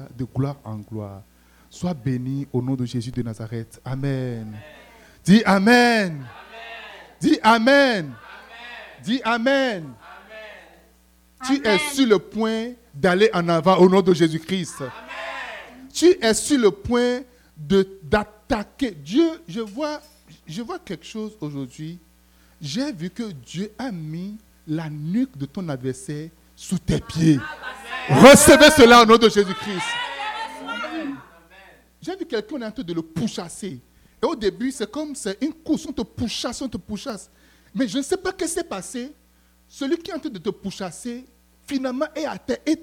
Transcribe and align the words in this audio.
gloire, 0.00 0.08
de 0.16 0.24
gloire 0.24 0.56
en 0.64 0.76
gloire. 0.78 1.22
Sois 1.68 1.94
béni 1.94 2.46
au 2.52 2.60
nom 2.60 2.74
de 2.74 2.84
Jésus 2.84 3.10
de 3.10 3.22
Nazareth. 3.22 3.80
Amen. 3.84 4.56
Dis 5.24 5.42
Amen. 5.44 6.26
Dis 7.20 7.38
Amen. 7.42 8.12
Dis 9.02 9.20
Amen. 9.24 9.92
Tu 11.46 11.66
es 11.66 11.78
sur 11.78 12.06
le 12.06 12.18
point 12.18 12.72
d'aller 12.94 13.30
en 13.32 13.48
avant 13.48 13.76
au 13.78 13.88
nom 13.88 14.02
de 14.02 14.12
Jésus-Christ. 14.12 14.82
Tu 15.92 16.16
es 16.20 16.34
sur 16.34 16.58
le 16.58 16.70
point 16.70 17.20
d'attaquer. 17.56 18.90
Dieu, 18.90 19.40
je 19.48 19.60
vois, 19.60 20.00
je 20.46 20.62
vois 20.62 20.78
quelque 20.78 21.06
chose 21.06 21.36
aujourd'hui. 21.40 21.98
J'ai 22.60 22.92
vu 22.92 23.08
que 23.08 23.32
Dieu 23.32 23.72
a 23.78 23.90
mis 23.90 24.36
la 24.66 24.90
nuque 24.90 25.36
de 25.38 25.46
ton 25.46 25.68
adversaire 25.68 26.28
sous 26.54 26.78
tes 26.78 27.00
pieds. 27.00 27.38
Recevez 28.10 28.70
cela 28.70 29.02
au 29.02 29.06
nom 29.06 29.16
de 29.16 29.28
Jésus-Christ. 29.28 29.86
J'ai 32.02 32.16
vu 32.16 32.26
quelqu'un 32.26 32.62
en 32.62 32.70
train 32.70 32.82
de 32.82 32.92
le 32.92 33.02
pouchasser. 33.02 33.78
Et 34.22 34.26
au 34.26 34.34
début, 34.34 34.72
c'est 34.72 34.90
comme 34.90 35.14
c'est 35.14 35.38
une 35.42 35.52
course, 35.52 35.86
on 35.86 35.92
te 35.92 36.02
pouchasse, 36.02 36.60
on 36.60 36.68
te 36.68 36.76
pouchasse. 36.76 37.30
Mais 37.74 37.86
je 37.86 37.98
ne 37.98 38.02
sais 38.02 38.16
pas 38.16 38.30
ce 38.30 38.44
qui 38.44 38.48
s'est 38.48 38.64
passé. 38.64 39.12
Celui 39.68 39.98
qui 39.98 40.10
est 40.10 40.14
en 40.14 40.18
train 40.18 40.30
de 40.30 40.38
te 40.38 40.50
pouchasser, 40.50 41.24
finalement 41.66 42.06
est 42.14 42.24
à 42.24 42.36
terre 42.36 42.58
et 42.66 42.76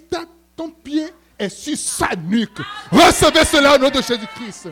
ton 0.56 0.70
pied 0.70 1.08
est 1.38 1.50
sur 1.50 1.78
sa 1.78 2.16
nuque. 2.16 2.59
Recevez 2.90 3.44
cela 3.44 3.76
au 3.76 3.80
nom 3.80 3.90
de 3.90 4.02
Jésus-Christ. 4.02 4.70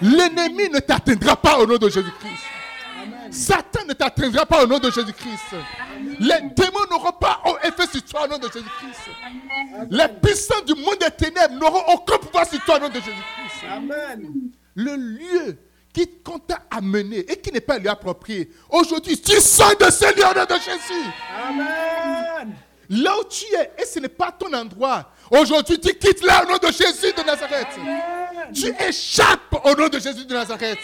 L'ennemi 0.00 0.68
ne 0.68 0.80
t'atteindra 0.80 1.36
pas 1.36 1.58
au 1.58 1.66
nom 1.66 1.76
de 1.76 1.88
Jésus-Christ. 1.88 2.42
Satan 3.32 3.84
ne 3.88 3.94
t'atteindra 3.94 4.44
pas 4.44 4.62
au 4.62 4.66
nom 4.66 4.78
de 4.78 4.90
Jésus-Christ. 4.90 5.56
Les 6.20 6.40
démons 6.54 6.86
n'auront 6.90 7.12
pas 7.12 7.42
effet 7.64 7.86
sur 7.90 8.04
toi 8.04 8.24
au 8.24 8.28
nom 8.28 8.38
de 8.38 8.44
Jésus-Christ. 8.46 9.10
Les 9.90 10.08
puissants 10.22 10.62
du 10.66 10.74
monde 10.74 10.98
des 11.00 11.10
ténèbres 11.10 11.54
n'auront 11.54 11.94
aucun 11.94 12.18
pouvoir 12.18 12.46
sur 12.46 12.62
toi 12.64 12.76
au 12.76 12.80
nom 12.80 12.88
de 12.88 12.94
Jésus-Christ. 12.94 13.66
Amen. 13.70 14.50
Le 14.74 14.96
lieu 14.96 15.58
qui 15.92 16.08
qu'on 16.22 16.38
t'a 16.38 16.62
amené 16.70 17.18
et 17.18 17.36
qui 17.36 17.52
n'est 17.52 17.60
pas 17.60 17.78
lui 17.78 17.88
approprié. 17.88 18.50
Aujourd'hui, 18.70 19.20
tu 19.20 19.40
sors 19.40 19.76
de 19.76 19.90
ce 19.90 20.14
lieu 20.16 20.24
au 20.24 20.34
nom 20.34 20.44
de 20.44 20.54
Jésus. 20.54 21.10
Amen. 21.48 22.54
Là 22.90 23.12
où 23.18 23.24
tu 23.24 23.44
es, 23.54 23.72
et 23.78 23.86
ce 23.86 23.98
n'est 23.98 24.08
pas 24.08 24.30
ton 24.32 24.52
endroit. 24.52 25.10
Aujourd'hui, 25.30 25.78
tu 25.80 25.94
quittes 25.94 26.22
là 26.22 26.44
au 26.44 26.50
nom 26.50 26.58
de 26.58 26.66
Jésus 26.66 27.12
de 27.16 27.22
Nazareth. 27.24 27.68
Tu 28.54 28.68
échappes 28.86 29.54
au 29.64 29.74
nom 29.74 29.88
de 29.88 29.98
Jésus 29.98 30.26
de 30.26 30.34
Nazareth. 30.34 30.78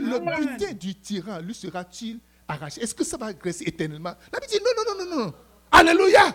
Le 0.00 0.18
butin 0.18 0.72
du 0.72 0.94
tyran 0.94 1.38
lui 1.40 1.54
sera-t-il 1.54 2.18
arraché? 2.48 2.82
Est-ce 2.82 2.94
que 2.94 3.04
ça 3.04 3.16
va 3.16 3.26
agresser 3.26 3.64
éternellement? 3.66 4.14
La 4.32 4.40
Bible 4.40 4.52
dit 4.52 4.58
non, 4.64 4.70
non, 4.76 5.04
non, 5.04 5.04
non, 5.04 5.24
non. 5.24 5.34
Alléluia. 5.70 6.34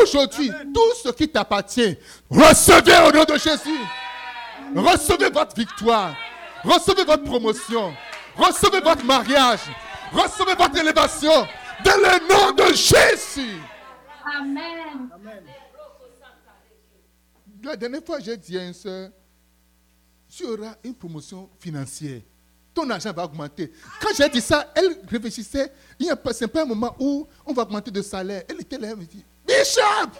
Aujourd'hui, 0.00 0.50
tout 0.74 0.94
ce 1.02 1.10
qui 1.10 1.28
t'appartient, 1.28 1.96
recevez 2.28 3.08
au 3.08 3.12
nom 3.12 3.24
de 3.24 3.38
Jésus. 3.38 3.80
Recevez 4.74 5.30
votre 5.30 5.56
victoire. 5.56 6.16
Recevez 6.64 7.04
votre 7.04 7.22
promotion. 7.22 7.94
Recevez 8.36 8.80
votre 8.80 9.04
mariage. 9.04 9.60
Recevez 10.12 10.54
votre 10.54 10.76
élévation. 10.76 11.46
Dans 11.84 11.96
le 11.96 12.28
nom 12.28 12.52
de 12.52 12.74
Jésus. 12.74 13.60
Amen. 14.24 15.08
La 17.62 17.76
dernière 17.76 18.04
fois, 18.04 18.18
j'ai 18.20 18.36
dit 18.36 18.58
à 18.58 18.66
une 18.66 18.74
soeur, 18.74 19.10
tu 20.28 20.44
auras 20.44 20.74
une 20.84 20.94
promotion 20.94 21.48
financière. 21.58 22.22
Ton 22.76 22.90
argent 22.90 23.10
va 23.10 23.24
augmenter. 23.24 23.72
Quand 24.02 24.10
j'ai 24.14 24.28
dit 24.28 24.42
ça, 24.42 24.70
elle 24.74 24.98
réfléchissait. 25.08 25.72
Il 25.98 26.04
y 26.04 26.10
a 26.10 26.14
pas 26.14 26.30
un 26.60 26.64
moment 26.66 26.94
où 26.98 27.26
on 27.46 27.54
va 27.54 27.62
augmenter 27.62 27.90
de 27.90 28.02
salaire. 28.02 28.42
Elle 28.46 28.60
était 28.60 28.76
là, 28.76 28.88
elle 28.90 28.96
me 28.96 29.06
dit, 29.06 29.24
Bishop, 29.46 30.10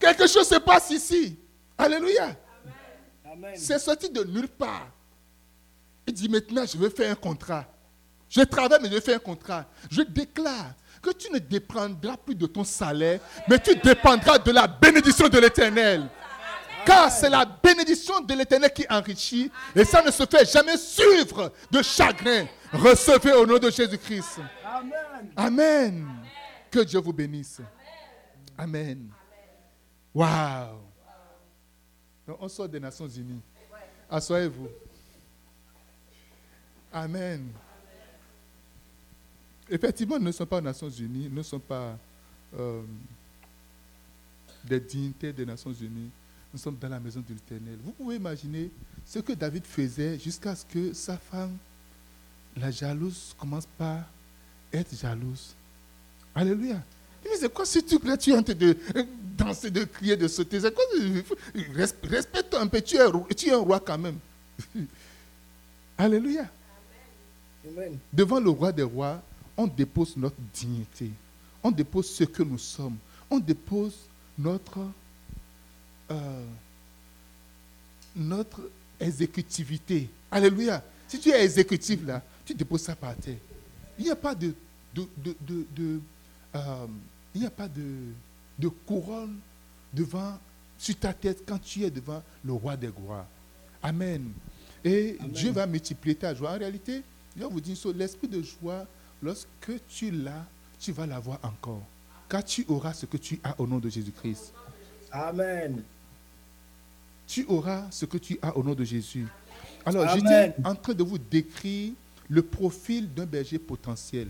quelque 0.00 0.26
chose 0.26 0.48
se 0.48 0.56
passe 0.56 0.90
ici. 0.90 1.38
Alléluia. 1.78 2.34
C'est 3.54 3.78
sorti 3.78 4.10
de 4.10 4.24
nulle 4.24 4.48
part. 4.48 4.88
Il 6.04 6.14
dit 6.14 6.28
maintenant, 6.28 6.64
je 6.66 6.76
vais 6.76 6.90
faire 6.90 7.12
un 7.12 7.14
contrat. 7.14 7.64
Je 8.28 8.40
travaille, 8.40 8.80
mais 8.82 8.88
je 8.88 8.94
vais 8.94 9.00
faire 9.00 9.16
un 9.16 9.20
contrat. 9.20 9.66
Je 9.88 10.02
déclare 10.02 10.72
que 11.00 11.10
tu 11.10 11.30
ne 11.30 11.38
dépendras 11.38 12.16
plus 12.16 12.34
de 12.34 12.46
ton 12.46 12.64
salaire, 12.64 13.20
mais 13.48 13.60
tu 13.60 13.76
dépendras 13.76 14.38
de 14.38 14.50
la 14.50 14.66
bénédiction 14.66 15.28
de 15.28 15.38
l'Éternel. 15.38 16.08
Car 16.84 17.10
c'est 17.10 17.30
la 17.30 17.44
bénédiction 17.44 18.20
de 18.20 18.34
l'Éternel 18.34 18.72
qui 18.72 18.84
enrichit 18.88 19.50
et 19.74 19.84
ça 19.84 20.02
ne 20.02 20.10
se 20.10 20.24
fait 20.26 20.50
jamais 20.50 20.76
suivre 20.76 21.52
de 21.70 21.82
chagrin. 21.82 22.46
Recevez 22.72 23.32
au 23.32 23.46
nom 23.46 23.58
de 23.58 23.70
Jésus-Christ. 23.70 24.40
Amen. 25.36 26.06
Que 26.70 26.80
Dieu 26.80 27.00
vous 27.00 27.12
bénisse. 27.12 27.60
Amen. 28.58 29.08
Waouh. 30.14 30.78
On 32.40 32.48
sort 32.48 32.68
des 32.68 32.80
Nations 32.80 33.08
Unies. 33.08 33.40
Assoyez-vous. 34.10 34.68
Amen. 36.92 37.50
Effectivement, 39.68 40.18
nous 40.18 40.26
ne 40.26 40.32
sommes 40.32 40.46
pas 40.46 40.58
aux 40.58 40.62
Nations 40.62 40.90
Unies, 40.90 41.28
nous 41.28 41.38
ne 41.38 41.42
sommes 41.42 41.60
pas 41.60 41.98
euh, 42.58 42.82
des 44.62 44.78
dignités 44.78 45.32
des 45.32 45.44
Nations 45.46 45.72
Unies, 45.72 46.10
nous 46.54 46.60
sommes 46.60 46.76
dans 46.80 46.88
la 46.88 47.00
maison 47.00 47.18
de 47.28 47.34
l'Éternel. 47.34 47.76
Vous 47.82 47.90
pouvez 47.90 48.14
imaginer 48.14 48.70
ce 49.04 49.18
que 49.18 49.32
David 49.32 49.64
faisait 49.64 50.16
jusqu'à 50.20 50.54
ce 50.54 50.64
que 50.64 50.92
sa 50.92 51.18
femme, 51.18 51.56
la 52.56 52.70
jalouse, 52.70 53.34
commence 53.36 53.66
par 53.76 54.04
être 54.72 54.94
jalouse. 54.96 55.52
Alléluia. 56.32 56.80
Il 57.24 57.32
dit, 57.32 57.38
c'est 57.40 57.52
quoi 57.52 57.66
ce 57.66 57.80
truc-là? 57.80 58.16
Tu 58.16 58.30
es 58.30 58.36
en 58.36 58.42
train 58.44 58.54
de 58.54 58.76
danser, 59.36 59.68
de 59.68 59.82
crier, 59.82 60.16
de 60.16 60.28
sauter. 60.28 60.60
C'est 60.60 60.72
quoi 60.72 60.84
Respecte 62.04 62.54
un 62.54 62.68
peu, 62.68 62.80
tu 62.80 62.98
es, 62.98 63.34
tu 63.34 63.48
es 63.48 63.52
un 63.52 63.58
roi 63.58 63.80
quand 63.80 63.98
même. 63.98 64.18
Alléluia. 65.98 66.48
Amen. 67.66 67.98
Devant 68.12 68.38
le 68.38 68.50
roi 68.50 68.70
des 68.70 68.84
rois, 68.84 69.20
on 69.56 69.66
dépose 69.66 70.16
notre 70.16 70.36
dignité, 70.52 71.10
on 71.64 71.72
dépose 71.72 72.10
ce 72.10 72.22
que 72.22 72.44
nous 72.44 72.58
sommes, 72.58 72.96
on 73.28 73.40
dépose 73.40 73.96
notre, 74.38 74.78
euh, 76.10 76.44
notre 78.16 78.70
exécutivité. 79.00 80.08
Alléluia. 80.30 80.82
Si 81.08 81.18
tu 81.18 81.30
es 81.30 81.44
exécutif 81.44 82.04
là, 82.06 82.22
tu 82.44 82.54
déposes 82.54 82.82
ça 82.82 82.96
par 82.96 83.14
terre. 83.16 83.36
Il 83.98 84.04
n'y 84.04 84.10
a 84.10 84.16
pas 84.16 84.34
de, 84.34 84.54
de, 84.94 85.06
de, 85.40 86.00
euh, 86.54 86.86
il 87.34 87.40
n'y 87.40 87.46
a 87.46 87.50
pas 87.50 87.68
de, 87.68 88.12
de 88.58 88.68
couronne 88.68 89.38
devant, 89.92 90.38
sur 90.78 90.98
ta 90.98 91.12
tête 91.12 91.42
quand 91.46 91.58
tu 91.58 91.84
es 91.84 91.90
devant 91.90 92.22
le 92.44 92.52
roi 92.52 92.76
des 92.76 92.88
gloires. 92.88 93.26
Amen. 93.82 94.32
Et 94.84 95.16
Dieu 95.28 95.50
va 95.50 95.66
multiplier 95.66 96.16
ta 96.16 96.34
joie. 96.34 96.52
En 96.52 96.58
réalité, 96.58 97.02
je 97.38 97.44
vous 97.44 97.60
dire, 97.60 97.76
l'esprit 97.94 98.28
de 98.28 98.42
joie 98.42 98.86
Lorsque 99.24 99.72
tu 99.88 100.10
l'as, 100.10 100.44
tu 100.78 100.92
vas 100.92 101.06
l'avoir 101.06 101.38
encore. 101.42 101.82
Car 102.28 102.44
tu 102.44 102.62
auras 102.68 102.92
ce 102.92 103.06
que 103.06 103.16
tu 103.16 103.40
as 103.42 103.58
au 103.58 103.66
nom 103.66 103.78
de 103.78 103.88
Jésus-Christ. 103.88 104.52
Amen. 105.10 105.82
Tu 107.26 107.44
auras 107.46 107.90
ce 107.90 108.04
que 108.04 108.18
tu 108.18 108.38
as 108.42 108.56
au 108.56 108.62
nom 108.62 108.74
de 108.74 108.84
Jésus. 108.84 109.26
Alors, 109.84 110.08
j'étais 110.14 110.54
en 110.64 110.74
train 110.74 110.94
de 110.94 111.02
vous 111.02 111.18
décrire 111.18 111.92
le 112.28 112.42
profil 112.42 113.12
d'un 113.12 113.26
berger 113.26 113.58
potentiel. 113.58 114.28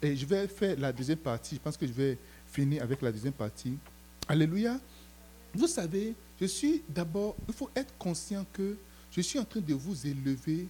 Et 0.00 0.16
je 0.16 0.26
vais 0.26 0.48
faire 0.48 0.78
la 0.78 0.92
deuxième 0.92 1.18
partie. 1.18 1.56
Je 1.56 1.60
pense 1.60 1.76
que 1.76 1.86
je 1.86 1.92
vais 1.92 2.18
finir 2.46 2.82
avec 2.82 3.00
la 3.02 3.12
deuxième 3.12 3.32
partie. 3.32 3.76
Alléluia. 4.28 4.78
Vous 5.54 5.66
savez, 5.66 6.14
je 6.40 6.46
suis 6.46 6.82
d'abord, 6.88 7.36
il 7.46 7.54
faut 7.54 7.70
être 7.76 7.92
conscient 7.98 8.44
que 8.52 8.76
je 9.10 9.20
suis 9.20 9.38
en 9.38 9.44
train 9.44 9.60
de 9.60 9.74
vous 9.74 10.06
élever 10.06 10.66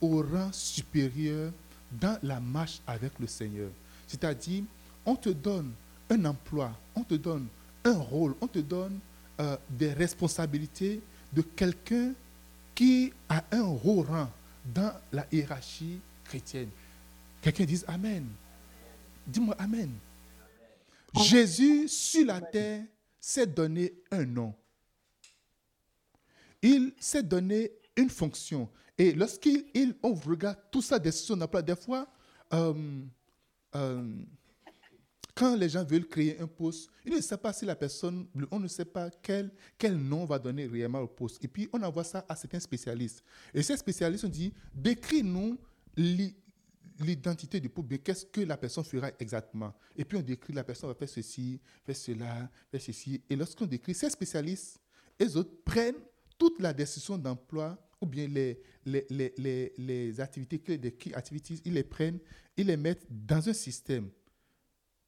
au 0.00 0.22
rang 0.22 0.50
supérieur 0.52 1.50
dans 1.90 2.18
la 2.22 2.38
marche 2.38 2.80
avec 2.86 3.12
le 3.18 3.26
Seigneur. 3.26 3.70
C'est-à-dire, 4.06 4.64
on 5.04 5.16
te 5.16 5.30
donne 5.30 5.72
un 6.10 6.24
emploi, 6.26 6.70
on 6.94 7.02
te 7.02 7.14
donne 7.14 7.46
un 7.84 7.98
rôle, 7.98 8.34
on 8.40 8.46
te 8.46 8.58
donne 8.58 8.98
euh, 9.40 9.56
des 9.68 9.92
responsabilités 9.92 11.00
de 11.32 11.42
quelqu'un 11.42 12.12
qui 12.74 13.12
a 13.28 13.44
un 13.52 13.62
haut 13.62 14.02
rang 14.02 14.30
dans 14.64 14.92
la 15.12 15.26
hiérarchie 15.30 16.00
chrétienne. 16.24 16.70
Quelqu'un 17.40 17.64
dise 17.64 17.84
Amen. 17.88 18.26
Dis-moi 19.26 19.54
Amen. 19.58 19.92
Jésus 21.14 21.88
sur 21.88 22.26
la 22.26 22.40
terre 22.40 22.84
s'est 23.20 23.46
donné 23.46 23.92
un 24.10 24.24
nom. 24.24 24.54
Il 26.62 26.92
s'est 26.98 27.22
donné 27.22 27.72
une 27.96 28.10
fonction. 28.10 28.68
Et 28.98 29.12
lorsqu'il 29.12 29.64
on 30.02 30.14
regarde 30.14 30.58
tout 30.70 30.82
ça 30.82 30.98
de 30.98 31.10
son 31.10 31.36
des 31.36 31.76
fois, 31.76 32.06
euh, 32.52 33.02
euh, 33.74 34.12
quand 35.36 35.54
les 35.54 35.68
gens 35.68 35.84
veulent 35.84 36.08
créer 36.08 36.40
un 36.40 36.46
poste, 36.46 36.90
ils 37.04 37.12
ne 37.12 37.20
savent 37.20 37.38
pas 37.38 37.52
si 37.52 37.66
la 37.66 37.76
personne, 37.76 38.26
on 38.50 38.58
ne 38.58 38.68
sait 38.68 38.86
pas 38.86 39.10
quel, 39.22 39.52
quel 39.76 39.94
nom 39.94 40.24
va 40.24 40.38
donner 40.38 40.66
réellement 40.66 41.00
au 41.00 41.06
poste. 41.06 41.44
Et 41.44 41.48
puis, 41.48 41.68
on 41.74 41.82
envoie 41.82 42.04
ça 42.04 42.24
à 42.26 42.34
certains 42.34 42.58
spécialistes. 42.58 43.22
Et 43.52 43.62
ces 43.62 43.76
spécialistes 43.76 44.24
ont 44.24 44.28
dit, 44.28 44.54
décris-nous 44.74 45.58
l'identité 46.98 47.60
du 47.60 47.68
poste, 47.68 48.02
qu'est-ce 48.02 48.24
que 48.24 48.40
la 48.40 48.56
personne 48.56 48.84
fera 48.84 49.10
exactement. 49.18 49.74
Et 49.94 50.06
puis, 50.06 50.16
on 50.16 50.22
décrit, 50.22 50.54
la 50.54 50.64
personne 50.64 50.88
va 50.88 50.94
faire 50.94 51.08
ceci, 51.08 51.60
faire 51.84 51.96
cela, 51.96 52.50
faire 52.70 52.80
ceci. 52.80 53.20
Et 53.28 53.36
lorsqu'on 53.36 53.66
décrit, 53.66 53.94
ces 53.94 54.08
spécialistes 54.08 54.80
les 55.20 55.36
autres 55.36 55.54
prennent 55.64 55.96
toute 56.38 56.60
la 56.60 56.72
décision 56.72 57.18
d'emploi 57.18 57.78
ou 58.00 58.06
bien 58.06 58.26
les, 58.26 58.58
les, 58.84 59.06
les, 59.10 59.34
les, 59.36 59.72
les 59.76 60.20
activités, 60.20 60.58
key 60.58 61.14
activities, 61.14 61.60
ils 61.64 61.74
les 61.74 61.84
prennent, 61.84 62.18
ils 62.56 62.66
les 62.66 62.76
mettent 62.76 63.06
dans 63.08 63.48
un 63.48 63.54
système 63.54 64.10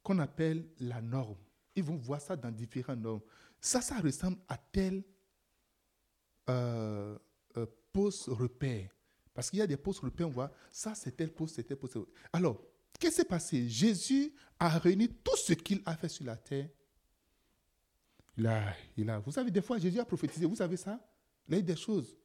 qu'on 0.09 0.19
appelle 0.21 0.65
la 0.81 1.03
norme. 1.03 1.37
Ils 1.77 1.83
vont 1.85 1.97
voir 1.97 2.19
ça 2.19 2.35
dans 2.35 2.51
différentes 2.51 3.01
normes. 3.01 3.21
Ça, 3.61 3.83
ça 3.83 4.01
ressemble 4.01 4.39
à 4.49 4.57
tel 4.57 5.05
euh, 6.49 7.19
euh, 7.59 7.67
poste 7.93 8.25
repère. 8.29 8.89
Parce 9.35 9.51
qu'il 9.51 9.59
y 9.59 9.63
a 9.63 9.67
des 9.67 9.77
postes 9.77 10.01
repères, 10.01 10.27
on 10.27 10.31
voit, 10.31 10.51
ça 10.71 10.95
c'est 10.95 11.15
tel 11.15 11.31
poste, 11.31 11.57
c'est 11.57 11.63
tel 11.63 11.77
poste. 11.77 11.99
Alors, 12.33 12.59
qu'est-ce 12.99 13.17
qui 13.17 13.21
s'est 13.21 13.25
passé? 13.29 13.69
Jésus 13.69 14.33
a 14.59 14.79
réuni 14.79 15.11
tout 15.11 15.37
ce 15.37 15.53
qu'il 15.53 15.83
a 15.85 15.95
fait 15.95 16.09
sur 16.09 16.25
la 16.25 16.37
terre. 16.37 16.71
Il 18.39 18.47
a, 18.47 18.75
il 18.97 19.11
a, 19.11 19.19
vous 19.19 19.33
savez, 19.33 19.51
des 19.51 19.61
fois, 19.61 19.79
Jésus 19.79 20.01
a 20.01 20.07
prophétisé, 20.07 20.47
vous 20.47 20.57
savez 20.57 20.79
ça? 20.79 20.99
Il 21.49 21.55
a 21.55 21.59
eu 21.59 21.63
des 21.63 21.77
choses. 21.77 22.17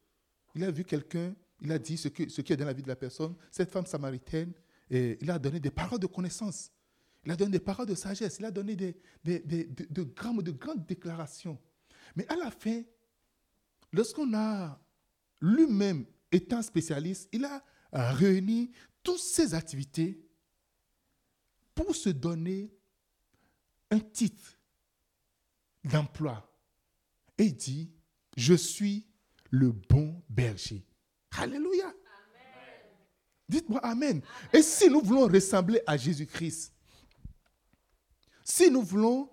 Il 0.56 0.64
a 0.64 0.72
vu 0.72 0.86
quelqu'un, 0.86 1.36
il 1.60 1.70
a 1.70 1.78
dit 1.78 1.98
ce, 1.98 2.08
que, 2.08 2.30
ce 2.30 2.40
qui 2.40 2.54
est 2.54 2.58
dans 2.58 2.66
la 2.66 2.74
vie 2.74 2.84
de 2.84 2.88
la 2.88 2.96
personne, 2.96 3.36
cette 3.52 3.72
femme 3.72 3.86
samaritaine, 3.86 4.54
et 4.90 5.18
il 5.20 5.30
a 5.30 5.38
donné 5.38 5.60
des 5.60 5.72
paroles 5.72 6.00
de 6.00 6.08
connaissance. 6.08 6.72
Il 7.26 7.32
a 7.32 7.36
donné 7.36 7.52
des 7.52 7.60
paroles 7.60 7.88
de 7.88 7.96
sagesse, 7.96 8.38
il 8.40 8.46
a 8.46 8.52
donné 8.52 8.76
de, 8.76 10.04
grandes, 10.04 10.44
de 10.44 10.52
grandes 10.52 10.86
déclarations. 10.86 11.60
Mais 12.16 12.28
à 12.28 12.36
la 12.36 12.52
fin, 12.52 12.84
lorsqu'on 13.92 14.34
a 14.34 14.80
lui-même 15.40 16.06
étant 16.32 16.62
spécialiste, 16.62 17.30
il 17.32 17.46
a 17.46 17.64
réuni 17.92 18.72
toutes 19.02 19.20
ses 19.20 19.54
activités 19.54 20.26
pour 21.76 21.96
se 21.96 22.10
donner 22.10 22.74
un 23.90 24.00
titre 24.00 24.58
d'emploi. 25.84 26.50
Et 27.38 27.46
il 27.46 27.56
dit, 27.56 27.92
je 28.36 28.54
suis 28.54 29.08
le 29.50 29.72
bon 29.72 30.22
berger. 30.30 30.86
Alléluia. 31.38 31.94
Dites-moi 33.48 33.80
Amen. 33.86 34.22
Et 34.52 34.62
si 34.62 34.90
nous 34.90 35.02
voulons 35.02 35.28
ressembler 35.28 35.82
à 35.86 35.98
Jésus-Christ, 35.98 36.73
si 38.54 38.70
nous 38.70 38.84
voulons 38.84 39.32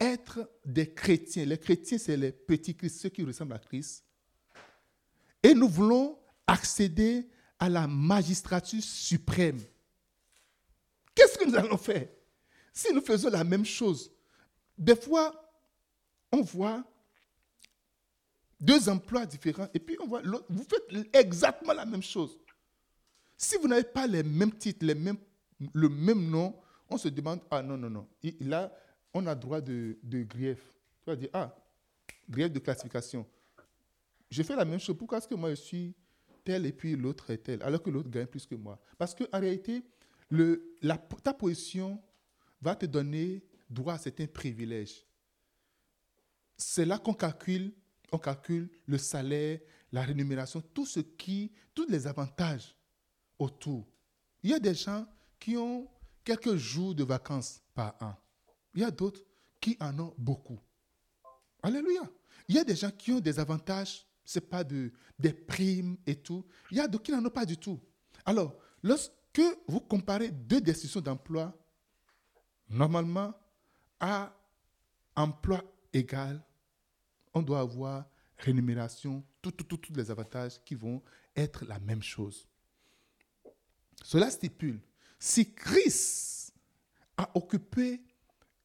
être 0.00 0.50
des 0.64 0.94
chrétiens, 0.94 1.44
les 1.44 1.58
chrétiens, 1.58 1.98
c'est 1.98 2.16
les 2.16 2.32
petits 2.32 2.74
Christ, 2.74 3.00
ceux 3.00 3.10
qui 3.10 3.22
ressemblent 3.22 3.52
à 3.52 3.58
Christ, 3.58 4.02
et 5.42 5.52
nous 5.52 5.68
voulons 5.68 6.18
accéder 6.46 7.28
à 7.58 7.68
la 7.68 7.86
magistrature 7.86 8.82
suprême, 8.82 9.60
qu'est-ce 11.14 11.36
que 11.36 11.44
nous 11.44 11.54
allons 11.54 11.76
faire? 11.76 12.08
Si 12.72 12.90
nous 12.94 13.02
faisons 13.02 13.28
la 13.28 13.44
même 13.44 13.66
chose, 13.66 14.10
des 14.78 14.96
fois, 14.96 15.54
on 16.32 16.40
voit 16.40 16.82
deux 18.58 18.88
emplois 18.88 19.26
différents 19.26 19.68
et 19.74 19.80
puis 19.80 19.98
on 20.00 20.06
voit 20.06 20.22
l'autre, 20.22 20.46
vous 20.48 20.64
faites 20.64 21.14
exactement 21.14 21.74
la 21.74 21.84
même 21.84 22.02
chose. 22.02 22.38
Si 23.36 23.54
vous 23.58 23.68
n'avez 23.68 23.84
pas 23.84 24.06
les 24.06 24.22
mêmes 24.22 24.56
titres, 24.56 24.86
les 24.86 24.94
mêmes, 24.94 25.18
le 25.74 25.90
même 25.90 26.30
nom, 26.30 26.58
on 26.92 26.98
se 26.98 27.08
demande, 27.08 27.40
ah 27.50 27.62
non, 27.62 27.76
non, 27.76 27.90
non, 27.90 28.08
là, 28.40 28.72
on 29.14 29.26
a 29.26 29.34
droit 29.34 29.60
de, 29.60 29.98
grief. 30.04 30.60
Tu 31.02 31.10
vas 31.10 31.16
dire, 31.16 31.28
ah, 31.32 31.54
grief 32.28 32.50
de 32.50 32.58
classification. 32.58 33.26
Je 34.30 34.42
fais 34.42 34.56
la 34.56 34.64
même 34.64 34.80
chose. 34.80 34.96
Pourquoi 34.96 35.18
est-ce 35.18 35.28
que 35.28 35.34
moi 35.34 35.50
je 35.50 35.56
suis 35.56 35.94
tel 36.44 36.66
et 36.66 36.72
puis 36.72 36.96
l'autre 36.96 37.30
est 37.30 37.38
tel, 37.38 37.62
alors 37.62 37.82
que 37.82 37.90
l'autre 37.90 38.08
gagne 38.08 38.26
plus 38.26 38.46
que 38.46 38.54
moi 38.54 38.80
Parce 38.98 39.14
qu'en 39.14 39.38
réalité, 39.38 39.84
le, 40.30 40.76
ta 41.22 41.34
position 41.34 42.02
va 42.60 42.74
te 42.74 42.86
donner 42.86 43.44
droit 43.68 43.94
à 43.94 43.98
certains 43.98 44.26
privilèges. 44.26 45.04
C'est 46.56 46.84
là 46.84 46.98
qu'on 46.98 47.14
calcule, 47.14 47.72
on 48.10 48.18
calcule 48.18 48.70
le 48.86 48.98
salaire, 48.98 49.60
la 49.92 50.02
rémunération, 50.02 50.62
tout 50.72 50.86
ce 50.86 51.00
qui, 51.00 51.52
tous 51.74 51.86
les 51.88 52.06
avantages 52.06 52.74
autour. 53.38 53.86
Il 54.42 54.50
y 54.50 54.54
a 54.54 54.58
des 54.58 54.74
gens 54.74 55.06
qui 55.38 55.56
ont 55.56 55.88
quelques 56.24 56.56
jours 56.56 56.94
de 56.94 57.04
vacances 57.04 57.62
par 57.74 57.96
an. 58.00 58.14
Il 58.74 58.80
y 58.80 58.84
a 58.84 58.90
d'autres 58.90 59.22
qui 59.60 59.76
en 59.80 59.98
ont 59.98 60.14
beaucoup. 60.18 60.58
Alléluia. 61.62 62.02
Il 62.48 62.56
y 62.56 62.58
a 62.58 62.64
des 62.64 62.74
gens 62.74 62.90
qui 62.90 63.12
ont 63.12 63.20
des 63.20 63.38
avantages, 63.38 64.06
ce 64.24 64.38
n'est 64.38 64.46
pas 64.46 64.64
de, 64.64 64.92
des 65.18 65.32
primes 65.32 65.96
et 66.06 66.16
tout. 66.16 66.44
Il 66.70 66.78
y 66.78 66.80
a 66.80 66.88
d'autres 66.88 67.04
qui 67.04 67.12
n'en 67.12 67.24
ont 67.24 67.30
pas 67.30 67.46
du 67.46 67.56
tout. 67.56 67.80
Alors, 68.24 68.54
lorsque 68.82 69.12
vous 69.68 69.80
comparez 69.80 70.30
deux 70.30 70.60
décisions 70.60 71.00
d'emploi, 71.00 71.56
normalement, 72.68 73.34
à 74.00 74.34
emploi 75.14 75.62
égal, 75.92 76.42
on 77.34 77.42
doit 77.42 77.60
avoir 77.60 78.06
rémunération, 78.36 79.24
tous 79.40 79.54
les 79.94 80.10
avantages 80.10 80.62
qui 80.64 80.74
vont 80.74 81.02
être 81.36 81.64
la 81.64 81.78
même 81.78 82.02
chose. 82.02 82.48
Cela 84.02 84.30
stipule, 84.30 84.80
si 85.24 85.54
Christ 85.54 86.52
a 87.16 87.30
occupé 87.36 88.02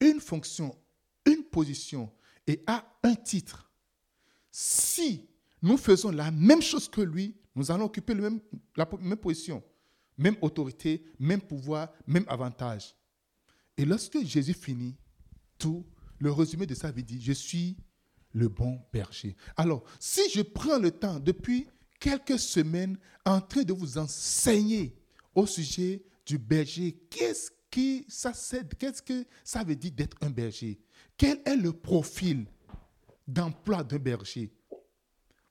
une 0.00 0.18
fonction, 0.18 0.76
une 1.24 1.44
position 1.44 2.10
et 2.48 2.64
a 2.66 2.84
un 3.04 3.14
titre, 3.14 3.70
si 4.50 5.28
nous 5.62 5.76
faisons 5.76 6.10
la 6.10 6.32
même 6.32 6.60
chose 6.60 6.88
que 6.88 7.00
lui, 7.00 7.36
nous 7.54 7.70
allons 7.70 7.84
occuper 7.84 8.12
le 8.12 8.22
même, 8.22 8.40
la 8.76 8.88
même 9.00 9.18
position, 9.18 9.62
même 10.16 10.34
autorité, 10.42 11.04
même 11.20 11.40
pouvoir, 11.40 11.92
même 12.08 12.24
avantage. 12.26 12.92
Et 13.76 13.84
lorsque 13.84 14.20
Jésus 14.24 14.54
finit 14.54 14.96
tout, 15.58 15.86
le 16.18 16.32
résumé 16.32 16.66
de 16.66 16.74
sa 16.74 16.90
vie 16.90 17.04
dit, 17.04 17.20
je 17.20 17.34
suis 17.34 17.76
le 18.32 18.48
bon 18.48 18.80
berger. 18.92 19.36
Alors, 19.56 19.84
si 20.00 20.28
je 20.30 20.42
prends 20.42 20.80
le 20.80 20.90
temps 20.90 21.20
depuis 21.20 21.68
quelques 22.00 22.40
semaines 22.40 22.98
en 23.24 23.40
train 23.40 23.62
de 23.62 23.72
vous 23.72 23.96
enseigner 23.96 24.96
au 25.36 25.46
sujet 25.46 26.02
du 26.28 26.36
berger, 26.38 26.92
qu'est-ce 27.08 27.50
qui 27.70 28.04
ça 28.06 28.32
qu'est-ce 28.78 29.00
que 29.00 29.24
ça 29.42 29.64
veut 29.64 29.74
dire 29.74 29.92
d'être 29.92 30.16
un 30.20 30.28
berger? 30.28 30.78
Quel 31.16 31.40
est 31.46 31.56
le 31.56 31.72
profil 31.72 32.46
d'emploi 33.26 33.82
d'un 33.82 33.98
berger? 33.98 34.52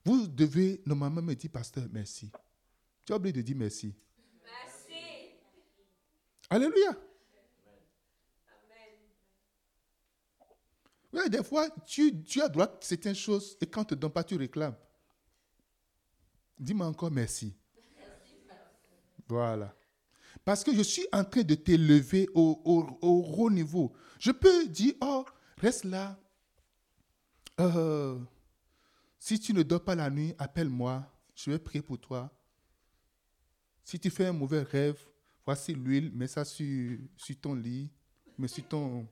Vous 0.04 0.28
devez 0.28 0.80
normalement 0.86 1.20
me 1.20 1.34
dire, 1.34 1.50
pasteur, 1.50 1.84
merci. 1.90 2.30
Tu 3.04 3.12
as 3.12 3.16
oublié 3.16 3.32
de 3.32 3.42
dire 3.42 3.56
merci. 3.56 3.92
Merci. 4.44 5.34
Alléluia. 6.48 6.96
Oui, 11.12 11.28
des 11.28 11.42
fois, 11.42 11.68
tu, 11.86 12.40
as 12.40 12.48
droit 12.48 12.66
à 12.66 12.78
certaines 12.82 13.16
choses 13.16 13.56
et 13.60 13.66
quand 13.66 13.84
tu 13.84 13.94
ne 13.94 13.96
te 13.96 14.00
donnes 14.00 14.12
pas, 14.12 14.22
tu 14.22 14.36
réclames. 14.36 14.76
Dis-moi 16.56 16.86
encore 16.86 17.10
merci. 17.10 17.52
Voilà. 19.26 19.74
Parce 20.48 20.64
que 20.64 20.74
je 20.74 20.80
suis 20.80 21.06
en 21.12 21.24
train 21.24 21.42
de 21.42 21.54
t'élever 21.54 22.26
au, 22.32 22.58
au, 23.02 23.34
haut 23.36 23.50
niveau. 23.50 23.92
Je 24.18 24.30
peux 24.30 24.66
dire, 24.66 24.94
oh, 25.02 25.26
reste 25.58 25.84
là. 25.84 26.18
Euh, 27.60 28.18
si 29.18 29.38
tu 29.38 29.52
ne 29.52 29.62
dors 29.62 29.84
pas 29.84 29.94
la 29.94 30.08
nuit, 30.08 30.34
appelle-moi. 30.38 31.06
Je 31.34 31.50
vais 31.50 31.58
prier 31.58 31.82
pour 31.82 32.00
toi. 32.00 32.32
Si 33.84 34.00
tu 34.00 34.08
fais 34.08 34.24
un 34.24 34.32
mauvais 34.32 34.62
rêve, 34.62 34.98
voici 35.44 35.74
l'huile, 35.74 36.10
mets 36.14 36.28
ça 36.28 36.46
sur, 36.46 36.98
sur 37.14 37.38
ton 37.38 37.52
lit, 37.54 37.90
mets 38.38 38.48
sur 38.48 38.66
ton, 38.66 39.06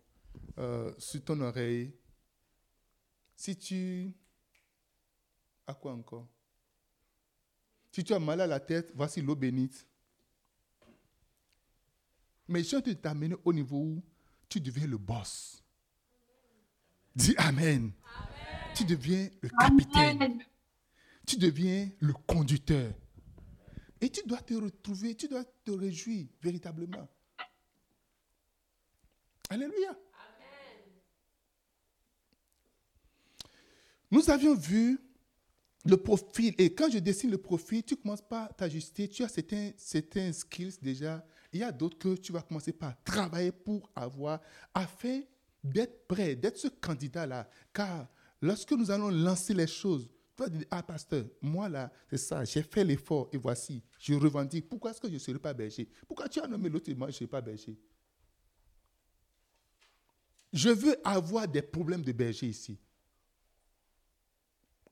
euh, 0.56 0.90
sur 0.96 1.22
ton 1.22 1.38
oreille. 1.42 1.92
Si 3.36 3.54
tu... 3.54 4.10
À 5.66 5.74
quoi 5.74 5.92
encore? 5.92 6.26
Si 7.92 8.02
tu 8.02 8.14
as 8.14 8.18
mal 8.18 8.40
à 8.40 8.46
la 8.46 8.58
tête, 8.58 8.90
voici 8.94 9.20
l'eau 9.20 9.36
bénite. 9.36 9.86
Mais 12.48 12.62
je 12.62 12.76
suis 12.76 12.96
t'amener 12.96 13.34
au 13.44 13.52
niveau 13.52 13.76
où 13.76 14.02
tu 14.48 14.60
deviens 14.60 14.86
le 14.86 14.98
boss. 14.98 15.62
Dis 17.14 17.34
Amen. 17.38 17.92
Tu 18.74 18.84
deviens 18.84 19.28
le 19.40 19.48
capitaine. 19.48 20.42
Tu 21.26 21.36
deviens 21.36 21.90
le 21.98 22.12
conducteur. 22.12 22.92
Et 24.00 24.10
tu 24.10 24.20
dois 24.26 24.42
te 24.42 24.54
retrouver, 24.54 25.14
tu 25.14 25.26
dois 25.26 25.44
te 25.64 25.70
réjouir 25.70 26.26
véritablement. 26.42 27.08
Alléluia. 29.48 29.96
Nous 34.10 34.30
avions 34.30 34.54
vu 34.54 35.00
le 35.84 35.96
profil. 35.96 36.54
Et 36.58 36.74
quand 36.74 36.90
je 36.90 36.98
dessine 36.98 37.30
le 37.30 37.38
profil, 37.38 37.82
tu 37.82 37.94
ne 37.94 38.00
commences 38.00 38.26
pas 38.26 38.44
à 38.44 38.52
t'ajuster. 38.52 39.08
Tu 39.08 39.22
as 39.22 39.28
certains, 39.28 39.72
certains 39.76 40.32
skills 40.32 40.78
déjà. 40.80 41.24
Il 41.52 41.60
y 41.60 41.62
a 41.62 41.72
d'autres 41.72 41.98
que 41.98 42.16
tu 42.16 42.32
vas 42.32 42.42
commencer 42.42 42.72
par 42.72 43.02
travailler 43.04 43.52
pour 43.52 43.90
avoir, 43.94 44.40
afin 44.74 45.22
d'être 45.62 46.06
prêt, 46.06 46.36
d'être 46.36 46.58
ce 46.58 46.68
candidat-là. 46.68 47.48
Car 47.72 48.08
lorsque 48.40 48.72
nous 48.72 48.90
allons 48.90 49.10
lancer 49.10 49.54
les 49.54 49.66
choses, 49.66 50.08
tu 50.36 50.42
vas 50.42 50.48
dire, 50.48 50.66
ah 50.70 50.82
pasteur, 50.82 51.24
moi 51.40 51.68
là, 51.68 51.90
c'est 52.10 52.18
ça, 52.18 52.44
j'ai 52.44 52.62
fait 52.62 52.84
l'effort 52.84 53.28
et 53.32 53.38
voici, 53.38 53.82
je 53.98 54.14
revendique. 54.14 54.68
Pourquoi 54.68 54.90
est-ce 54.90 55.00
que 55.00 55.08
je 55.08 55.14
ne 55.14 55.18
serai 55.18 55.38
pas 55.38 55.54
berger? 55.54 55.88
Pourquoi 56.06 56.28
tu 56.28 56.40
as 56.40 56.46
nommé 56.46 56.68
l'autre 56.68 56.90
et 56.90 56.94
moi 56.94 57.08
je 57.08 57.12
ne 57.12 57.16
serai 57.16 57.26
pas 57.26 57.40
berger? 57.40 57.78
Je 60.52 60.70
veux 60.70 60.96
avoir 61.06 61.48
des 61.48 61.62
problèmes 61.62 62.02
de 62.02 62.12
berger 62.12 62.46
ici. 62.48 62.78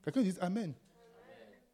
Quelqu'un 0.03 0.23
dit 0.23 0.35
Amen. 0.41 0.75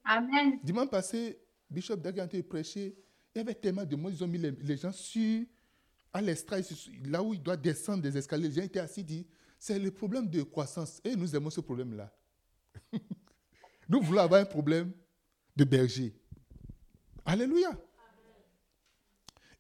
Amen. 0.04 0.58
Dimanche 0.62 0.90
passé, 0.90 1.38
Bishop 1.68 1.96
Daganté 1.96 2.42
prêchait. 2.42 2.94
Il 3.34 3.38
y 3.38 3.40
avait 3.40 3.54
tellement 3.54 3.84
de 3.84 3.96
monde, 3.96 4.12
ils 4.12 4.24
ont 4.24 4.28
mis 4.28 4.38
les, 4.38 4.76
gens 4.76 4.92
sur, 4.92 5.44
à 6.12 6.20
l'estrade, 6.20 6.64
là 7.04 7.22
où 7.22 7.32
il 7.32 7.42
doit 7.42 7.56
descendre 7.56 8.02
des 8.02 8.16
escaliers. 8.16 8.48
Les 8.48 8.54
gens 8.54 8.62
étaient 8.62 8.80
assis, 8.80 9.04
dit 9.04 9.26
c'est 9.58 9.78
le 9.78 9.90
problème 9.90 10.28
de 10.28 10.42
croissance. 10.42 11.00
Et 11.04 11.14
nous 11.14 11.36
aimons 11.36 11.50
ce 11.50 11.60
problème-là. 11.60 12.12
nous 13.88 14.00
voulons 14.00 14.22
avoir 14.22 14.40
un 14.40 14.46
problème 14.46 14.92
de 15.54 15.64
berger. 15.64 16.14
Alléluia. 17.24 17.70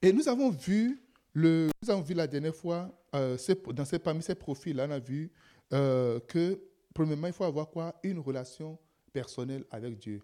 Et 0.02 0.12
nous 0.12 0.26
avons 0.26 0.50
vu, 0.50 1.00
le, 1.34 1.68
nous 1.82 1.90
avons 1.90 2.00
vu 2.00 2.14
la 2.14 2.26
dernière 2.26 2.56
fois, 2.56 2.90
euh, 3.14 3.36
dans 3.74 3.84
ces, 3.84 3.98
parmi 3.98 4.22
ces 4.22 4.34
profils-là, 4.34 4.86
on 4.88 4.90
a 4.92 4.98
vu 4.98 5.30
euh, 5.74 6.18
que, 6.20 6.58
premièrement, 6.94 7.26
il 7.26 7.32
faut 7.34 7.44
avoir 7.44 7.68
quoi? 7.68 7.94
Une 8.02 8.18
relation 8.18 8.78
personnelle 9.12 9.64
avec 9.70 9.98
Dieu. 9.98 10.22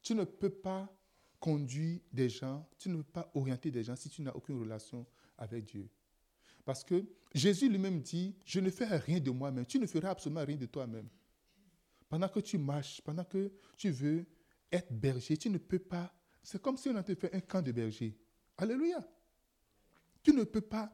Tu 0.00 0.14
ne 0.14 0.24
peux 0.24 0.50
pas 0.50 0.88
conduire 1.40 1.98
des 2.12 2.28
gens, 2.28 2.68
tu 2.78 2.90
ne 2.90 2.96
peux 2.96 3.02
pas 3.02 3.30
orienter 3.34 3.70
des 3.70 3.82
gens 3.82 3.96
si 3.96 4.08
tu 4.10 4.22
n'as 4.22 4.32
aucune 4.32 4.60
relation 4.60 5.06
avec 5.38 5.64
Dieu. 5.64 5.88
Parce 6.64 6.84
que 6.84 7.04
Jésus 7.34 7.68
lui-même 7.68 8.00
dit, 8.02 8.36
je 8.44 8.60
ne 8.60 8.70
fais 8.70 8.86
rien 8.86 9.18
de 9.18 9.30
moi-même, 9.30 9.66
tu 9.66 9.78
ne 9.78 9.86
feras 9.86 10.10
absolument 10.10 10.44
rien 10.44 10.56
de 10.56 10.66
toi-même. 10.66 11.08
Pendant 12.08 12.28
que 12.28 12.40
tu 12.40 12.58
marches, 12.58 13.00
pendant 13.00 13.24
que 13.24 13.50
tu 13.76 13.90
veux 13.90 14.26
être 14.70 14.92
berger, 14.92 15.36
tu 15.36 15.48
ne 15.48 15.58
peux 15.58 15.78
pas. 15.78 16.12
C'est 16.42 16.60
comme 16.60 16.76
si 16.76 16.88
on 16.88 17.02
te 17.02 17.14
fait 17.14 17.34
un 17.34 17.40
camp 17.40 17.62
de 17.62 17.72
berger. 17.72 18.16
Alléluia. 18.56 19.00
Tu 20.22 20.32
ne 20.32 20.44
peux 20.44 20.60
pas 20.60 20.92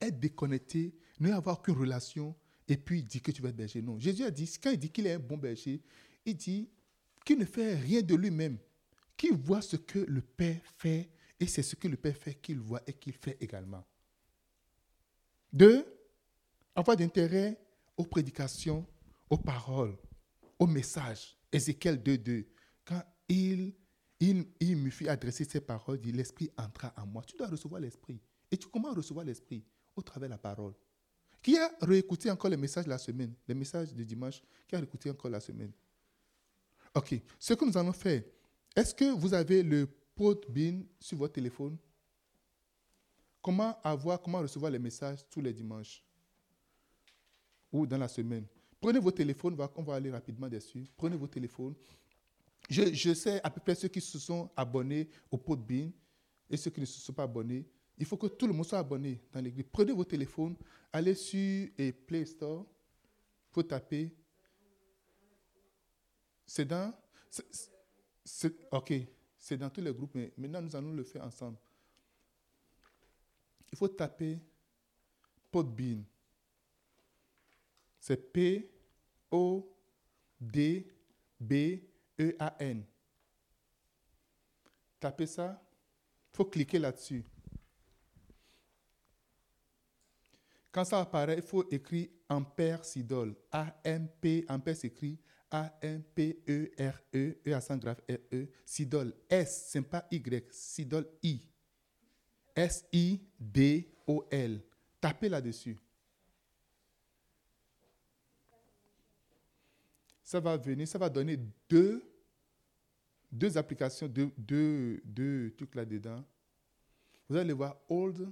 être 0.00 0.20
déconnecté, 0.20 0.94
ne 1.18 1.32
avoir 1.32 1.58
aucune 1.58 1.74
relation 1.74 2.36
et 2.68 2.76
puis 2.76 3.02
dire 3.02 3.22
que 3.22 3.32
tu 3.32 3.42
vas 3.42 3.48
être 3.48 3.56
berger. 3.56 3.82
Non. 3.82 3.98
Jésus 3.98 4.24
a 4.24 4.30
dit, 4.30 4.50
quand 4.62 4.70
il 4.70 4.78
dit 4.78 4.90
qu'il 4.90 5.06
est 5.06 5.14
un 5.14 5.18
bon 5.18 5.36
berger, 5.36 5.82
il 6.24 6.36
dit 6.36 6.68
qu'il 7.24 7.38
ne 7.38 7.44
fait 7.44 7.74
rien 7.74 8.02
de 8.02 8.14
lui-même, 8.14 8.58
qu'il 9.16 9.34
voit 9.34 9.62
ce 9.62 9.76
que 9.76 9.98
le 9.98 10.20
Père 10.20 10.60
fait 10.76 11.10
et 11.38 11.46
c'est 11.46 11.62
ce 11.62 11.76
que 11.76 11.88
le 11.88 11.96
Père 11.96 12.16
fait 12.16 12.34
qu'il 12.34 12.60
voit 12.60 12.82
et 12.86 12.92
qu'il 12.92 13.12
fait 13.12 13.36
également. 13.40 13.84
Deux, 15.52 15.84
avoir 16.74 16.96
d'intérêt 16.96 17.58
aux 17.96 18.04
prédications, 18.04 18.86
aux 19.30 19.38
paroles, 19.38 19.96
aux 20.58 20.66
messages. 20.66 21.36
Ézéchiel 21.52 21.96
2.2, 21.96 22.46
quand 22.84 23.02
il, 23.28 23.74
il, 24.20 24.46
il 24.60 24.76
me 24.76 24.90
fit 24.90 25.08
adresser 25.08 25.44
ces 25.44 25.60
paroles, 25.60 25.98
il 26.02 26.02
dit, 26.02 26.12
l'Esprit 26.12 26.50
entra 26.56 26.92
en 26.96 27.06
moi. 27.06 27.22
Tu 27.26 27.36
dois 27.36 27.48
recevoir 27.48 27.80
l'Esprit. 27.80 28.20
Et 28.50 28.56
tu 28.56 28.68
comment 28.68 28.92
recevoir 28.92 29.24
l'Esprit? 29.24 29.64
Au 29.94 30.02
travers 30.02 30.28
de 30.28 30.34
la 30.34 30.38
parole. 30.38 30.74
Qui 31.42 31.56
a 31.56 31.70
réécouté 31.80 32.30
encore 32.30 32.50
les 32.50 32.56
messages 32.56 32.84
de 32.84 32.90
la 32.90 32.98
semaine, 32.98 33.32
les 33.46 33.54
messages 33.54 33.94
de 33.94 34.02
dimanche, 34.04 34.42
qui 34.66 34.74
a 34.74 34.78
réécouté 34.78 35.10
encore 35.10 35.30
la 35.30 35.40
semaine? 35.40 35.72
Ok, 36.94 37.14
ce 37.38 37.54
que 37.54 37.64
nous 37.64 37.76
allons 37.76 37.92
faire, 37.92 38.22
est-ce 38.76 38.94
que 38.94 39.10
vous 39.10 39.32
avez 39.32 39.62
le 39.62 39.88
Podbean 40.14 40.84
sur 41.00 41.18
votre 41.18 41.32
téléphone? 41.32 41.76
Comment 43.42 43.80
avoir, 43.82 44.20
comment 44.20 44.40
recevoir 44.40 44.70
les 44.70 44.78
messages 44.78 45.20
tous 45.30 45.40
les 45.40 45.52
dimanches 45.52 46.04
ou 47.72 47.86
dans 47.86 47.98
la 47.98 48.08
semaine? 48.08 48.46
Prenez 48.80 48.98
vos 48.98 49.10
téléphones, 49.10 49.56
on 49.76 49.82
va- 49.82 49.94
aller 49.94 50.10
rapidement 50.10 50.48
dessus. 50.48 50.86
Prenez 50.96 51.16
vos 51.16 51.26
téléphones. 51.26 51.74
Je, 52.68 53.14
sais 53.14 53.40
à 53.42 53.50
peu 53.50 53.60
près 53.60 53.74
ceux 53.74 53.88
qui 53.88 54.00
se 54.00 54.18
sont 54.18 54.50
abonnés 54.56 55.08
au 55.30 55.38
Podbean 55.38 55.90
et 56.50 56.56
ceux 56.56 56.70
qui 56.70 56.80
ne 56.80 56.86
se 56.86 57.00
sont 57.00 57.12
pas 57.12 57.22
abonnés. 57.22 57.64
Il 57.96 58.04
faut 58.04 58.16
que 58.16 58.26
tout 58.26 58.46
le 58.46 58.52
monde 58.52 58.66
soit 58.66 58.78
abonné 58.80 59.22
dans 59.32 59.40
l'église. 59.40 59.64
Prenez 59.72 59.92
vos 59.92 60.04
téléphones, 60.04 60.56
allez 60.92 61.14
sur 61.14 61.68
eh, 61.78 61.92
Play 61.92 62.26
Store. 62.26 62.66
Faut 63.52 63.62
taper. 63.62 64.14
C'est 66.44 66.64
dans. 66.66 66.92
Ok, 68.70 68.92
c'est 69.38 69.56
dans 69.56 69.70
tous 69.70 69.80
les 69.80 69.92
groupes, 69.92 70.14
mais 70.14 70.32
maintenant 70.36 70.62
nous 70.62 70.74
allons 70.76 70.92
le 70.92 71.04
faire 71.04 71.24
ensemble. 71.24 71.58
Il 73.72 73.78
faut 73.78 73.88
taper 73.88 74.38
Podbean. 75.50 76.04
C'est 78.00 78.32
P-O-D-B-E-A-N. 78.32 78.74
Tapez 85.00 85.26
ça. 85.26 85.60
Il 86.32 86.36
faut 86.36 86.44
cliquer 86.44 86.78
là-dessus. 86.78 87.24
Quand 90.70 90.84
ça 90.84 91.00
apparaît, 91.00 91.36
il 91.36 91.42
faut 91.42 91.68
écrire 91.70 92.08
Ampère 92.28 92.84
Sidol. 92.84 93.34
A-M-P, 93.50 94.44
Ampère 94.48 94.76
s'écrit 94.76 95.18
A-M-P-E-R-E, 95.50 97.38
E 97.46 97.52
accent 97.52 97.76
grave 97.76 98.00
R-E, 98.08 98.48
Sidol. 98.64 99.12
S, 99.28 99.68
c'est 99.70 99.82
pas 99.82 100.06
Y, 100.10 100.46
Sidol 100.50 101.06
I. 101.22 101.40
S-I-D-O-L. 102.54 103.82
Tapez 105.00 105.28
là-dessus. 105.28 105.76
Ça 110.22 110.40
va 110.40 110.56
venir, 110.56 110.88
ça 110.88 110.98
va 110.98 111.08
donner 111.08 111.38
deux, 111.68 112.02
deux 113.30 113.56
applications, 113.56 114.08
deux, 114.08 114.32
deux, 114.36 115.00
deux 115.04 115.54
trucs 115.56 115.74
là-dedans. 115.74 116.24
Vous 117.28 117.36
allez 117.36 117.52
voir 117.52 117.76
Old. 117.88 118.28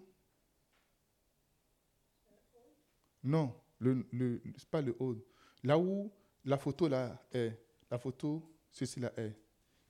Non, 3.22 3.54
le, 3.78 4.04
le, 4.12 4.42
c'est 4.56 4.68
pas 4.68 4.82
le 4.82 4.96
Old. 4.98 5.22
Là 5.62 5.78
où 5.78 6.12
la 6.44 6.58
photo 6.58 6.88
là 6.88 7.26
est, 7.32 7.52
la 7.90 7.98
photo, 7.98 8.42
ceci 8.70 9.00
là 9.00 9.12
est. 9.16 9.34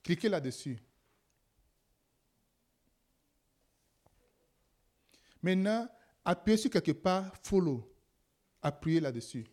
Cliquez 0.03 0.29
là-dessus. 0.29 0.77
Maintenant, 5.41 5.87
appuyez 6.23 6.57
sur 6.57 6.71
quelque 6.71 6.91
part, 6.91 7.35
follow. 7.43 7.91
Appuyez 8.61 8.99
là-dessus. 8.99 9.45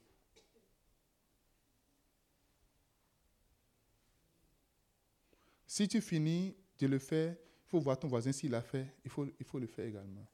Si 5.67 5.89
tu 5.89 6.01
finis 6.01 6.55
de 6.79 6.87
le 6.87 6.99
faire, 6.99 7.35
il 7.35 7.69
faut 7.69 7.81
voir 7.81 7.99
ton 7.99 8.09
voisin 8.09 8.33
s'il 8.33 8.51
l'a 8.51 8.61
fait. 8.61 8.95
Il 9.05 9.11
faut, 9.11 9.59
le 9.59 9.67
faire 9.67 9.87
également 9.87 10.27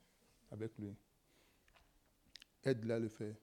avec 0.51 0.77
lui. 0.79 0.97
Aide-le 2.65 2.95
à 2.95 2.99
le 2.99 3.09
faire. 3.09 3.37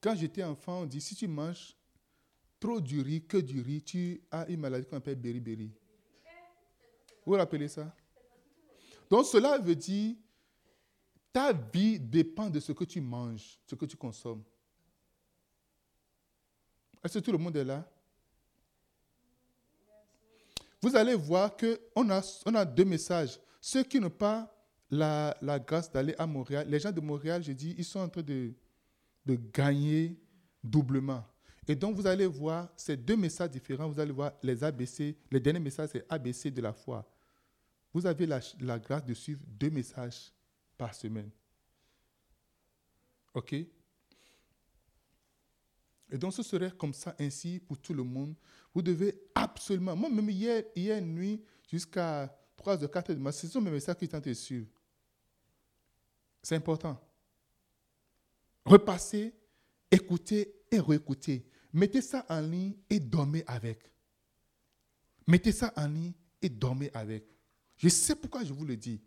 Quand 0.00 0.14
j'étais 0.14 0.42
enfant, 0.42 0.82
on 0.82 0.86
dit 0.86 1.00
si 1.00 1.14
tu 1.14 1.28
manges 1.28 1.76
trop 2.58 2.80
du 2.80 3.00
riz, 3.00 3.22
que 3.22 3.36
du 3.36 3.60
riz, 3.60 3.82
tu 3.82 4.20
as 4.30 4.48
une 4.48 4.60
maladie 4.60 4.86
qu'on 4.86 4.96
appelle 4.96 5.16
beriberi. 5.16 5.72
Vous 7.24 7.32
vous 7.32 7.38
rappelez 7.38 7.68
ça? 7.68 7.94
Donc 9.08 9.26
cela 9.26 9.58
veut 9.58 9.74
dire 9.74 10.16
ta 11.32 11.52
vie 11.52 11.98
dépend 11.98 12.50
de 12.50 12.60
ce 12.60 12.72
que 12.72 12.84
tu 12.84 13.00
manges, 13.00 13.60
ce 13.66 13.74
que 13.74 13.84
tu 13.84 13.96
consommes. 13.96 14.42
Est-ce 17.02 17.18
que 17.18 17.24
tout 17.24 17.32
le 17.32 17.38
monde 17.38 17.56
est 17.56 17.64
là? 17.64 17.88
Vous 20.82 20.96
allez 20.96 21.14
voir 21.14 21.56
qu'on 21.56 22.10
a, 22.10 22.42
on 22.46 22.54
a 22.54 22.64
deux 22.64 22.84
messages. 22.84 23.38
Ceux 23.60 23.82
qui 23.82 24.00
n'ont 24.00 24.10
pas 24.10 24.52
la, 24.90 25.36
la 25.40 25.58
grâce 25.58 25.90
d'aller 25.92 26.14
à 26.18 26.26
Montréal, 26.26 26.66
les 26.68 26.80
gens 26.80 26.90
de 26.90 27.00
Montréal, 27.00 27.42
je 27.42 27.52
dis, 27.52 27.74
ils 27.76 27.84
sont 27.84 28.00
en 28.00 28.08
train 28.08 28.22
de, 28.22 28.54
de 29.24 29.36
gagner 29.52 30.18
doublement. 30.62 31.24
Et 31.66 31.74
donc, 31.76 31.94
vous 31.94 32.06
allez 32.06 32.26
voir 32.26 32.68
ces 32.76 32.96
deux 32.96 33.16
messages 33.16 33.50
différents. 33.50 33.88
Vous 33.88 34.00
allez 34.00 34.12
voir 34.12 34.32
les 34.42 34.64
ABC. 34.64 35.16
Le 35.30 35.38
dernier 35.38 35.60
message, 35.60 35.90
c'est 35.92 36.04
ABC 36.08 36.50
de 36.50 36.60
la 36.60 36.72
foi. 36.72 37.08
Vous 37.92 38.06
avez 38.06 38.26
la, 38.26 38.40
grâce 38.78 39.04
de 39.04 39.14
suivre 39.14 39.40
deux 39.46 39.70
messages 39.70 40.32
par 40.76 40.94
semaine. 40.94 41.30
OK? 43.34 43.52
Et 43.52 43.68
donc, 46.18 46.32
ce 46.32 46.42
serait 46.42 46.72
comme 46.72 46.92
ça, 46.92 47.14
ainsi, 47.20 47.60
pour 47.60 47.78
tout 47.78 47.94
le 47.94 48.02
monde. 48.02 48.34
Vous 48.74 48.82
devez 48.82 49.14
absolument, 49.34 49.94
moi, 49.94 50.10
même 50.10 50.28
hier, 50.28 50.64
hier 50.74 51.00
nuit, 51.00 51.40
jusqu'à 51.70 52.36
3 52.56 52.78
h 52.78 52.88
4 52.88 53.12
h 53.12 53.14
du 53.14 53.20
matin, 53.20 53.38
ce 53.38 53.46
sont 53.46 53.60
mes 53.60 53.70
messages 53.70 53.96
qui 53.96 54.08
tentent 54.08 54.24
de 54.24 54.34
suivre. 54.34 54.66
C'est 56.42 56.56
important. 56.56 57.00
Repassez, 58.64 59.34
écoutez 59.90 60.54
et 60.70 60.80
réécoutez. 60.80 61.44
Mettez 61.72 62.02
ça 62.02 62.24
en 62.28 62.40
ligne 62.40 62.76
et 62.88 63.00
dormez 63.00 63.44
avec. 63.46 63.90
Mettez 65.26 65.52
ça 65.52 65.72
en 65.76 65.86
ligne 65.86 66.12
et 66.42 66.48
dormez 66.48 66.90
avec. 66.92 67.24
Je 67.76 67.88
sais 67.88 68.14
pourquoi 68.14 68.44
je 68.44 68.52
vous 68.52 68.64
le 68.64 68.76
dis. 68.76 69.00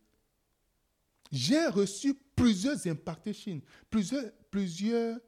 J'ai 1.32 1.66
reçu 1.68 2.14
plusieurs 2.36 2.86
impartations, 2.88 3.62
plusieurs, 3.90 4.32
plusieurs, 4.50 5.20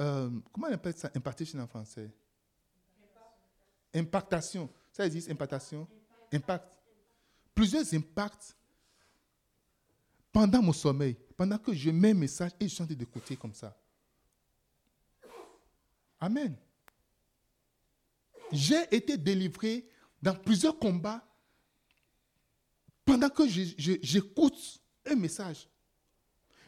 euh, 0.00 0.30
comment 0.52 0.68
on 0.68 0.72
appelle 0.72 0.96
ça, 0.96 1.10
impartation 1.14 1.58
en 1.60 1.66
français? 1.66 2.10
Impactation. 3.94 4.70
Ça 4.92 5.06
existe, 5.06 5.30
impactation? 5.30 5.86
Impact. 6.32 6.66
Plusieurs 7.54 7.94
impacts 7.94 8.56
pendant 10.36 10.60
mon 10.60 10.74
sommeil, 10.74 11.16
pendant 11.34 11.56
que 11.56 11.72
je 11.72 11.88
mets 11.88 12.10
un 12.10 12.14
message 12.14 12.50
et 12.60 12.68
je 12.68 12.74
suis 12.74 12.82
en 12.82 12.86
train 12.86 12.94
d'écouter 12.94 13.38
comme 13.38 13.54
ça. 13.54 13.74
Amen. 16.20 16.54
J'ai 18.52 18.82
été 18.94 19.16
délivré 19.16 19.88
dans 20.20 20.34
plusieurs 20.34 20.78
combats 20.78 21.26
pendant 23.02 23.30
que 23.30 23.48
j'écoute 23.48 24.82
un 25.06 25.14
message. 25.14 25.70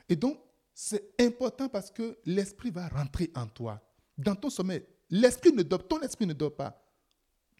Et 0.09 0.17
donc, 0.17 0.41
c'est 0.73 1.13
important 1.21 1.69
parce 1.69 1.91
que 1.91 2.17
l'esprit 2.25 2.71
va 2.71 2.89
rentrer 2.89 3.31
en 3.35 3.47
toi. 3.49 3.87
Dans 4.17 4.35
ton 4.35 4.49
sommeil, 4.49 4.83
l'esprit 5.11 5.53
ne 5.53 5.63
dort, 5.63 5.87
ton 5.87 6.01
esprit 6.01 6.25
ne 6.25 6.33
dort 6.33 6.57
pas. 6.57 6.83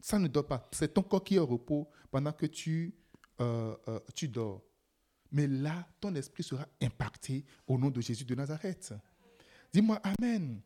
Ça 0.01 0.17
ne 0.17 0.27
dort 0.27 0.47
pas. 0.47 0.67
C'est 0.71 0.91
ton 0.91 1.03
corps 1.03 1.23
qui 1.23 1.35
est 1.35 1.39
au 1.39 1.45
repos 1.45 1.87
pendant 2.09 2.31
que 2.33 2.47
tu, 2.47 2.95
euh, 3.41 3.77
euh, 3.87 3.99
tu 4.15 4.27
dors. 4.27 4.68
Mais 5.31 5.47
là, 5.47 5.87
ton 5.99 6.13
esprit 6.15 6.43
sera 6.43 6.67
impacté 6.81 7.45
au 7.67 7.77
nom 7.77 7.89
de 7.89 8.01
Jésus 8.01 8.25
de 8.25 8.35
Nazareth. 8.35 8.93
Dis-moi 9.71 10.01
Amen. 10.03 10.61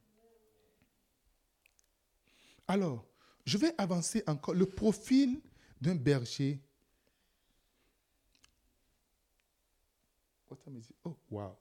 Alors, 2.68 3.06
je 3.46 3.58
vais 3.58 3.74
avancer 3.78 4.24
encore. 4.26 4.54
Le 4.54 4.66
profil 4.66 5.42
d'un 5.82 5.96
berger. 5.96 6.62
Oh, 11.04 11.18
wow. 11.30 11.58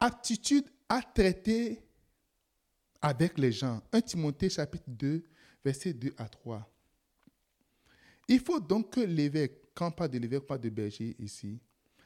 Aptitude 0.00 0.64
à 0.88 1.02
traiter 1.02 1.89
avec 3.00 3.38
les 3.38 3.52
gens. 3.52 3.82
1 3.92 4.00
Timothée 4.02 4.50
chapitre 4.50 4.84
2, 4.88 5.24
versets 5.64 5.92
2 5.92 6.12
à 6.16 6.28
3. 6.28 6.68
Il 8.28 8.40
faut 8.40 8.60
donc 8.60 8.94
que 8.94 9.00
l'évêque, 9.00 9.70
quand 9.74 9.90
pas 9.90 10.08
de 10.08 10.18
l'évêque, 10.18 10.46
pas 10.46 10.58
de 10.58 10.68
berger 10.68 11.16
ici, 11.18 11.60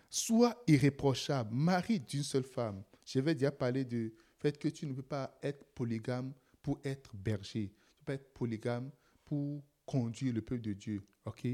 soit 0.09 0.63
irréprochable, 0.67 1.55
mari 1.55 2.01
d'une 2.01 2.23
seule 2.23 2.45
femme. 2.45 2.83
Je 3.05 3.21
vais 3.21 3.35
déjà 3.35 3.51
parler 3.51 3.85
du 3.85 4.15
fait 4.39 4.57
que 4.59 4.69
tu 4.69 4.87
ne 4.87 4.93
peux 4.93 5.03
pas 5.03 5.37
être 5.43 5.65
polygame 5.75 6.33
pour 6.63 6.81
être 6.85 7.15
berger. 7.15 7.73
Tu 7.87 7.99
peux 7.99 8.05
pas 8.05 8.15
être 8.15 8.33
polygame 8.33 8.91
pour 9.25 9.63
conduire 9.85 10.33
le 10.33 10.41
peuple 10.41 10.63
de 10.63 10.73
Dieu. 10.73 11.03
OK? 11.25 11.47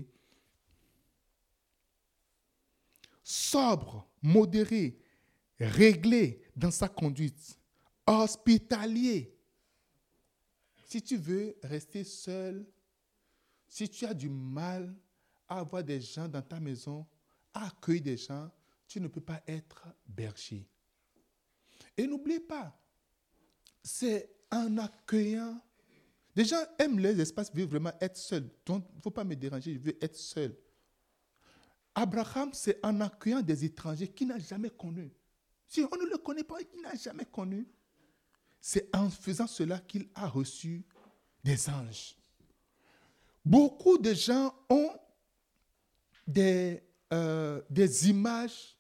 Sobre, 3.23 4.09
modéré, 4.23 4.99
réglé 5.59 6.43
dans 6.57 6.71
sa 6.71 6.89
conduite, 6.89 7.59
hospitalier. 8.11 9.37
Si 10.87 11.01
tu 11.03 11.17
veux 11.17 11.57
rester 11.63 12.03
seul, 12.03 12.67
si 13.69 13.89
tu 13.89 14.05
as 14.05 14.15
du 14.15 14.29
mal 14.29 14.93
à 15.49 15.61
avoir 15.61 15.85
des 15.85 16.01
gens 16.01 16.29
dans 16.29 16.43
ta 16.43 16.59
maison, 16.59 17.07
à 17.55 17.69
accueillir 17.69 18.03
des 18.03 18.17
gens, 18.17 18.51
tu 18.89 19.01
ne 19.01 19.07
peux 19.07 19.21
pas 19.21 19.41
être 19.47 19.87
berger. 20.07 20.69
Et 21.97 22.07
n'oublie 22.07 22.41
pas, 22.41 22.77
c'est 23.83 24.29
en 24.51 24.79
accueillant. 24.79 25.61
Des 26.35 26.45
gens 26.45 26.65
aiment 26.79 26.99
les 26.99 27.21
espaces, 27.21 27.55
veulent 27.55 27.69
vraiment 27.69 27.93
être 28.01 28.17
seuls. 28.17 28.51
Donc, 28.67 28.87
il 28.93 28.97
ne 28.97 29.03
faut 29.03 29.11
pas 29.11 29.25
me 29.25 29.37
déranger, 29.37 29.75
je 29.75 29.79
veux 29.79 30.05
être 30.05 30.17
seul. 30.17 30.57
Abraham, 31.95 32.51
c'est 32.53 32.85
en 32.85 33.01
accueillant 33.01 33.43
des 33.43 33.65
étrangers 33.65 34.09
qu'il 34.09 34.29
n'a 34.29 34.39
jamais 34.39 34.71
connus. 34.71 35.13
Si 35.67 35.83
on 35.83 35.97
ne 35.97 36.11
le 36.11 36.19
connaît 36.19 36.45
pas, 36.45 36.57
il 36.75 36.81
n'a 36.83 36.95
jamais 36.95 37.25
connu. 37.25 37.69
C'est 38.61 38.95
en 38.95 39.09
faisant 39.09 39.47
cela 39.47 39.79
qu'il 39.79 40.09
a 40.15 40.29
reçu 40.29 40.85
des 41.43 41.69
anges. 41.69 42.17
Beaucoup 43.45 43.97
de 43.99 44.13
gens 44.13 44.55
ont 44.69 44.93
des, 46.27 46.83
euh, 47.13 47.63
des 47.71 48.09
images 48.09 48.77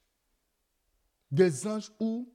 des 1.30 1.66
anges 1.66 1.90
où 2.00 2.28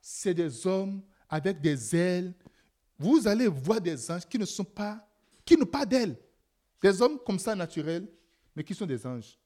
c'est 0.00 0.34
des 0.34 0.66
hommes 0.66 1.02
avec 1.28 1.60
des 1.60 1.94
ailes. 1.94 2.34
Vous 2.98 3.28
allez 3.28 3.46
voir 3.46 3.80
des 3.80 4.10
anges 4.10 4.26
qui 4.26 4.38
ne 4.38 4.46
sont 4.46 4.64
pas, 4.64 5.06
qui 5.44 5.56
n'ont 5.56 5.66
pas 5.66 5.84
d'ailes. 5.84 6.16
Des 6.80 7.02
hommes 7.02 7.18
comme 7.24 7.38
ça 7.38 7.54
naturels, 7.54 8.08
mais 8.54 8.64
qui 8.64 8.74
sont 8.74 8.86
des 8.86 9.04
anges. 9.06 9.38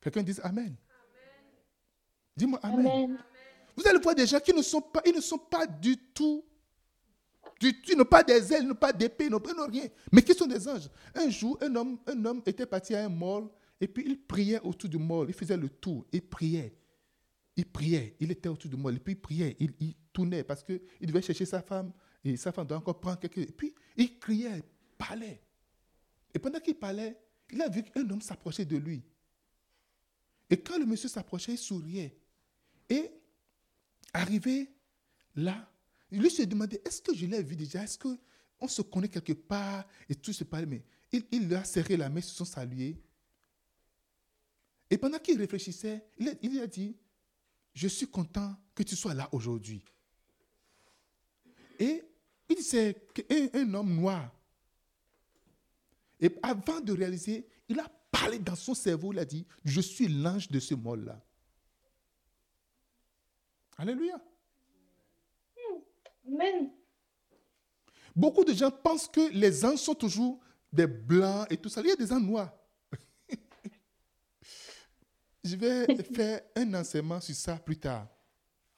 Quelqu'un 0.00 0.22
dit 0.22 0.36
Amen. 0.42 0.76
Dis-moi 2.36 2.60
Amen. 2.62 3.18
Vous 3.76 3.86
allez 3.88 3.98
voir 3.98 4.14
des 4.14 4.26
gens 4.26 4.40
qui 4.40 4.52
ne 4.52 4.62
sont 4.62 4.80
pas, 4.80 5.02
ils 5.04 5.14
ne 5.14 5.20
sont 5.20 5.38
pas 5.38 5.66
du 5.66 5.96
tout, 5.96 6.44
du 7.60 7.74
ils 7.88 7.96
n'ont 7.96 8.04
pas 8.04 8.22
des 8.22 8.52
ailes, 8.52 8.62
ils 8.62 8.68
n'ont 8.68 8.74
pas 8.74 8.92
d'épée, 8.92 9.26
ils 9.26 9.30
n'ont 9.30 9.40
rien, 9.70 9.86
mais 10.12 10.22
qui 10.22 10.34
sont 10.34 10.46
des 10.46 10.68
anges? 10.68 10.88
Un 11.14 11.28
jour, 11.28 11.58
un 11.60 11.74
homme, 11.74 11.98
un 12.06 12.24
homme 12.24 12.42
était 12.46 12.66
parti 12.66 12.94
à 12.94 13.04
un 13.04 13.08
mall 13.08 13.48
et 13.80 13.88
puis 13.88 14.04
il 14.06 14.20
priait 14.20 14.60
autour 14.60 14.88
du 14.88 14.98
mall, 14.98 15.26
il 15.28 15.34
faisait 15.34 15.56
le 15.56 15.68
tour, 15.68 16.06
il 16.12 16.22
priait. 16.22 16.76
Il 17.56 17.66
priait, 17.66 18.16
il 18.18 18.30
était 18.32 18.48
autour 18.48 18.68
du 18.68 18.76
mall, 18.76 18.96
et 18.96 18.98
puis 18.98 19.12
il 19.12 19.20
priait, 19.20 19.56
il, 19.60 19.72
il 19.78 19.94
tournait 20.12 20.42
parce 20.42 20.64
qu'il 20.64 20.80
devait 21.02 21.22
chercher 21.22 21.44
sa 21.44 21.62
femme, 21.62 21.92
et 22.24 22.36
sa 22.36 22.50
femme 22.50 22.66
doit 22.66 22.78
encore 22.78 22.98
prendre 22.98 23.18
quelque 23.18 23.40
chose. 23.40 23.48
Et 23.48 23.52
puis 23.52 23.74
il 23.96 24.18
criait, 24.18 24.62
parlait. 24.98 25.40
Et 26.34 26.38
pendant 26.38 26.58
qu'il 26.58 26.74
parlait, 26.74 27.16
il 27.52 27.62
a 27.62 27.68
vu 27.68 27.82
qu'un 27.84 28.08
homme 28.10 28.20
s'approchait 28.20 28.64
de 28.64 28.76
lui. 28.76 29.04
Et 30.50 30.56
quand 30.56 30.78
le 30.78 30.84
monsieur 30.84 31.08
s'approchait, 31.08 31.52
il 31.52 31.58
souriait. 31.58 32.16
Et 32.88 33.10
arrivé 34.14 34.70
là, 35.34 35.68
lui 36.10 36.30
se 36.30 36.42
demandait, 36.42 36.80
est-ce 36.84 37.02
que 37.02 37.14
je 37.14 37.26
l'ai 37.26 37.42
vu 37.42 37.56
déjà? 37.56 37.82
Est-ce 37.82 37.98
qu'on 37.98 38.68
se 38.68 38.82
connaît 38.82 39.08
quelque 39.08 39.32
part 39.32 39.84
Et 40.08 40.14
tout 40.14 40.32
se 40.32 40.44
parlait. 40.44 40.66
Mais 40.66 40.84
il, 41.12 41.24
il 41.32 41.48
lui 41.48 41.54
a 41.54 41.64
serré 41.64 41.96
la 41.96 42.08
main, 42.08 42.20
se 42.20 42.34
sont 42.34 42.44
salués. 42.44 42.96
Et 44.90 44.96
pendant 44.96 45.18
qu'il 45.18 45.38
réfléchissait, 45.38 46.04
il 46.18 46.28
a, 46.28 46.32
il 46.42 46.60
a 46.60 46.66
dit, 46.66 46.96
je 47.74 47.88
suis 47.88 48.06
content 48.06 48.54
que 48.74 48.82
tu 48.82 48.94
sois 48.94 49.14
là 49.14 49.28
aujourd'hui. 49.32 49.84
Et 51.78 52.02
il 52.48 52.58
c'est 52.62 53.08
un, 53.30 53.60
un 53.60 53.74
homme 53.74 53.94
noir. 53.94 54.30
Et 56.20 56.30
avant 56.42 56.80
de 56.80 56.92
réaliser, 56.92 57.46
il 57.68 57.80
a 57.80 57.88
parlé 58.10 58.38
dans 58.38 58.54
son 58.54 58.74
cerveau, 58.74 59.12
il 59.12 59.18
a 59.18 59.24
dit, 59.24 59.44
je 59.64 59.80
suis 59.80 60.06
l'ange 60.06 60.48
de 60.48 60.60
ce 60.60 60.74
monde-là. 60.74 61.20
Alléluia. 63.76 64.20
Amen. 66.26 66.70
Beaucoup 68.14 68.44
de 68.44 68.52
gens 68.52 68.70
pensent 68.70 69.08
que 69.08 69.30
les 69.32 69.64
anges 69.64 69.78
sont 69.78 69.94
toujours 69.94 70.40
des 70.72 70.86
blancs 70.86 71.46
et 71.50 71.56
tout 71.56 71.68
ça. 71.68 71.80
Il 71.80 71.88
y 71.88 71.92
a 71.92 71.96
des 71.96 72.12
anges 72.12 72.22
noirs. 72.22 72.52
Je 75.44 75.56
vais 75.56 76.02
faire 76.02 76.40
un 76.56 76.74
enseignement 76.74 77.20
sur 77.20 77.34
ça 77.34 77.56
plus 77.56 77.76
tard. 77.76 78.08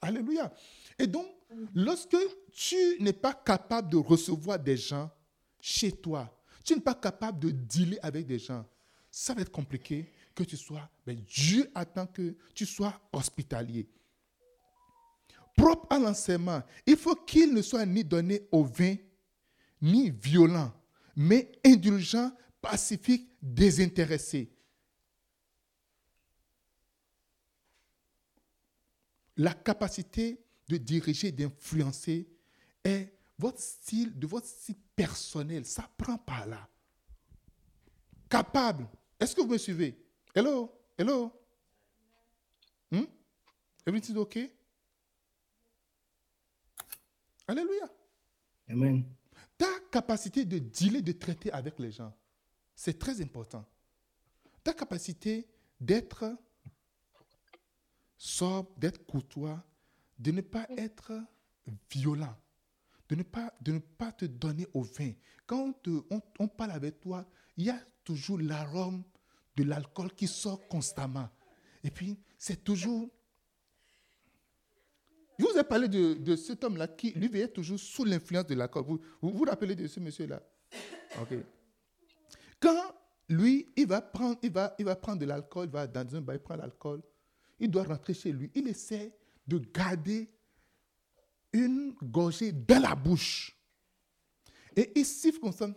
Alléluia. 0.01 0.51
Et 0.97 1.07
donc, 1.07 1.27
lorsque 1.73 2.17
tu 2.51 2.97
n'es 2.99 3.13
pas 3.13 3.33
capable 3.33 3.89
de 3.89 3.97
recevoir 3.97 4.59
des 4.59 4.77
gens 4.77 5.09
chez 5.59 5.91
toi, 5.91 6.29
tu 6.63 6.73
n'es 6.73 6.81
pas 6.81 6.95
capable 6.95 7.39
de 7.39 7.51
dealer 7.51 7.99
avec 8.01 8.25
des 8.25 8.39
gens, 8.39 8.65
ça 9.09 9.33
va 9.33 9.41
être 9.41 9.51
compliqué 9.51 10.11
que 10.35 10.43
tu 10.43 10.57
sois. 10.57 10.89
Mais 11.05 11.15
Dieu 11.15 11.69
attend 11.73 12.07
que 12.07 12.35
tu 12.53 12.65
sois 12.65 12.99
hospitalier 13.13 13.87
propre 15.57 15.87
à 15.89 15.99
l'enseignement, 15.99 16.61
il 16.85 16.95
faut 16.95 17.15
qu'il 17.15 17.53
ne 17.53 17.61
soit 17.61 17.85
ni 17.85 18.05
donné 18.05 18.47
au 18.51 18.63
vin, 18.63 18.95
ni 19.81 20.11
violent, 20.11 20.71
mais 21.15 21.51
indulgent, 21.65 22.31
pacifique, 22.61 23.29
désintéressé. 23.41 24.53
La 29.35 29.53
capacité 29.53 30.39
de 30.67 30.77
diriger, 30.77 31.31
d'influencer 31.31 32.27
est 32.83 33.13
votre 33.37 33.59
style, 33.59 34.17
de 34.17 34.25
votre 34.25 34.47
style 34.47 34.77
personnel. 34.95 35.65
Ça 35.65 35.89
prend 35.97 36.17
par 36.17 36.45
là. 36.47 36.67
Capable. 38.29 38.87
Est-ce 39.19 39.35
que 39.35 39.41
vous 39.41 39.47
me 39.47 39.57
suivez? 39.57 39.97
Hello? 40.33 40.71
Hello? 40.97 41.31
Hmm? 42.91 43.05
Everything 43.85 44.17
okay? 44.17 44.56
Alléluia. 47.47 47.89
Amen. 48.69 49.05
Ta 49.57 49.67
capacité 49.91 50.43
de 50.45 50.59
dealer, 50.59 51.01
de 51.01 51.13
traiter 51.13 51.51
avec 51.51 51.79
les 51.79 51.91
gens, 51.91 52.13
c'est 52.75 52.99
très 52.99 53.21
important. 53.21 53.65
Ta 54.63 54.73
capacité 54.73 55.47
d'être 55.79 56.37
sobre, 58.17 58.69
d'être 58.77 59.05
courtois, 59.05 59.63
de 60.19 60.31
ne 60.31 60.41
pas 60.41 60.67
être 60.77 61.13
violent, 61.91 62.35
de 63.07 63.15
ne 63.15 63.23
pas, 63.23 63.53
de 63.61 63.73
ne 63.73 63.79
pas 63.79 64.11
te 64.11 64.25
donner 64.25 64.67
au 64.73 64.81
vin. 64.81 65.13
Quand 65.45 65.87
on, 65.87 66.21
on 66.39 66.47
parle 66.47 66.71
avec 66.71 66.99
toi, 66.99 67.25
il 67.55 67.65
y 67.65 67.69
a 67.69 67.79
toujours 68.03 68.39
l'arôme 68.39 69.03
de 69.55 69.63
l'alcool 69.63 70.13
qui 70.13 70.27
sort 70.27 70.67
constamment. 70.67 71.29
Et 71.83 71.91
puis, 71.91 72.19
c'est 72.37 72.63
toujours 72.63 73.09
Je 75.37 75.45
vous 75.45 75.57
ai 75.57 75.63
parlé 75.63 75.87
de, 75.87 76.35
cet 76.35 76.63
homme-là 76.63 76.87
qui, 76.87 77.11
lui, 77.11 77.27
veillait 77.27 77.47
toujours 77.47 77.79
sous 77.79 78.03
l'influence 78.03 78.47
de 78.47 78.55
l'alcool. 78.55 78.83
Vous, 78.85 78.99
vous 79.21 79.43
rappelez 79.43 79.75
de 79.75 79.85
ce 79.87 79.99
monsieur-là? 79.99 80.41
Ok. 81.21 81.37
Quand 82.59 82.95
lui, 83.29 83.67
il 83.75 83.87
va 83.87 84.01
prendre, 84.01 84.37
il 84.41 84.51
va, 84.51 84.73
il 84.79 84.85
va 84.85 84.95
prendre 84.95 85.19
de 85.19 85.25
l'alcool, 85.25 85.67
il 85.67 85.71
va 85.71 85.85
dans 85.85 86.15
un 86.15 86.21
bar, 86.21 86.35
il 86.35 86.39
prend 86.39 86.55
l'alcool, 86.55 87.01
il 87.59 87.69
doit 87.69 87.83
rentrer 87.83 88.13
chez 88.13 88.31
lui. 88.31 88.49
Il 88.55 88.67
essaie 88.67 89.13
de 89.45 89.59
garder 89.59 90.29
une 91.53 91.93
gorgée 92.01 92.51
dans 92.51 92.81
la 92.81 92.95
bouche. 92.95 93.55
Et 94.75 94.91
il 94.95 95.05
siffle 95.05 95.39
comme 95.39 95.53
ça. 95.53 95.69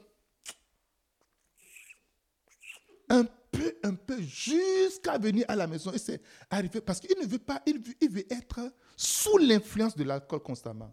Un 3.09 3.25
peu, 3.25 3.75
un 3.83 3.95
peu, 3.95 4.21
jusqu'à 4.23 5.19
venir 5.19 5.45
à 5.49 5.57
la 5.57 5.67
maison. 5.67 5.93
Et 5.93 5.99
c'est 5.99 6.23
arrivé 6.49 6.81
parce 6.81 7.01
qu'il 7.01 7.19
ne 7.19 7.27
veut 7.27 7.39
pas, 7.39 7.61
il 7.67 7.79
veut, 7.79 7.95
il 8.01 8.11
veut 8.11 8.33
être 8.33 8.73
sous 9.01 9.39
l'influence 9.39 9.97
de 9.97 10.05
l'alcool 10.05 10.41
constamment. 10.41 10.93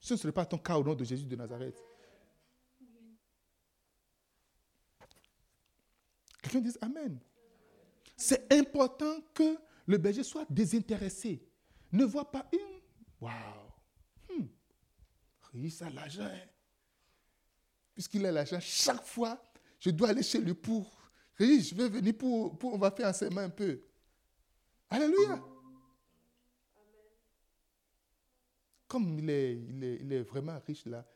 Ce 0.00 0.14
ne 0.14 0.18
serait 0.18 0.32
pas 0.32 0.44
ton 0.44 0.58
cas 0.58 0.76
au 0.76 0.82
nom 0.82 0.96
de 0.96 1.04
Jésus 1.04 1.24
de 1.24 1.36
Nazareth. 1.36 1.80
Quelqu'un 6.42 6.60
dise 6.60 6.76
Amen. 6.80 7.20
C'est 8.16 8.52
important 8.52 9.20
que 9.32 9.56
le 9.86 9.98
berger 9.98 10.24
soit 10.24 10.46
désintéressé. 10.50 11.46
Ne 11.92 12.04
voit 12.04 12.28
pas 12.28 12.48
une. 12.52 12.80
Waouh! 13.20 13.34
Il 15.54 15.72
a 15.80 15.90
l'argent. 15.90 16.30
Puisqu'il 17.94 18.26
a 18.26 18.32
l'argent, 18.32 18.58
chaque 18.60 19.04
fois, 19.04 19.40
je 19.78 19.90
dois 19.90 20.08
aller 20.08 20.24
chez 20.24 20.40
lui 20.40 20.54
pour. 20.54 20.92
Je 21.38 21.74
vais 21.76 21.88
venir 21.88 22.18
pour. 22.18 22.58
On 22.64 22.78
va 22.78 22.90
faire 22.90 23.08
un 23.08 23.36
un 23.36 23.50
peu. 23.50 23.80
Alléluia. 24.90 25.40
Comme 28.88 29.18
il 29.18 29.30
est, 29.30 29.54
il 29.54 29.84
est, 29.84 29.98
il 30.00 30.12
est 30.12 30.22
vraiment 30.22 30.58
riche 30.66 30.86
là, 30.86 31.06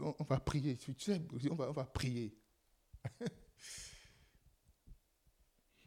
on, 0.00 0.24
va 0.24 0.40
prier. 0.40 0.78
on 1.50 1.54
va, 1.54 1.70
on 1.70 1.72
va 1.72 1.84
prier. 1.84 2.36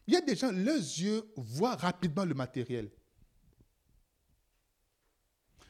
Il 0.06 0.14
y 0.14 0.16
a 0.16 0.20
des 0.20 0.36
gens, 0.36 0.52
leurs 0.52 0.76
yeux 0.76 1.24
voient 1.36 1.74
rapidement 1.74 2.24
le 2.24 2.34
matériel. 2.34 2.90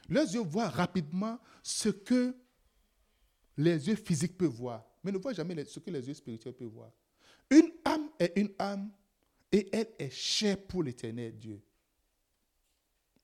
Leurs 0.09 0.31
yeux 0.31 0.41
voient 0.41 0.69
rapidement 0.69 1.39
ce 1.63 1.89
que 1.89 2.35
les 3.57 3.87
yeux 3.87 3.95
physiques 3.95 4.37
peuvent 4.37 4.49
voir, 4.49 4.85
mais 5.03 5.11
ne 5.11 5.17
voient 5.17 5.33
jamais 5.33 5.65
ce 5.65 5.79
que 5.79 5.89
les 5.89 6.07
yeux 6.07 6.13
spirituels 6.13 6.53
peuvent 6.53 6.67
voir. 6.67 6.91
Une 7.49 7.71
âme 7.83 8.09
est 8.19 8.33
une 8.35 8.53
âme 8.59 8.91
et 9.51 9.67
elle 9.75 9.93
est 9.97 10.11
chère 10.11 10.61
pour 10.67 10.83
l'éternel 10.83 11.35
Dieu. 11.37 11.61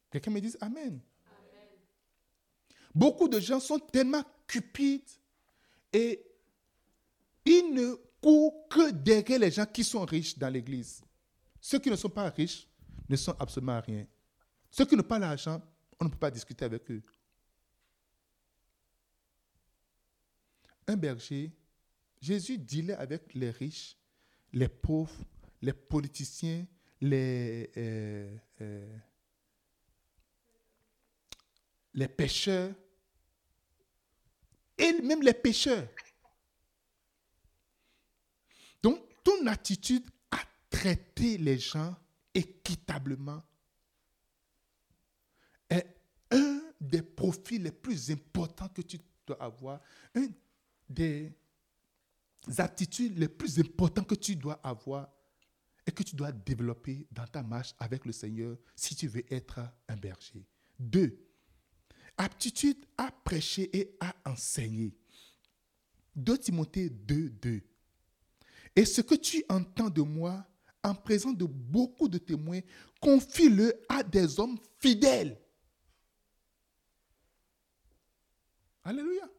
Quelqu'un 0.09 0.31
me 0.31 0.41
dit 0.41 0.53
Amen. 0.59 0.83
Amen. 0.85 1.01
Beaucoup 2.93 3.27
de 3.27 3.39
gens 3.39 3.59
sont 3.59 3.79
tellement 3.79 4.23
cupides 4.45 5.09
et 5.91 6.23
ils 7.45 7.73
ne 7.73 7.95
courent 8.21 8.67
que 8.69 8.91
derrière 8.91 9.39
les 9.39 9.51
gens 9.51 9.65
qui 9.65 9.83
sont 9.83 10.05
riches 10.05 10.37
dans 10.37 10.49
l'église. 10.49 11.01
Ceux 11.59 11.79
qui 11.79 11.89
ne 11.89 11.95
sont 11.95 12.09
pas 12.09 12.29
riches 12.29 12.67
ne 13.09 13.15
sont 13.15 13.35
absolument 13.39 13.81
rien. 13.81 14.05
Ceux 14.69 14.85
qui 14.85 14.95
n'ont 14.95 15.03
pas 15.03 15.19
l'argent, 15.19 15.61
on 15.99 16.05
ne 16.05 16.09
peut 16.09 16.17
pas 16.17 16.31
discuter 16.31 16.65
avec 16.65 16.89
eux. 16.91 17.01
Un 20.87 20.97
berger, 20.97 21.51
Jésus 22.21 22.57
dealait 22.57 22.95
avec 22.95 23.33
les 23.33 23.51
riches, 23.51 23.97
les 24.51 24.67
pauvres, 24.67 25.23
les 25.61 25.73
politiciens, 25.73 26.65
les, 26.99 27.71
euh, 27.77 28.37
euh, 28.61 28.97
les 31.93 32.07
pêcheurs 32.07 32.73
et 34.77 35.01
même 35.01 35.21
les 35.21 35.33
pêcheurs. 35.33 35.87
Donc, 38.81 38.99
ton 39.23 39.47
attitude 39.47 40.05
à 40.31 40.39
traiter 40.69 41.37
les 41.37 41.57
gens 41.57 41.95
équitablement 42.33 43.41
est 45.69 45.85
un 46.31 46.61
des 46.79 47.01
profils 47.01 47.61
les 47.61 47.71
plus 47.71 48.11
importants 48.11 48.67
que 48.69 48.81
tu 48.81 48.99
dois 49.25 49.41
avoir, 49.41 49.79
une 50.13 50.33
des 50.89 51.31
attitudes 52.57 53.17
les 53.17 53.29
plus 53.29 53.59
importantes 53.59 54.07
que 54.07 54.15
tu 54.15 54.35
dois 54.35 54.59
avoir 54.63 55.09
et 55.85 55.91
que 55.91 56.03
tu 56.03 56.15
dois 56.15 56.31
développer 56.31 57.07
dans 57.11 57.27
ta 57.27 57.43
marche 57.43 57.73
avec 57.79 58.05
le 58.05 58.11
Seigneur 58.11 58.57
si 58.75 58.95
tu 58.95 59.07
veux 59.07 59.23
être 59.33 59.59
un 59.87 59.95
berger. 59.95 60.45
Deux, 60.77 61.22
aptitude 62.17 62.77
à 62.97 63.11
prêcher 63.11 63.69
et 63.77 63.95
à 63.99 64.13
enseigner. 64.25 64.93
2 66.15 66.37
Timothée 66.37 66.89
2, 66.89 67.29
2. 67.29 67.61
Et 68.75 68.85
ce 68.85 69.01
que 69.01 69.15
tu 69.15 69.43
entends 69.49 69.89
de 69.89 70.01
moi 70.01 70.45
en 70.83 70.93
présence 70.93 71.37
de 71.37 71.45
beaucoup 71.45 72.07
de 72.07 72.17
témoins, 72.17 72.59
confie-le 72.99 73.73
à 73.87 74.03
des 74.03 74.39
hommes 74.39 74.57
fidèles. 74.79 75.39
Alléluia. 78.83 79.29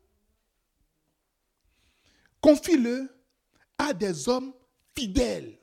Confie-le 2.40 3.08
à 3.76 3.92
des 3.92 4.28
hommes 4.28 4.54
fidèles 4.96 5.58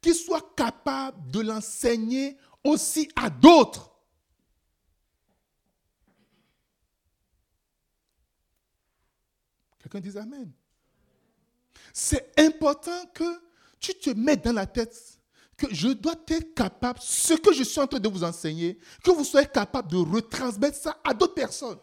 qui 0.00 0.14
soient 0.14 0.52
capables 0.56 1.30
de 1.30 1.40
l'enseigner 1.40 2.36
aussi 2.64 3.08
à 3.16 3.30
d'autres. 3.30 3.91
Quelqu'un 9.82 10.00
dit 10.00 10.16
Amen. 10.16 10.50
C'est 11.92 12.32
important 12.38 13.06
que 13.12 13.24
tu 13.80 13.94
te 13.94 14.10
mettes 14.10 14.44
dans 14.44 14.52
la 14.52 14.66
tête 14.66 14.96
que 15.56 15.72
je 15.74 15.88
dois 15.88 16.14
être 16.28 16.54
capable, 16.54 16.98
ce 17.02 17.34
que 17.34 17.52
je 17.52 17.62
suis 17.62 17.80
en 17.80 17.86
train 17.86 18.00
de 18.00 18.08
vous 18.08 18.24
enseigner, 18.24 18.78
que 19.04 19.10
vous 19.10 19.24
soyez 19.24 19.46
capable 19.46 19.90
de 19.90 19.96
retransmettre 19.96 20.76
ça 20.76 20.98
à 21.04 21.14
d'autres 21.14 21.34
personnes. 21.34 21.78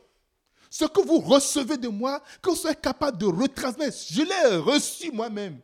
Ce 0.69 0.85
que 0.85 1.01
vous 1.01 1.19
recevez 1.19 1.77
de 1.77 1.88
moi, 1.88 2.21
que 2.41 2.49
vous 2.49 2.55
soyez 2.55 2.75
capable 2.75 3.17
de 3.17 3.25
retransmettre. 3.25 3.97
Je 4.12 4.21
l'ai 4.21 4.57
reçu 4.57 5.12
moi-même. 5.12 5.59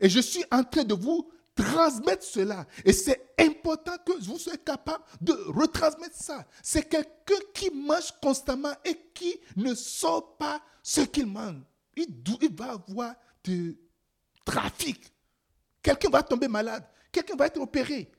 Et 0.00 0.08
je 0.08 0.20
suis 0.20 0.44
en 0.50 0.64
train 0.64 0.84
de 0.84 0.94
vous 0.94 1.30
transmettre 1.54 2.24
cela. 2.24 2.66
Et 2.84 2.92
c'est 2.92 3.34
important 3.38 3.96
que 4.04 4.12
vous 4.24 4.38
soyez 4.38 4.58
capable 4.58 5.04
de 5.20 5.32
retransmettre 5.48 6.16
ça. 6.16 6.44
C'est 6.62 6.88
quelqu'un 6.88 7.34
qui 7.54 7.70
mange 7.70 8.12
constamment 8.22 8.72
et 8.84 8.96
qui 9.14 9.38
ne 9.56 9.74
sort 9.74 10.36
pas 10.36 10.60
ce 10.82 11.02
qu'il 11.02 11.26
mange 11.26 11.62
il, 11.96 12.54
va 12.56 12.72
avoir 12.72 13.14
du 13.42 13.78
trafic. 14.44 15.12
Quelqu'un 15.82 16.10
va 16.10 16.22
tomber 16.22 16.48
malade. 16.48 16.84
Quelqu'un 17.12 17.36
va 17.36 17.46
être 17.46 17.60
opéré. 17.60 18.10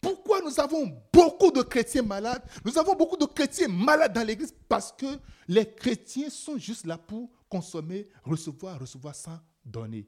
Pourquoi 0.00 0.40
nous 0.42 0.60
avons 0.60 0.92
beaucoup 1.12 1.50
de 1.50 1.62
chrétiens 1.62 2.02
malades? 2.02 2.42
Nous 2.64 2.76
avons 2.78 2.94
beaucoup 2.94 3.16
de 3.16 3.24
chrétiens 3.24 3.68
malades 3.68 4.12
dans 4.12 4.22
l'église 4.26 4.54
parce 4.68 4.92
que 4.92 5.06
les 5.48 5.74
chrétiens 5.74 6.28
sont 6.30 6.58
juste 6.58 6.86
là 6.86 6.98
pour 6.98 7.30
consommer, 7.48 8.06
recevoir, 8.22 8.78
recevoir 8.80 9.14
sans 9.14 9.38
donner. 9.64 10.06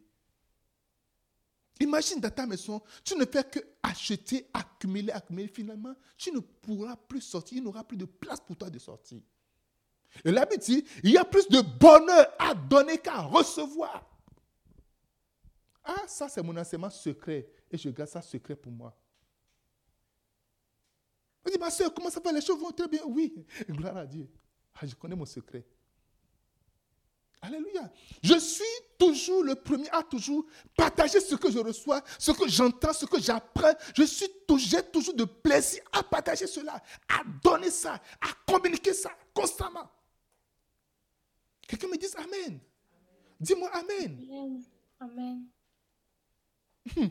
Imagine 1.81 2.21
dans 2.21 2.31
ta 2.31 2.47
maison, 2.47 2.83
tu 3.05 3.15
ne 3.17 3.25
fais 3.27 3.45
que 3.45 3.59
acheter, 3.83 4.49
accumuler, 4.53 5.13
accumuler. 5.13 5.49
Finalement, 5.49 5.95
tu 6.17 6.33
ne 6.33 6.41
pourras 6.41 6.97
plus 6.97 7.21
sortir. 7.21 7.59
Il 7.59 7.63
n'y 7.63 7.69
aura 7.69 7.85
plus 7.85 7.99
de 7.99 8.07
place 8.07 8.41
pour 8.41 8.57
toi 8.57 8.71
de 8.71 8.79
sortir. 8.79 9.21
Et 10.25 10.31
la 10.31 10.47
dit, 10.47 10.85
il 11.03 11.11
y 11.11 11.19
a 11.19 11.25
plus 11.25 11.47
de 11.49 11.61
bonheur 11.61 12.33
à 12.39 12.55
donner 12.55 12.99
qu'à 12.99 13.21
recevoir. 13.21 14.09
Ah, 15.85 16.05
ça 16.09 16.29
c'est 16.29 16.43
mon 16.43 16.57
enseignement 16.57 16.91
secret. 16.91 17.49
Et 17.71 17.77
je 17.77 17.91
garde 17.91 18.09
ça 18.09 18.23
secret 18.23 18.57
pour 18.57 18.73
moi. 18.73 18.97
Je 21.45 21.53
dis, 21.53 21.59
ma 21.59 21.71
soeur, 21.71 21.93
comment 21.95 22.11
ça 22.11 22.21
va? 22.21 22.33
Les 22.33 22.41
choses 22.41 22.59
vont 22.59 22.73
très 22.73 22.89
bien. 22.89 23.03
Oui, 23.07 23.47
gloire 23.69 23.99
à 23.99 24.07
Dieu. 24.07 24.29
Ah, 24.75 24.87
je 24.87 24.95
connais 24.95 25.15
mon 25.15 25.27
secret. 25.27 25.65
Alléluia. 27.43 27.91
Je 28.23 28.39
suis 28.39 28.65
toujours 28.99 29.45
le 29.45 29.55
premier 29.55 29.89
à 29.91 30.03
toujours 30.03 30.47
partager 30.77 31.21
ce 31.21 31.35
que 31.35 31.51
je 31.51 31.59
reçois, 31.59 32.03
ce 32.19 32.33
que 32.33 32.49
j'entends, 32.49 32.93
ce 32.93 33.07
que 33.07 33.21
j'apprends. 33.21 33.75
Je 33.97 34.03
suis 34.05 34.27
j'ai 34.59 34.83
toujours 34.83 35.15
de 35.15 35.25
plaisir 35.25 35.83
à 35.93 36.03
partager 36.03 36.47
cela, 36.47 36.83
à 37.09 37.23
donner 37.43 37.71
ça, 37.71 38.01
à 38.21 38.29
communiquer 38.51 38.95
ça 38.95 39.11
constamment. 39.35 39.91
Quelqu'un 41.67 41.89
me 41.89 41.97
dise 41.97 42.15
Amen. 42.17 42.61
Dis-moi 43.41 43.71
Amen. 43.73 44.61
Amen. 45.01 45.47
Hmm. 46.97 47.09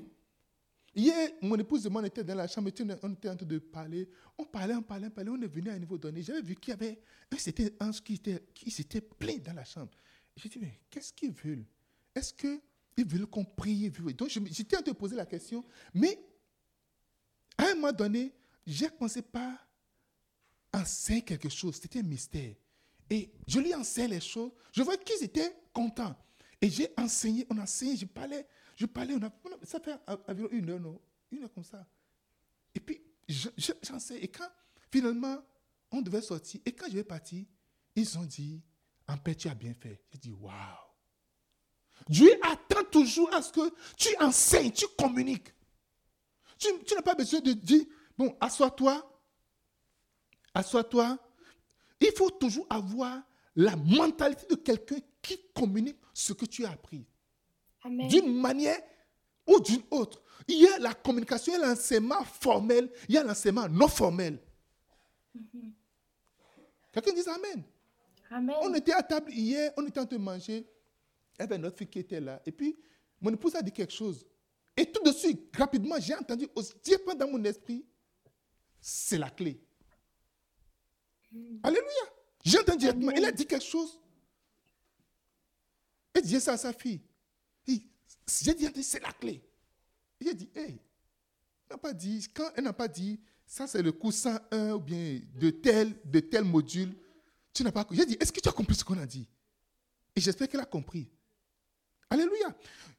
Hier, 0.95 1.31
mon 1.41 1.57
épouse 1.57 1.85
et 1.85 1.89
moi, 1.89 2.01
on 2.01 2.05
était 2.05 2.23
dans 2.23 2.35
la 2.35 2.47
chambre, 2.47 2.69
on 2.69 3.09
était 3.11 3.29
en 3.29 3.35
train 3.35 3.45
de 3.45 3.59
parler. 3.59 4.09
On 4.37 4.45
parlait, 4.45 4.75
on 4.75 4.81
parlait, 4.81 5.07
on 5.07 5.11
parlait. 5.11 5.29
On 5.29 5.41
est 5.41 5.47
venu 5.47 5.69
à 5.69 5.73
un 5.73 5.79
niveau 5.79 5.97
donné. 5.97 6.21
J'avais 6.21 6.41
vu 6.41 6.55
qu'il 6.55 6.71
y 6.71 6.73
avait 6.73 7.01
un 7.31 7.37
c'était 7.37 7.73
ange 7.81 8.01
qui 8.01 8.13
était, 8.13 8.45
qui 8.53 8.71
s'était 8.71 9.01
plein 9.01 9.37
dans 9.37 9.53
la 9.53 9.65
chambre. 9.65 9.91
J'ai 10.35 10.49
dit, 10.49 10.59
mais 10.59 10.79
qu'est-ce 10.89 11.13
qu'ils 11.13 11.31
veulent? 11.31 11.65
Est-ce 12.13 12.33
qu'ils 12.33 13.07
veulent 13.07 13.27
qu'on 13.27 13.45
prie? 13.45 13.89
Donc, 13.89 14.29
j'étais 14.29 14.77
en 14.77 14.81
train 14.81 14.91
de 14.91 14.97
poser 14.97 15.15
la 15.15 15.25
question, 15.25 15.65
mais 15.93 16.19
À 17.57 17.67
un 17.67 17.75
moment 17.75 17.91
donné, 17.91 18.33
j'ai 18.65 18.89
commencé 18.89 19.21
par 19.21 19.53
enseigner 20.73 21.21
quelque 21.21 21.49
chose. 21.49 21.75
C'était 21.75 21.99
un 21.99 22.03
mystère. 22.03 22.55
Et 23.09 23.31
je 23.47 23.59
lui 23.59 23.73
enseigne 23.73 24.11
les 24.11 24.19
choses. 24.19 24.51
Je 24.71 24.81
vois 24.81 24.97
qu'ils 24.97 25.23
étaient 25.23 25.55
contents. 25.73 26.15
Et 26.61 26.69
j'ai 26.69 26.89
enseigné, 26.97 27.45
on 27.49 27.57
a 27.57 27.63
enseigné, 27.63 27.95
je 27.95 28.05
parlais, 28.05 28.45
je 28.75 28.85
parlais, 28.85 29.13
on 29.13 29.23
a, 29.23 29.31
ça 29.63 29.79
fait 29.79 29.95
environ 30.27 30.49
une 30.51 30.69
heure, 30.69 30.79
non? 30.79 30.99
Une 31.31 31.43
heure 31.43 31.53
comme 31.53 31.63
ça. 31.63 31.85
Et 32.73 32.79
puis, 32.79 33.01
j'enseigne. 33.27 34.19
Et 34.21 34.27
quand, 34.27 34.49
finalement, 34.91 35.37
on 35.91 36.01
devait 36.01 36.21
sortir, 36.21 36.59
et 36.65 36.71
quand 36.71 36.87
je 36.87 36.95
vais 36.95 37.03
partir, 37.03 37.45
ils 37.95 38.17
ont 38.17 38.25
dit, 38.25 38.61
en 39.07 39.17
paix, 39.17 39.35
tu 39.35 39.47
as 39.47 39.55
bien 39.55 39.73
fait. 39.73 40.01
J'ai 40.11 40.19
dit, 40.19 40.31
waouh. 40.31 40.53
Dieu 42.09 42.31
attend 42.43 42.83
toujours 42.91 43.33
à 43.33 43.41
ce 43.41 43.51
que 43.51 43.73
tu 43.97 44.09
enseignes, 44.19 44.71
tu 44.71 44.85
communiques. 44.97 45.53
Tu, 46.57 46.67
tu 46.85 46.95
n'as 46.95 47.01
pas 47.01 47.15
besoin 47.15 47.39
de 47.39 47.53
dire, 47.53 47.85
bon, 48.17 48.35
assois-toi, 48.39 49.03
assois-toi. 50.53 51.17
Il 51.99 52.11
faut 52.15 52.29
toujours 52.29 52.67
avoir 52.69 53.21
la 53.55 53.75
mentalité 53.75 54.45
de 54.47 54.55
quelqu'un 54.55 54.99
qui 55.21 55.39
communique 55.53 55.99
ce 56.13 56.33
que 56.33 56.45
tu 56.45 56.65
as 56.65 56.71
appris. 56.71 57.05
D'une 57.85 58.39
manière 58.39 58.79
ou 59.47 59.59
d'une 59.59 59.83
autre. 59.91 60.21
Il 60.47 60.59
y 60.59 60.67
a 60.67 60.79
la 60.79 60.93
communication, 60.93 61.53
il 61.53 61.59
y 61.59 61.63
a 61.63 61.67
l'enseignement 61.67 62.23
formel, 62.23 62.91
il 63.07 63.15
y 63.15 63.17
a 63.17 63.23
l'enseignement 63.23 63.69
non 63.69 63.87
formel. 63.87 64.39
Mhm. 65.33 65.73
Quelqu'un 66.91 67.13
dit 67.13 67.29
Amen. 67.29 67.63
Amen. 68.29 68.55
On 68.61 68.73
était 68.73 68.93
à 68.93 69.03
table 69.03 69.31
hier, 69.31 69.71
on 69.77 69.85
était 69.85 69.99
en 69.99 70.05
train 70.05 70.17
de 70.17 70.21
manger. 70.21 70.65
Il 71.37 71.41
y 71.41 71.43
avait 71.43 71.57
notre 71.57 71.77
fille 71.77 71.87
qui 71.87 71.99
était 71.99 72.19
là. 72.19 72.41
Et 72.45 72.51
puis, 72.51 72.77
mon 73.21 73.31
épouse 73.31 73.55
a 73.55 73.61
dit 73.61 73.71
quelque 73.71 73.93
chose. 73.93 74.25
Et 74.77 74.85
tout 74.91 75.03
de 75.03 75.11
suite, 75.11 75.55
rapidement, 75.55 75.95
j'ai 75.99 76.15
entendu 76.15 76.47
dire 76.83 76.99
dans 77.17 77.29
mon 77.29 77.43
esprit, 77.43 77.85
c'est 78.81 79.17
la 79.17 79.29
clé. 79.29 79.59
Mm. 81.31 81.57
Alléluia. 81.63 82.13
J'ai 82.43 82.59
entendu 82.59 82.79
directement. 82.79 83.11
Il 83.11 83.25
a 83.25 83.31
dit 83.31 83.45
quelque 83.45 83.65
chose. 83.65 83.99
Il 86.15 86.21
dit 86.21 86.39
ça 86.39 86.53
à 86.53 86.57
sa 86.57 86.73
fille. 86.73 87.01
J'ai 87.67 88.53
dit, 88.53 88.83
c'est 88.83 89.01
la 89.01 89.11
clé. 89.11 89.41
Il 90.19 90.29
a 90.29 90.33
dit, 90.33 90.49
hey, 90.55 90.79
n'a 91.69 91.77
pas 91.77 91.93
dit, 91.93 92.27
quand 92.33 92.49
elle 92.55 92.63
n'a 92.63 92.73
pas 92.73 92.87
dit, 92.87 93.19
ça 93.45 93.67
c'est 93.67 93.81
le 93.81 93.91
coup 93.91 94.11
101 94.11 94.73
ou 94.73 94.79
bien 94.79 95.21
de 95.35 95.49
tel, 95.49 95.95
de 96.05 96.19
tel 96.19 96.43
module, 96.43 96.95
tu 97.55 97.63
n'as 97.63 97.71
pas 97.71 97.87
J'ai 97.89 98.05
dit, 98.05 98.17
est-ce 98.19 98.31
que 98.31 98.41
tu 98.41 98.49
as 98.49 98.51
compris 98.51 98.75
ce 98.75 98.83
qu'on 98.83 98.97
a 98.97 99.05
dit? 99.05 99.27
Et 100.15 100.21
j'espère 100.21 100.47
qu'elle 100.47 100.59
a 100.59 100.65
compris. 100.65 101.09
Alléluia. 102.09 102.55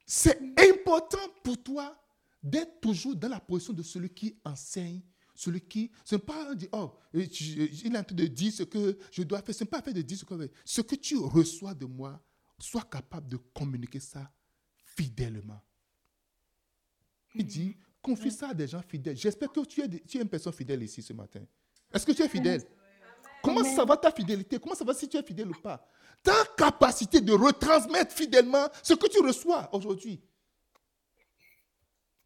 C'est 0.07 0.41
important 0.71 1.29
pour 1.45 1.63
toi 1.63 1.95
d'être 2.43 2.81
toujours 2.81 3.15
dans 3.15 3.29
la 3.29 3.39
position 3.39 3.73
de 3.75 3.83
celui 3.83 4.11
qui 4.11 4.37
enseigne, 4.45 5.03
celui 5.35 5.61
qui. 5.61 5.91
Ce 6.05 6.15
n'est 6.15 6.23
pas 6.23 6.55
dire, 6.55 6.69
oh, 6.73 6.95
il 7.13 7.95
est 7.95 7.99
en 7.99 8.03
train 8.03 8.17
de 8.17 8.27
dire 8.27 8.53
ce 8.53 8.63
que 8.63 8.99
je 9.13 9.23
dois 9.23 9.43
faire. 9.43 9.55
Ce 9.55 9.63
n'est 9.63 9.71
pas 9.71 9.83
fait 9.83 9.93
de 9.93 10.03
dire 10.03 10.17
ce 10.17 10.25
que 10.25 10.35
je 10.35 10.39
dois 10.39 10.49
faire. 10.49 10.57
Ce 10.65 10.81
que 10.81 10.95
tu 10.95 11.17
reçois 11.17 11.75
de 11.75 11.85
moi, 11.85 12.21
sois 12.59 12.83
capable 12.83 13.29
de 13.29 13.37
communiquer 13.37 14.01
ça 14.01 14.33
fidèlement. 14.97 15.61
Il 17.35 17.45
dit, 17.45 17.77
confie 18.01 18.31
ça 18.31 18.51
à 18.51 18.55
des 18.55 18.69
gens 18.69 18.81
fidèles. 18.81 19.17
J'espère 19.17 19.53
que 19.53 19.61
tu 19.67 19.83
es, 19.83 19.89
tu 20.01 20.17
es 20.17 20.23
une 20.23 20.29
personne 20.29 20.55
fidèle 20.55 20.83
ici 20.83 21.03
ce 21.03 21.13
matin. 21.13 21.45
Est-ce 21.93 22.07
que 22.07 22.13
tu 22.13 22.23
es 22.23 22.29
fidèle? 22.29 22.63
Comment 23.47 23.63
ça 23.63 23.85
va 23.85 23.97
ta 23.97 24.11
fidélité? 24.11 24.59
Comment 24.59 24.75
ça 24.75 24.85
va 24.85 24.93
si 24.93 25.09
tu 25.09 25.17
es 25.17 25.23
fidèle 25.23 25.49
ou 25.49 25.61
pas? 25.61 25.89
Ta 26.21 26.35
capacité 26.57 27.21
de 27.21 27.33
retransmettre 27.33 28.13
fidèlement 28.13 28.67
ce 28.83 28.95
que 28.95 29.07
tu 29.07 29.21
reçois 29.21 29.69
aujourd'hui. 29.73 30.21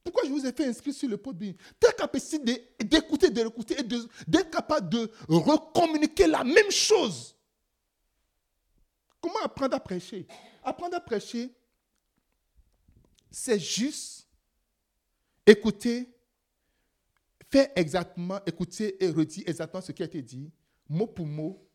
Pourquoi 0.02 0.22
je 0.24 0.30
vous 0.30 0.46
ai 0.46 0.52
fait 0.52 0.64
inscrire 0.64 0.94
sur 0.94 1.10
le 1.10 1.18
podium 1.18 1.54
Ta 1.78 1.92
capacité 1.92 2.72
d'écouter, 2.82 3.28
de 3.28 3.42
l'écouter 3.42 3.78
et 3.78 3.82
d'être 3.82 4.50
capable 4.50 4.88
de 4.88 5.10
recommuniquer 5.28 6.26
la 6.26 6.42
même 6.42 6.70
chose. 6.70 7.36
Comment 9.20 9.40
apprendre 9.44 9.76
à 9.76 9.80
prêcher? 9.80 10.26
Apprendre 10.64 10.96
à 10.96 11.00
prêcher, 11.00 11.54
c'est 13.30 13.58
juste 13.58 14.26
écouter, 15.44 16.08
faire 17.50 17.68
exactement, 17.76 18.40
écouter 18.46 19.04
et 19.04 19.10
redire 19.10 19.44
exactement 19.46 19.82
ce 19.82 19.92
qui 19.92 20.02
a 20.02 20.06
été 20.06 20.22
dit, 20.22 20.50
mot 20.90 21.06
pour 21.06 21.26
mot. 21.26 21.66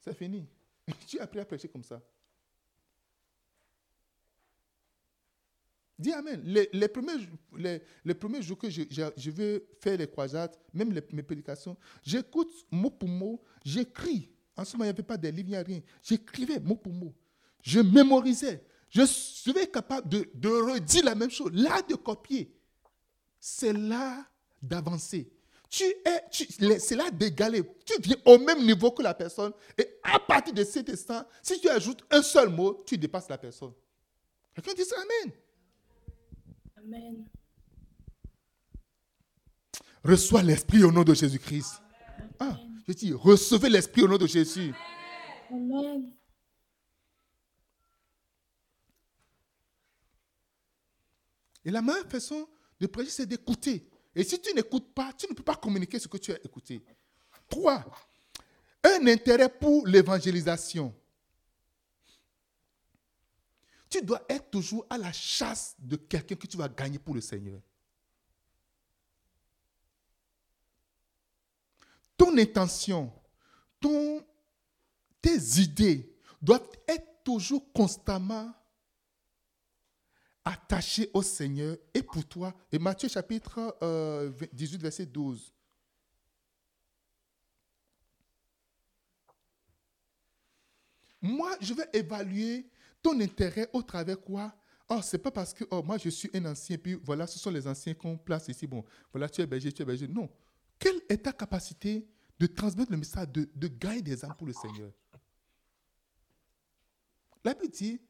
C'est 0.00 0.14
fini. 0.16 0.46
Tu 1.06 1.18
as 1.18 1.24
appris 1.24 1.40
à 1.40 1.44
prêcher 1.44 1.68
comme 1.68 1.82
ça. 1.82 2.00
Dis 5.98 6.12
Amen. 6.12 6.42
Les, 6.44 6.88
premiers, 6.88 7.26
les, 8.04 8.14
premiers 8.14 8.42
jours 8.42 8.58
que 8.58 8.70
je, 8.70 8.82
je, 9.16 9.30
veux 9.30 9.66
faire 9.80 9.98
les 9.98 10.06
croisades, 10.06 10.54
même 10.72 10.92
mes 11.12 11.22
prédications, 11.22 11.76
j'écoute 12.02 12.50
mot 12.70 12.90
pour 12.90 13.08
mot, 13.08 13.42
j'écris. 13.64 14.30
En 14.56 14.64
ce 14.64 14.74
moment, 14.74 14.84
il 14.84 14.88
n'y 14.88 14.90
avait 14.90 15.02
pas 15.02 15.16
de 15.16 15.28
livres, 15.28 15.48
il 15.48 15.52
n'y 15.52 15.56
a 15.56 15.62
rien. 15.62 15.80
J'écrivais 16.02 16.60
mot 16.60 16.76
pour 16.76 16.92
mot. 16.92 17.14
Je 17.62 17.80
mémorisais. 17.80 18.64
Je 18.90 19.04
suis 19.04 19.52
capable 19.72 20.08
de, 20.08 20.30
de 20.34 20.48
redire 20.48 21.04
la 21.04 21.14
même 21.14 21.30
chose. 21.30 21.50
Là, 21.52 21.82
de 21.82 21.94
copier. 21.94 22.54
C'est 23.40 23.72
là 23.72 24.24
d'avancer. 24.62 25.30
Tu 25.68 25.84
es, 25.84 26.78
c'est 26.78 26.94
là 26.94 27.10
d'égaler. 27.10 27.62
Tu 27.84 28.00
viens 28.00 28.16
au 28.24 28.38
même 28.38 28.64
niveau 28.64 28.90
que 28.90 29.02
la 29.02 29.14
personne. 29.14 29.52
Et 29.76 29.98
à 30.02 30.18
partir 30.18 30.54
de 30.54 30.64
cet 30.64 30.88
instant, 30.88 31.24
si 31.42 31.60
tu 31.60 31.68
ajoutes 31.68 32.04
un 32.10 32.22
seul 32.22 32.48
mot, 32.48 32.84
tu 32.86 32.96
dépasses 32.96 33.28
la 33.28 33.38
personne. 33.38 33.72
Quelqu'un 34.54 34.74
dit 34.74 34.84
ça, 34.84 34.96
Amen. 34.96 35.34
Amen. 36.78 37.28
Reçois 40.04 40.42
l'Esprit 40.42 40.84
au 40.84 40.92
nom 40.92 41.02
de 41.02 41.14
Jésus-Christ. 41.14 41.82
Ah, 42.38 42.56
je 42.86 42.92
dis, 42.92 43.12
recevez 43.12 43.68
l'Esprit 43.68 44.02
au 44.02 44.08
nom 44.08 44.18
de 44.18 44.26
Jésus. 44.26 44.72
Amen. 45.50 46.12
Et 51.64 51.70
la 51.72 51.82
meilleure 51.82 52.08
façon 52.08 52.48
de 52.78 52.86
prêcher, 52.86 53.10
c'est 53.10 53.26
d'écouter. 53.26 53.90
Et 54.16 54.24
si 54.24 54.40
tu 54.40 54.54
n'écoutes 54.54 54.94
pas, 54.94 55.12
tu 55.12 55.28
ne 55.28 55.34
peux 55.34 55.42
pas 55.42 55.56
communiquer 55.56 55.98
ce 55.98 56.08
que 56.08 56.16
tu 56.16 56.32
as 56.32 56.42
écouté. 56.42 56.82
Trois, 57.50 57.84
un 58.82 59.06
intérêt 59.06 59.50
pour 59.50 59.86
l'évangélisation. 59.86 60.94
Tu 63.90 64.00
dois 64.00 64.24
être 64.26 64.50
toujours 64.50 64.86
à 64.88 64.96
la 64.96 65.12
chasse 65.12 65.76
de 65.78 65.96
quelqu'un 65.96 66.34
que 66.34 66.46
tu 66.46 66.56
vas 66.56 66.68
gagner 66.68 66.98
pour 66.98 67.14
le 67.14 67.20
Seigneur. 67.20 67.60
Ton 72.16 72.38
intention, 72.38 73.12
ton, 73.78 74.24
tes 75.20 75.60
idées 75.60 76.10
doivent 76.40 76.70
être 76.88 77.22
toujours 77.22 77.70
constamment 77.74 78.50
attaché 80.46 81.10
au 81.12 81.22
Seigneur 81.22 81.76
et 81.92 82.02
pour 82.02 82.24
toi. 82.24 82.54
Et 82.70 82.78
Matthieu 82.78 83.08
chapitre 83.08 83.76
18, 84.52 84.76
euh, 84.76 84.78
verset 84.80 85.04
12. 85.04 85.52
Moi, 91.20 91.50
je 91.60 91.74
vais 91.74 91.88
évaluer 91.92 92.70
ton 93.02 93.20
intérêt 93.20 93.68
au 93.72 93.82
travers 93.82 94.20
quoi? 94.20 94.54
Oh, 94.88 95.00
c'est 95.02 95.18
pas 95.18 95.32
parce 95.32 95.52
que 95.52 95.64
oh, 95.72 95.82
moi 95.82 95.98
je 95.98 96.08
suis 96.10 96.30
un 96.32 96.44
ancien, 96.44 96.78
puis 96.78 96.94
voilà, 96.94 97.26
ce 97.26 97.40
sont 97.40 97.50
les 97.50 97.66
anciens 97.66 97.94
qu'on 97.94 98.16
place 98.16 98.46
ici. 98.46 98.68
Bon, 98.68 98.84
voilà, 99.12 99.28
tu 99.28 99.40
es 99.40 99.46
berger, 99.46 99.72
tu 99.72 99.82
es 99.82 99.84
berger. 99.84 100.06
Non. 100.06 100.30
Quelle 100.78 101.00
est 101.08 101.24
ta 101.24 101.32
capacité 101.32 102.06
de 102.38 102.46
transmettre 102.46 102.92
le 102.92 102.98
message, 102.98 103.28
de, 103.30 103.48
de 103.52 103.66
gagner 103.66 104.02
des 104.02 104.24
âmes 104.24 104.34
pour 104.38 104.46
le 104.46 104.52
Seigneur? 104.52 104.92
La 107.42 107.54
Bible 107.54 107.72
dit 107.72 108.00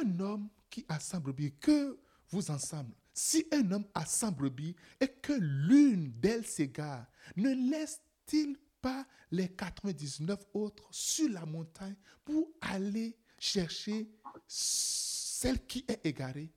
un 0.00 0.20
homme 0.20 0.48
qui 0.70 0.84
assemble 0.88 1.32
brebis, 1.32 1.54
que 1.58 1.98
vous 2.30 2.50
ensemble. 2.50 2.94
Si 3.12 3.46
un 3.52 3.70
homme 3.72 3.86
assemble 3.94 4.50
brebis 4.50 4.76
et 5.00 5.08
que 5.08 5.32
l'une 5.32 6.12
d'elles 6.20 6.46
s'égare, 6.46 7.06
ne 7.36 7.50
laisse-t-il 7.70 8.58
pas 8.80 9.06
les 9.30 9.48
99 9.48 10.38
autres 10.54 10.86
sur 10.90 11.30
la 11.30 11.46
montagne 11.46 11.96
pour 12.24 12.50
aller 12.60 13.16
chercher 13.38 14.10
celle 14.46 15.66
qui 15.66 15.84
est 15.88 16.04
égarée? 16.04 16.52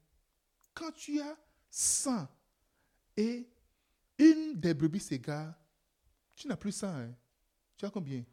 Quand 0.74 0.92
tu 0.92 1.20
as 1.22 1.38
100 1.70 2.28
et 3.18 3.50
une 4.18 4.60
des 4.60 4.74
brebis 4.74 5.00
s'égare, 5.00 5.54
tu 6.36 6.48
n'as 6.48 6.58
plus 6.58 6.72
100. 6.72 6.88
Hein? 6.88 7.16
Tu 7.78 7.86
as 7.86 7.90
combien? 7.90 8.24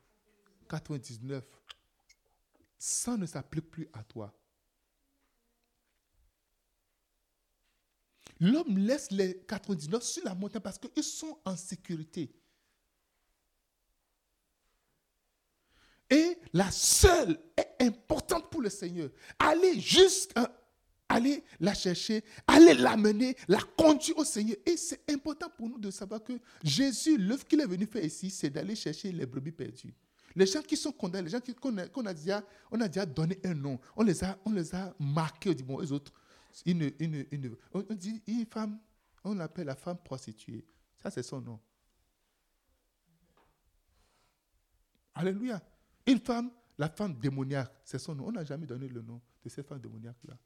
99. 0.69 1.45
100 2.79 3.19
ne 3.19 3.27
s'applique 3.27 3.71
plus 3.71 3.89
à 3.93 4.03
toi. 4.03 4.33
L'homme 8.41 8.79
laisse 8.79 9.11
les 9.11 9.39
99 9.47 10.03
sur 10.03 10.25
la 10.25 10.35
montagne 10.35 10.63
parce 10.63 10.79
qu'ils 10.79 11.03
sont 11.03 11.39
en 11.45 11.57
sécurité. 11.57 12.31
Et 16.11 16.39
la 16.53 16.71
seule 16.71 17.39
est 17.57 17.85
importante 17.85 18.51
pour 18.51 18.63
le 18.63 18.71
Seigneur. 18.71 19.11
Aller 19.39 19.81
jusqu'à 19.81 20.53
aller 21.09 21.45
la 21.61 21.75
chercher, 21.75 22.25
aller 22.47 22.75
l'amener, 22.75 23.37
la 23.49 23.59
conduire 23.77 24.19
au 24.19 24.25
Seigneur. 24.25 24.57
Et 24.67 24.77
c'est 24.77 25.01
important 25.11 25.49
pour 25.57 25.69
nous 25.69 25.79
de 25.79 25.91
savoir 25.91 26.23
que 26.23 26.33
Jésus, 26.63 27.17
l'œuvre 27.17 27.47
qu'il 27.47 27.61
est 27.61 27.67
venu 27.67 27.87
faire 27.87 28.05
ici, 28.05 28.31
c'est 28.31 28.51
d'aller 28.51 28.75
chercher 28.75 29.13
les 29.13 29.27
brebis 29.27 29.53
perdues. 29.53 29.95
Les 30.35 30.47
gens 30.47 30.63
qui 30.63 30.77
sont 30.77 30.93
condamnés, 30.93 31.25
les 31.25 31.31
gens 31.31 31.41
qu'on 31.61 31.77
a, 32.07 32.13
déjà, 32.13 32.43
a 32.71 32.89
déjà 32.89 33.07
donné 33.07 33.39
un 33.45 33.55
nom, 33.55 33.79
on 33.97 34.03
les 34.03 34.23
a, 34.23 34.39
on 34.45 34.53
les 34.53 34.75
a 34.75 34.95
marqués, 34.99 35.51
on 35.51 35.81
dit, 35.81 35.93
autres, 35.93 36.13
une, 36.65 36.93
une, 36.99 37.27
une, 37.31 37.57
on 37.73 37.83
dit 37.83 38.23
une 38.27 38.47
femme, 38.47 38.81
on 39.25 39.35
l'appelle 39.35 39.67
la 39.67 39.77
femme 39.77 39.99
prostituée. 39.99 40.65
Ça, 40.97 41.11
c'est 41.11 41.23
son 41.23 41.41
nom. 41.41 41.61
Alléluia. 45.15 45.61
Une 46.07 46.21
femme, 46.21 46.51
la 46.79 46.89
femme 46.89 47.15
démoniaque, 47.15 47.73
c'est 47.85 47.99
son 47.99 48.15
nom. 48.15 48.29
On 48.29 48.33
n'a 48.33 48.45
jamais 48.45 48.67
donné 48.67 48.89
le 48.89 49.03
nom 49.03 49.21
de 49.43 49.49
cette 49.49 49.67
femme 49.67 49.81
démoniaque-là. 49.81 50.37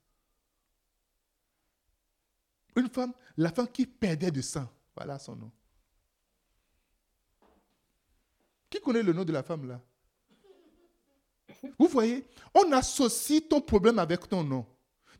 Une 2.76 2.88
femme, 2.88 3.12
la 3.36 3.50
femme 3.50 3.68
qui 3.68 3.84
perdait 3.86 4.30
du 4.30 4.42
sang, 4.42 4.68
voilà 4.94 5.18
son 5.18 5.36
nom. 5.36 5.52
Qui 8.70 8.80
connaît 8.80 9.02
le 9.02 9.12
nom 9.12 9.24
de 9.24 9.32
la 9.32 9.42
femme 9.42 9.66
là? 9.66 9.80
Vous 11.78 11.88
voyez, 11.88 12.24
on 12.54 12.70
associe 12.72 13.42
ton 13.48 13.60
problème 13.60 13.98
avec 13.98 14.28
ton 14.28 14.44
nom. 14.44 14.64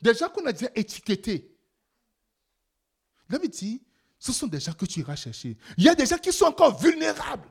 Des 0.00 0.14
gens 0.14 0.28
qu'on 0.28 0.46
a 0.46 0.52
déjà 0.52 0.70
étiquetés. 0.74 1.56
David 3.28 3.50
dit, 3.50 3.82
ce 4.18 4.32
sont 4.32 4.46
des 4.46 4.60
gens 4.60 4.72
que 4.72 4.86
tu 4.86 5.00
iras 5.00 5.16
chercher. 5.16 5.56
Il 5.78 5.84
y 5.84 5.88
a 5.88 5.94
des 5.94 6.06
gens 6.06 6.18
qui 6.18 6.32
sont 6.32 6.46
encore 6.46 6.78
vulnérables. 6.78 7.48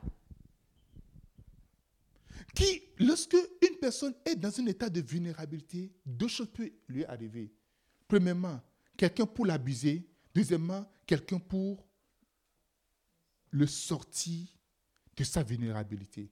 Qui, 2.54 2.82
lorsque 2.98 3.34
une 3.34 3.76
personne 3.80 4.14
est 4.24 4.36
dans 4.36 4.60
un 4.60 4.66
état 4.66 4.88
de 4.88 5.00
vulnérabilité, 5.00 5.92
deux 6.04 6.28
choses 6.28 6.50
peuvent 6.52 6.70
lui 6.88 7.04
arriver. 7.04 7.52
Premièrement, 8.06 8.60
quelqu'un 8.96 9.26
pour 9.26 9.46
l'abuser. 9.46 10.06
Deuxièmement, 10.34 10.88
quelqu'un 11.06 11.38
pour 11.38 11.86
le 13.50 13.66
sortir 13.66 14.46
de 15.16 15.24
sa 15.24 15.42
vulnérabilité. 15.42 16.30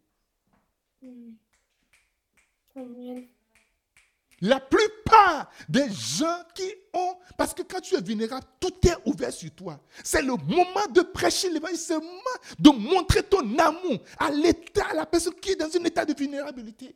La 4.40 4.60
plupart 4.60 5.50
des 5.68 5.90
gens 5.90 6.42
qui 6.54 6.70
ont, 6.92 7.16
parce 7.36 7.52
que 7.52 7.62
quand 7.62 7.80
tu 7.80 7.96
es 7.96 8.00
vulnérable, 8.00 8.46
tout 8.60 8.74
est 8.86 8.96
ouvert 9.04 9.32
sur 9.32 9.50
toi. 9.50 9.80
C'est 10.04 10.22
le 10.22 10.34
moment 10.34 10.86
de 10.92 11.00
prêcher 11.00 11.50
l'évangile, 11.50 11.76
c'est 11.76 11.94
le 11.94 12.00
moment 12.00 12.20
de 12.58 12.70
montrer 12.70 13.24
ton 13.24 13.58
amour 13.58 13.98
à 14.16 14.30
l'état, 14.30 14.86
à 14.86 14.94
la 14.94 15.06
personne 15.06 15.34
qui 15.34 15.50
est 15.50 15.56
dans 15.56 15.66
un 15.66 15.84
état 15.84 16.04
de 16.04 16.14
vulnérabilité. 16.14 16.94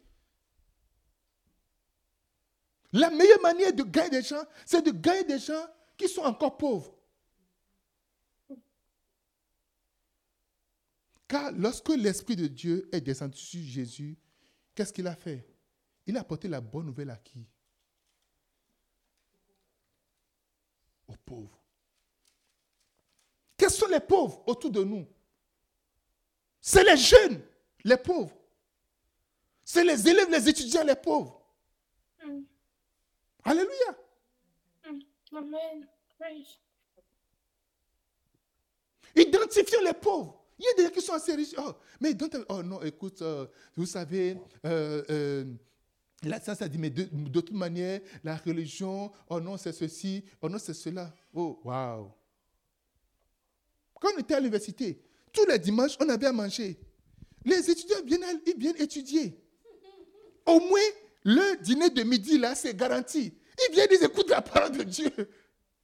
La 2.92 3.11
meilleure 3.11 3.40
manière 3.40 3.72
de 3.72 3.83
gagner 3.83 4.11
des 4.11 4.22
gens, 4.22 4.44
c'est 4.64 4.83
de 4.83 4.90
gagner 4.90 5.24
des 5.24 5.38
gens 5.38 5.66
qui 5.96 6.09
sont 6.09 6.22
encore 6.22 6.57
pauvres. 6.57 6.94
Car 11.26 11.50
lorsque 11.52 11.88
l'Esprit 11.88 12.37
de 12.37 12.46
Dieu 12.46 12.88
est 12.92 13.00
descendu 13.00 13.38
sur 13.38 13.62
Jésus, 13.62 14.18
qu'est-ce 14.74 14.92
qu'il 14.92 15.07
a 15.07 15.16
fait? 15.16 15.52
Il 16.07 16.17
a 16.17 16.21
apporté 16.21 16.49
la 16.49 16.61
bonne 16.61 16.87
nouvelle 16.87 17.11
à 17.11 17.17
qui? 17.17 17.47
Aux 21.09 21.17
pauvres. 21.25 21.61
Quels 23.57 23.71
sont 23.71 23.88
les 23.88 24.01
pauvres 24.01 24.43
autour 24.47 24.71
de 24.71 24.83
nous? 24.83 25.07
C'est 26.61 26.85
les 26.85 26.97
jeunes, 26.97 27.41
les 27.85 27.97
pauvres. 27.97 28.37
C'est 29.65 29.85
les 29.85 30.09
élèves, 30.09 30.31
les 30.31 30.49
étudiants, 30.49 30.85
les 30.85 30.97
pauvres. 30.97 31.41
Mm. 32.25 32.43
Alléluia. 33.45 33.97
Mm. 34.91 35.37
Amen. 35.37 35.88
Identifions 39.15 39.81
les 39.85 39.93
pauvres. 39.93 40.43
Il 40.59 40.65
y 40.65 40.69
a 40.69 40.75
des 40.77 40.85
gens 40.85 40.91
qui 40.91 41.01
sont 41.01 41.12
assez 41.12 41.35
riches. 41.35 41.55
Oh, 41.59 41.73
mais 42.01 42.17
oh 42.49 42.62
non, 42.62 42.81
écoute, 42.83 43.21
euh, 43.23 43.47
vous 43.77 43.87
savez, 43.87 44.38
euh, 44.65 45.03
euh, 45.11 45.45
là, 46.22 46.40
ça, 46.40 46.54
ça 46.54 46.68
dit, 46.68 46.78
mais 46.78 46.90
de, 46.90 47.04
toute 47.40 47.52
manière, 47.52 48.00
la 48.22 48.37
religion, 48.37 49.11
oh 49.28 49.40
non, 49.40 49.56
c'est 49.56 49.72
ceci, 49.72 50.24
oh 50.40 50.48
non, 50.48 50.58
c'est 50.58 50.74
cela. 50.74 51.14
Oh, 51.35 51.61
waouh. 51.64 52.11
Quand 54.00 54.11
on 54.16 54.18
était 54.18 54.35
à 54.35 54.40
l'université, 54.40 55.00
tous 55.32 55.46
les 55.46 55.58
dimanches, 55.58 55.96
on 56.00 56.08
avait 56.08 56.26
à 56.26 56.32
manger. 56.32 56.78
Les 57.44 57.70
étudiants 57.70 58.02
viennent, 58.04 58.24
ils 58.46 58.56
viennent 58.56 58.80
étudier. 58.80 59.38
Au 60.46 60.61
moins, 60.61 60.80
le 61.24 61.62
dîner 61.62 61.90
de 61.90 62.02
midi, 62.02 62.38
là, 62.38 62.54
c'est 62.54 62.76
garanti. 62.76 63.32
Ils 63.68 63.74
viennent, 63.74 63.88
ils 63.90 64.04
écoutent 64.04 64.30
la 64.30 64.42
parole 64.42 64.76
de 64.76 64.82
Dieu. 64.82 65.11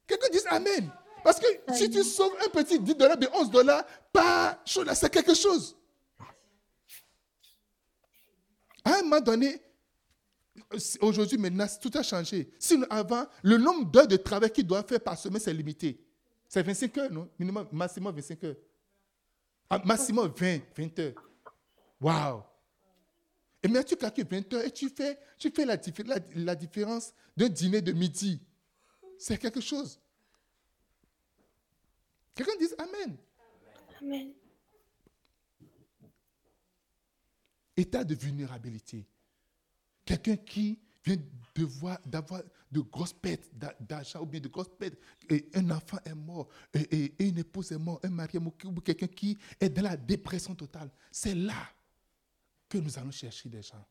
Quelqu'un 0.07 0.29
dit 0.31 0.39
Amen. 0.47 0.91
Parce 1.23 1.39
que 1.39 1.47
si 1.73 1.89
tu 1.89 2.03
sauves 2.03 2.33
un 2.45 2.49
petit 2.49 2.79
10 2.79 2.95
dollars 2.95 3.17
de 3.17 3.27
11 3.33 3.51
dollars, 3.51 3.85
pas 4.11 4.61
c'est 4.65 5.11
quelque 5.11 5.33
chose. 5.33 5.75
À 8.83 8.95
un 8.95 9.01
moment 9.03 9.19
donné, 9.19 9.61
aujourd'hui, 11.01 11.37
maintenant, 11.37 11.65
tout 11.81 11.91
a 11.93 12.03
changé. 12.03 12.51
Sinon, 12.59 12.85
avant, 12.89 13.25
le 13.43 13.57
nombre 13.57 13.89
d'heures 13.89 14.07
de 14.07 14.17
travail 14.17 14.51
qu'il 14.51 14.65
doit 14.65 14.83
faire 14.83 15.01
par 15.01 15.17
semaine, 15.17 15.39
c'est 15.39 15.53
limité. 15.53 16.03
C'est 16.47 16.63
25 16.63 16.97
heures, 16.97 17.11
non? 17.11 17.29
Minimum, 17.37 17.67
maximum 17.71 18.15
25 18.15 18.43
heures. 18.43 18.55
Ah, 19.69 19.81
maximum 19.85 20.31
20, 20.35 20.59
20 20.75 20.99
heures. 20.99 21.13
Waouh 22.01 22.41
Et 23.61 23.67
maintenant, 23.67 23.83
tu 23.83 23.95
calcules 23.95 24.27
20 24.29 24.53
heures 24.53 24.65
et 24.65 24.71
tu 24.71 24.89
fais, 24.89 25.19
tu 25.37 25.51
fais 25.51 25.65
la, 25.65 25.77
la 26.35 26.55
différence 26.55 27.13
d'un 27.37 27.49
dîner 27.49 27.81
de 27.81 27.91
midi. 27.91 28.41
C'est 29.17 29.37
quelque 29.37 29.61
chose. 29.61 29.99
Quelqu'un 32.33 32.55
dise 32.57 32.75
Amen. 32.77 33.17
Amen. 34.01 34.33
État 37.75 38.03
de 38.03 38.15
vulnérabilité. 38.15 39.05
Quelqu'un 40.09 40.37
qui 40.37 40.79
vient 41.05 41.17
d'avoir 42.03 42.41
de 42.71 42.79
grosses 42.79 43.13
pertes 43.13 43.47
d'argent 43.79 44.21
ou 44.21 44.25
bien 44.25 44.39
de 44.39 44.47
grosses 44.47 44.75
pertes. 44.75 44.95
Et 45.29 45.47
un 45.53 45.69
enfant 45.69 45.99
est 46.03 46.15
mort, 46.15 46.49
et, 46.73 47.13
une 47.19 47.37
épouse 47.37 47.71
est 47.71 47.77
morte, 47.77 48.03
un 48.03 48.09
mari 48.09 48.37
est 48.37 48.39
mort, 48.39 48.53
ou 48.65 48.81
quelqu'un 48.81 49.05
qui 49.05 49.37
est 49.59 49.69
dans 49.69 49.83
la 49.83 49.95
dépression 49.95 50.55
totale. 50.55 50.89
C'est 51.11 51.35
là 51.35 51.69
que 52.67 52.79
nous 52.79 52.97
allons 52.97 53.11
chercher 53.11 53.49
des 53.49 53.61
gens. 53.61 53.85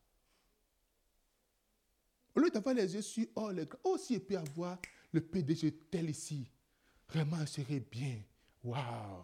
Au 2.35 2.41
lieu 2.41 2.49
d'avoir 2.49 2.75
les 2.75 2.93
yeux 2.93 3.01
sur 3.01 3.25
oh, 3.35 3.51
les 3.51 3.65
oh, 3.85 3.97
si 3.97 4.15
il 4.15 4.19
peut 4.19 4.37
avoir 4.37 4.77
le 5.13 5.21
PDG 5.21 5.71
tel 5.89 6.09
ici, 6.09 6.51
vraiment, 7.07 7.45
ce 7.45 7.61
serait 7.61 7.79
bien. 7.79 8.21
Waouh! 8.61 9.23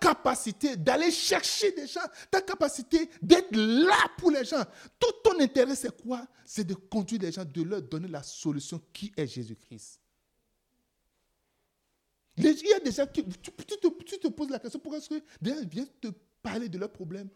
Capacité 0.00 0.76
d'aller 0.76 1.10
chercher 1.10 1.72
des 1.72 1.86
gens, 1.86 2.00
ta 2.30 2.40
capacité 2.40 3.08
d'être 3.20 3.54
là 3.54 4.10
pour 4.16 4.30
les 4.30 4.44
gens. 4.44 4.64
Tout 4.98 5.12
ton 5.22 5.38
intérêt, 5.40 5.76
c'est 5.76 6.02
quoi? 6.02 6.26
C'est 6.44 6.64
de 6.64 6.74
conduire 6.74 7.20
les 7.22 7.32
gens, 7.32 7.44
de 7.44 7.62
leur 7.62 7.82
donner 7.82 8.08
la 8.08 8.22
solution 8.22 8.80
qui 8.92 9.12
est 9.16 9.26
Jésus-Christ. 9.26 10.00
Il 12.36 12.44
y 12.44 12.72
a 12.72 12.80
des 12.80 12.92
gens 12.92 13.06
qui. 13.06 13.22
Tu, 13.24 13.50
te, 14.18 14.28
poses 14.28 14.48
la 14.48 14.58
question 14.58 14.80
pourquoi 14.80 14.98
est-ce 14.98 15.10
que 15.10 15.22
des 15.40 15.50
gens 15.50 15.68
viennent 15.70 15.88
te 16.00 16.08
parler 16.42 16.68
de 16.68 16.78
leurs 16.78 16.92
problèmes? 16.92 17.28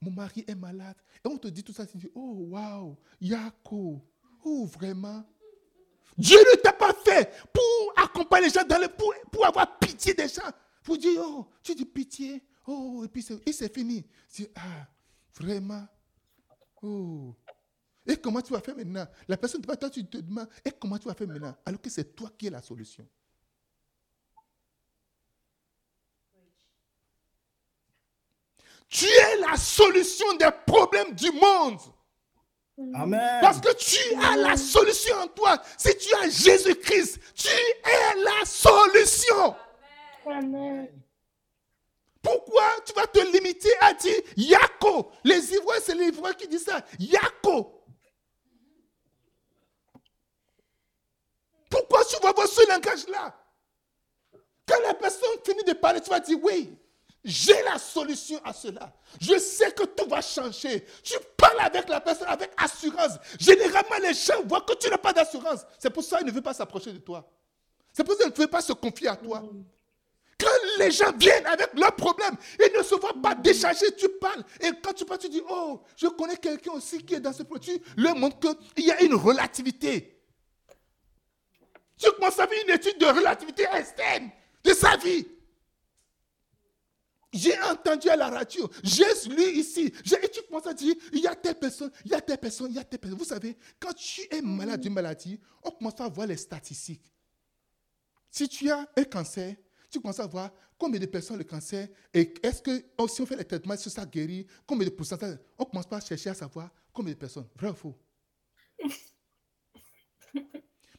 Mon 0.00 0.10
mari 0.10 0.44
est 0.46 0.54
malade. 0.54 0.96
Et 1.24 1.28
on 1.28 1.38
te 1.38 1.48
dit 1.48 1.62
tout 1.62 1.72
ça, 1.72 1.86
tu 1.86 1.96
dis 1.96 2.10
Oh, 2.14 2.48
waouh, 2.50 2.96
Yako. 3.20 4.02
Oh, 4.44 4.66
vraiment 4.66 5.24
Dieu 6.18 6.38
ne 6.38 6.56
t'a 6.56 6.72
pas 6.72 6.94
fait 6.94 7.30
pour 7.52 7.92
accompagner 7.96 8.46
les 8.46 8.52
gens 8.52 8.64
dans 8.66 8.78
le, 8.78 8.88
pour, 8.88 9.12
pour 9.30 9.44
avoir 9.44 9.78
pitié 9.78 10.14
des 10.14 10.28
gens. 10.28 10.50
Pour 10.86 10.96
dire, 10.96 11.20
oh, 11.20 11.48
tu 11.64 11.74
dis 11.74 11.84
pitié. 11.84 12.44
Oh, 12.64 13.02
et 13.04 13.08
puis 13.08 13.20
c'est 13.20 13.74
fini. 13.74 14.06
ah, 14.54 14.86
vraiment? 15.34 15.84
Oh. 16.80 17.34
Et 18.06 18.16
comment 18.16 18.40
tu 18.40 18.52
vas 18.52 18.60
faire 18.60 18.76
maintenant? 18.76 19.04
La 19.26 19.36
personne 19.36 19.62
toi, 19.62 19.76
tu 19.90 20.06
te 20.06 20.18
demandes, 20.18 20.48
et 20.64 20.70
comment 20.70 20.96
tu 20.96 21.08
vas 21.08 21.14
faire 21.14 21.26
maintenant? 21.26 21.56
Alors 21.66 21.80
que 21.80 21.90
c'est 21.90 22.14
toi 22.14 22.30
qui 22.38 22.46
es 22.46 22.50
la 22.50 22.62
solution. 22.62 23.04
Tu 28.88 29.06
es 29.06 29.40
la 29.40 29.56
solution 29.56 30.36
des 30.36 30.50
problèmes 30.64 31.16
du 31.16 31.32
monde. 31.32 31.80
Amen. 32.94 33.40
Parce 33.40 33.60
que 33.60 33.74
tu 33.74 34.14
as 34.22 34.36
la 34.36 34.56
solution 34.56 35.16
en 35.16 35.26
toi. 35.26 35.60
Si 35.76 35.96
tu 35.98 36.14
as 36.14 36.28
Jésus-Christ, 36.28 37.18
tu 37.34 37.48
es 37.48 38.22
la 38.22 38.44
solution. 38.44 39.56
Amen. 40.26 40.88
Pourquoi 42.20 42.64
tu 42.84 42.92
vas 42.92 43.06
te 43.06 43.20
limiter 43.20 43.70
à 43.80 43.94
dire 43.94 44.20
Yako? 44.36 45.12
Les 45.22 45.54
Ivoiriens, 45.54 45.82
c'est 45.84 45.94
les 45.94 46.06
Ivoiriens 46.06 46.34
qui 46.34 46.48
disent 46.48 46.64
ça. 46.64 46.84
Yako. 46.98 47.84
Pourquoi 51.70 52.04
tu 52.04 52.16
vas 52.20 52.30
avoir 52.30 52.48
ce 52.48 52.68
langage-là? 52.68 53.34
Quand 54.66 54.80
la 54.82 54.94
personne 54.94 55.30
finit 55.44 55.62
de 55.62 55.72
parler, 55.74 56.00
tu 56.00 56.10
vas 56.10 56.20
dire 56.20 56.38
oui. 56.42 56.76
J'ai 57.22 57.60
la 57.62 57.78
solution 57.78 58.40
à 58.44 58.52
cela. 58.52 58.92
Je 59.20 59.38
sais 59.38 59.72
que 59.72 59.82
tout 59.82 60.08
va 60.08 60.20
changer. 60.20 60.86
Tu 61.02 61.14
parles 61.36 61.60
avec 61.60 61.88
la 61.88 62.00
personne 62.00 62.28
avec 62.28 62.52
assurance. 62.56 63.18
Généralement, 63.38 63.98
les 64.00 64.14
gens 64.14 64.42
voient 64.44 64.60
que 64.60 64.74
tu 64.74 64.88
n'as 64.88 64.98
pas 64.98 65.12
d'assurance. 65.12 65.60
C'est 65.78 65.90
pour 65.90 66.04
ça 66.04 66.18
qu'ils 66.18 66.26
ne 66.28 66.32
veulent 66.32 66.42
pas 66.42 66.54
s'approcher 66.54 66.92
de 66.92 66.98
toi. 66.98 67.28
C'est 67.92 68.04
pour 68.04 68.14
ça 68.14 68.24
qu'ils 68.24 68.32
ne 68.32 68.36
veulent 68.36 68.48
pas 68.48 68.60
se 68.60 68.72
confier 68.72 69.08
à 69.08 69.16
toi. 69.16 69.42
Les 70.78 70.90
gens 70.90 71.12
viennent 71.16 71.46
avec 71.46 71.72
leurs 71.74 71.94
problèmes, 71.94 72.36
ils 72.58 72.76
ne 72.76 72.82
se 72.82 72.94
voient 72.96 73.14
pas 73.22 73.34
décharger, 73.34 73.86
tu 73.96 74.08
parles. 74.20 74.44
Et 74.60 74.70
quand 74.82 74.92
tu 74.92 75.04
parles, 75.04 75.20
tu 75.20 75.28
dis, 75.28 75.42
oh, 75.48 75.80
je 75.96 76.06
connais 76.06 76.36
quelqu'un 76.36 76.72
aussi 76.72 77.02
qui 77.04 77.14
est 77.14 77.20
dans 77.20 77.32
ce 77.32 77.42
produit. 77.42 77.80
leur 77.96 78.16
montre 78.16 78.38
qu'il 78.74 78.86
y 78.86 78.90
a 78.90 79.02
une 79.02 79.14
relativité. 79.14 80.22
Tu 81.98 82.10
commences 82.12 82.38
à 82.38 82.46
faire 82.46 82.62
une 82.66 82.74
étude 82.74 82.98
de 82.98 83.06
relativité 83.06 83.64
externe 83.72 84.30
de 84.62 84.74
sa 84.74 84.96
vie. 84.96 85.26
J'ai 87.32 87.60
entendu 87.62 88.08
à 88.08 88.16
la 88.16 88.30
radio, 88.30 88.70
j'ai 88.82 89.04
lu 89.28 89.42
ici, 89.58 89.92
et 90.22 90.28
tu 90.28 90.40
commences 90.48 90.66
à 90.66 90.72
dire, 90.72 90.94
il 91.12 91.20
y 91.20 91.26
a 91.26 91.34
telle 91.34 91.58
personne, 91.58 91.90
il 92.04 92.12
y 92.12 92.14
a 92.14 92.20
telle 92.20 92.38
personne, 92.38 92.68
il 92.70 92.76
y 92.76 92.78
a 92.78 92.84
telle 92.84 92.98
personne. 92.98 93.18
Vous 93.18 93.26
savez, 93.26 93.58
quand 93.78 93.92
tu 93.92 94.22
es 94.30 94.40
malade 94.40 94.80
d'une 94.80 94.94
maladie, 94.94 95.38
on 95.62 95.70
commence 95.70 96.00
à 96.00 96.08
voir 96.08 96.26
les 96.26 96.36
statistiques. 96.36 97.12
Si 98.30 98.48
tu 98.48 98.70
as 98.70 98.86
un 98.96 99.04
cancer, 99.04 99.54
tu 99.90 100.00
commences 100.00 100.20
à 100.20 100.26
voir 100.26 100.50
combien 100.78 101.00
de 101.00 101.06
personnes 101.06 101.38
le 101.38 101.44
cancer, 101.44 101.88
et 102.12 102.34
est-ce 102.42 102.60
que 102.62 102.84
oh, 102.98 103.08
si 103.08 103.22
on 103.22 103.26
fait 103.26 103.36
les 103.36 103.44
traitements, 103.44 103.74
est-ce 103.74 103.84
que 103.84 103.90
ça 103.90 104.04
guérit, 104.04 104.46
combien 104.66 104.86
de 104.86 104.92
pourcentage, 104.92 105.38
on 105.58 105.64
commence 105.64 105.86
pas 105.86 105.96
à 105.96 106.00
chercher 106.00 106.30
à 106.30 106.34
savoir 106.34 106.70
combien 106.92 107.12
de 107.12 107.18
personnes. 107.18 107.48
Vrai 107.56 107.70
ou 107.70 107.74
faux? 107.74 107.98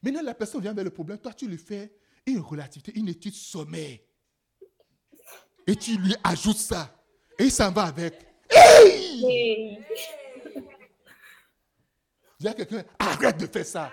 Maintenant, 0.02 0.22
la 0.24 0.34
personne 0.34 0.62
vient 0.62 0.72
avec 0.72 0.86
le 0.86 0.92
problème, 0.92 1.20
toi 1.20 1.34
tu 1.34 1.48
lui 1.48 1.58
fais 1.58 1.94
une 2.26 2.40
relativité, 2.40 2.98
une 2.98 3.08
étude 3.10 3.34
sommaire 3.34 4.00
et 5.68 5.76
tu 5.76 5.98
lui 5.98 6.16
ajoutes 6.24 6.58
ça. 6.58 6.94
Et 7.38 7.46
il 7.46 7.52
s'en 7.52 7.72
va 7.72 7.84
avec. 7.84 8.26
Hey! 8.50 9.80
Il 12.40 12.46
y 12.46 12.48
a 12.48 12.54
quelqu'un, 12.54 12.84
arrête 13.00 13.38
de 13.38 13.48
faire 13.48 13.66
ça. 13.66 13.92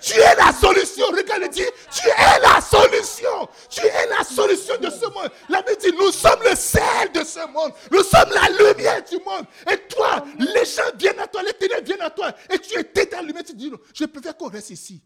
Tu 0.00 0.14
es 0.14 0.34
la 0.36 0.52
solution. 0.52 1.06
Regarde, 1.06 1.42
il 1.44 1.50
dit, 1.50 1.62
tu 1.90 2.08
es 2.08 2.40
la 2.40 2.60
solution. 2.60 3.48
Tu 3.68 3.80
es 3.80 4.06
la 4.06 4.22
solution 4.24 4.76
de 4.78 4.90
ce 4.90 5.06
monde. 5.06 5.30
La 5.48 5.62
Bible 5.62 5.78
dit, 5.80 5.92
nous 5.96 6.12
sommes 6.12 6.40
le 6.44 6.54
sel 6.54 7.12
de 7.12 7.24
ce 7.24 7.46
monde. 7.48 7.72
Nous 7.90 8.02
sommes 8.02 8.30
la 8.32 8.48
lumière 8.50 9.02
du 9.04 9.16
monde. 9.24 9.46
Et 9.70 9.78
toi, 9.88 10.24
les 10.38 10.64
gens 10.64 10.82
viennent 10.96 11.18
à 11.18 11.26
toi, 11.26 11.42
les 11.42 11.54
ténèbres 11.54 11.84
viennent 11.84 12.02
à 12.02 12.10
toi. 12.10 12.32
Et 12.50 12.58
tu 12.58 12.78
es 12.78 12.84
ta 12.84 13.22
lumière. 13.22 13.44
Tu 13.44 13.54
dis, 13.54 13.70
non, 13.70 13.78
je 13.94 14.04
préfère 14.04 14.36
qu'on 14.36 14.48
reste 14.48 14.70
ici. 14.70 15.02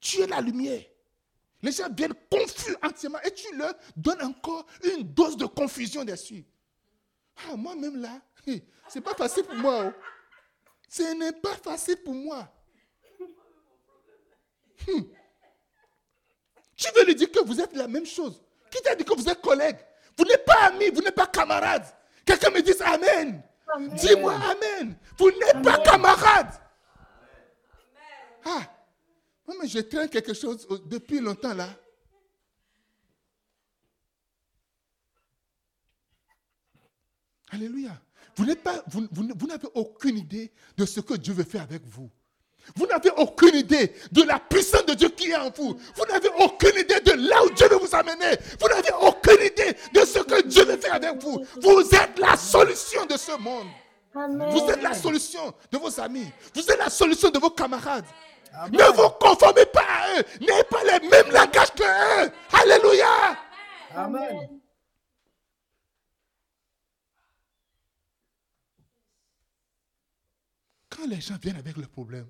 Tu 0.00 0.20
es 0.20 0.26
la 0.26 0.40
lumière. 0.40 0.82
Les 1.62 1.72
gens 1.72 1.88
viennent 1.94 2.14
confus 2.30 2.74
entièrement 2.82 3.18
et 3.22 3.32
tu 3.32 3.54
leur 3.54 3.74
donnes 3.96 4.22
encore 4.22 4.66
une 4.82 5.02
dose 5.02 5.36
de 5.36 5.44
confusion 5.44 6.04
dessus. 6.04 6.44
Ah, 7.36 7.56
moi-même 7.56 8.00
là, 8.00 8.20
c'est 8.88 9.00
pas 9.00 9.14
facile 9.14 9.44
pour 9.44 9.56
moi. 9.56 9.84
Oh. 9.86 9.92
Ce 10.90 11.04
n'est 11.14 11.32
pas 11.32 11.54
facile 11.54 11.98
pour 11.98 12.14
moi. 12.14 12.52
Hmm. 14.88 15.02
Tu 16.76 16.88
veux 16.96 17.04
lui 17.04 17.14
dire 17.14 17.30
que 17.30 17.38
vous 17.44 17.60
êtes 17.60 17.74
la 17.76 17.86
même 17.86 18.04
chose. 18.04 18.42
Qui 18.72 18.82
t'a 18.82 18.96
dit 18.96 19.04
que 19.04 19.14
vous 19.14 19.28
êtes 19.28 19.40
collègues? 19.40 19.78
Vous 20.18 20.24
n'êtes 20.24 20.44
pas 20.44 20.66
amis, 20.66 20.90
vous 20.90 21.00
n'êtes 21.00 21.14
pas 21.14 21.28
camarades. 21.28 21.86
Quelqu'un 22.26 22.50
me 22.50 22.60
dise 22.60 22.82
Amen. 22.82 23.40
Dis-moi 23.94 24.34
Amen. 24.34 24.96
Vous 25.16 25.30
n'êtes 25.30 25.62
pas 25.62 25.78
camarades. 25.78 26.60
Ah, 28.44 28.62
mais 29.60 29.68
je 29.68 29.78
traîne 29.78 30.08
quelque 30.08 30.34
chose 30.34 30.66
depuis 30.86 31.20
longtemps 31.20 31.54
là. 31.54 31.68
Alléluia. 37.50 37.92
Vous 38.40 38.46
n'avez 38.46 38.58
pas, 38.58 38.82
vous, 38.86 39.06
vous 39.12 39.46
n'avez 39.46 39.68
aucune 39.74 40.16
idée 40.16 40.50
de 40.74 40.86
ce 40.86 41.00
que 41.00 41.12
Dieu 41.12 41.34
veut 41.34 41.44
faire 41.44 41.60
avec 41.60 41.82
vous. 41.84 42.08
Vous 42.74 42.86
n'avez 42.86 43.10
aucune 43.18 43.54
idée 43.54 43.92
de 44.12 44.22
la 44.22 44.38
puissance 44.38 44.86
de 44.86 44.94
Dieu 44.94 45.10
qui 45.10 45.30
est 45.30 45.36
en 45.36 45.50
vous. 45.50 45.78
Vous 45.94 46.04
n'avez 46.06 46.30
aucune 46.38 46.78
idée 46.78 47.00
de 47.00 47.28
là 47.28 47.44
où 47.44 47.50
Dieu 47.50 47.68
veut 47.68 47.76
vous 47.76 47.94
amener. 47.94 48.38
Vous 48.58 48.66
n'avez 48.68 48.92
aucune 49.02 49.44
idée 49.44 49.76
de 49.92 50.06
ce 50.06 50.20
que 50.20 50.40
Dieu 50.48 50.64
veut 50.64 50.78
faire 50.78 50.94
avec 50.94 51.22
vous. 51.22 51.44
Vous 51.60 51.80
êtes 51.94 52.18
la 52.18 52.34
solution 52.34 53.04
de 53.04 53.18
ce 53.18 53.36
monde. 53.38 53.66
Vous 54.14 54.70
êtes 54.70 54.82
la 54.82 54.94
solution 54.94 55.52
de 55.70 55.76
vos 55.76 56.00
amis. 56.00 56.32
Vous 56.54 56.62
êtes 56.62 56.78
la 56.78 56.88
solution 56.88 57.28
de 57.28 57.38
vos 57.38 57.50
camarades. 57.50 58.06
Ne 58.72 58.96
vous 58.96 59.10
conformez 59.20 59.66
pas 59.66 59.84
à 59.84 60.18
eux. 60.18 60.24
N'ayez 60.40 60.64
pas 60.64 60.82
les 60.84 61.08
mêmes 61.10 61.30
langages 61.30 61.74
que 61.76 62.24
eux. 62.24 62.30
Alléluia. 62.54 63.36
Amen. 63.94 64.60
Quand 71.00 71.06
les 71.06 71.20
gens 71.22 71.38
viennent 71.38 71.56
avec 71.56 71.78
le 71.78 71.86
problème, 71.86 72.28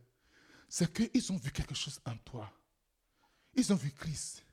c'est 0.69 0.93
qu'ils 0.93 1.33
ont 1.33 1.37
vu 1.37 1.51
quelque 1.51 1.75
chose 1.75 2.01
en 2.07 2.17
toi. 2.19 2.49
Ils 3.55 3.73
ont 3.73 3.77
vu 3.77 3.91
Christ. 3.91 4.45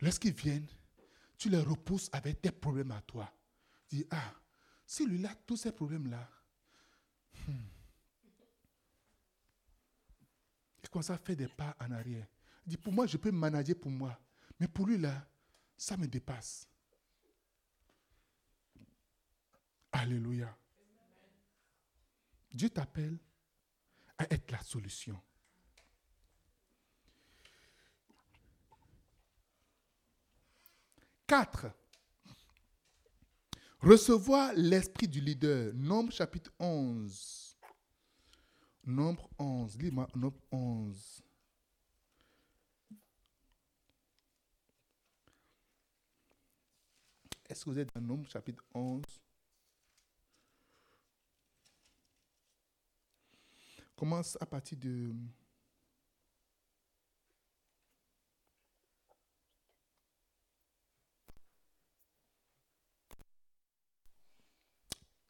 Lorsqu'ils 0.00 0.32
viennent, 0.32 0.66
tu 1.38 1.48
les 1.48 1.60
repousses 1.60 2.10
avec 2.12 2.42
tes 2.42 2.50
problèmes 2.50 2.90
à 2.90 3.00
toi. 3.02 3.32
Tu 3.88 3.96
dis, 3.98 4.06
ah, 4.10 4.34
celui-là, 4.84 5.32
tous 5.46 5.58
ces 5.58 5.70
problèmes-là, 5.70 6.28
hmm, 7.46 7.52
Il 10.82 10.88
commence 10.90 11.10
à 11.10 11.18
faire 11.18 11.36
des 11.36 11.46
pas 11.46 11.76
en 11.78 11.92
arrière. 11.92 12.26
Il 12.66 12.70
dit, 12.70 12.76
pour 12.76 12.92
moi, 12.92 13.06
je 13.06 13.16
peux 13.16 13.30
manager 13.30 13.78
pour 13.78 13.92
moi. 13.92 14.18
Mais 14.58 14.66
pour 14.66 14.88
lui, 14.88 14.98
là, 14.98 15.24
ça 15.76 15.96
me 15.96 16.08
dépasse. 16.08 16.66
Alléluia. 19.92 20.52
Dieu 22.50 22.70
t'appelle 22.70 23.20
à 24.18 24.24
être 24.32 24.50
la 24.50 24.62
solution. 24.62 25.20
Quatre. 31.26 31.66
Recevoir 33.80 34.52
l'esprit 34.54 35.08
du 35.08 35.20
leader. 35.20 35.72
Nombre 35.74 36.12
chapitre 36.12 36.52
11. 36.58 37.56
Nombre 38.84 39.28
11. 39.38 39.76
Lis-moi 39.78 40.08
Nombre 40.14 40.40
11. 40.50 41.22
Est-ce 47.48 47.64
que 47.64 47.70
vous 47.70 47.78
êtes 47.78 47.94
dans 47.94 48.00
Nombre 48.00 48.28
chapitre 48.28 48.64
11 48.74 49.02
Commence 53.96 54.36
à 54.40 54.46
partir 54.46 54.76
de... 54.76 55.14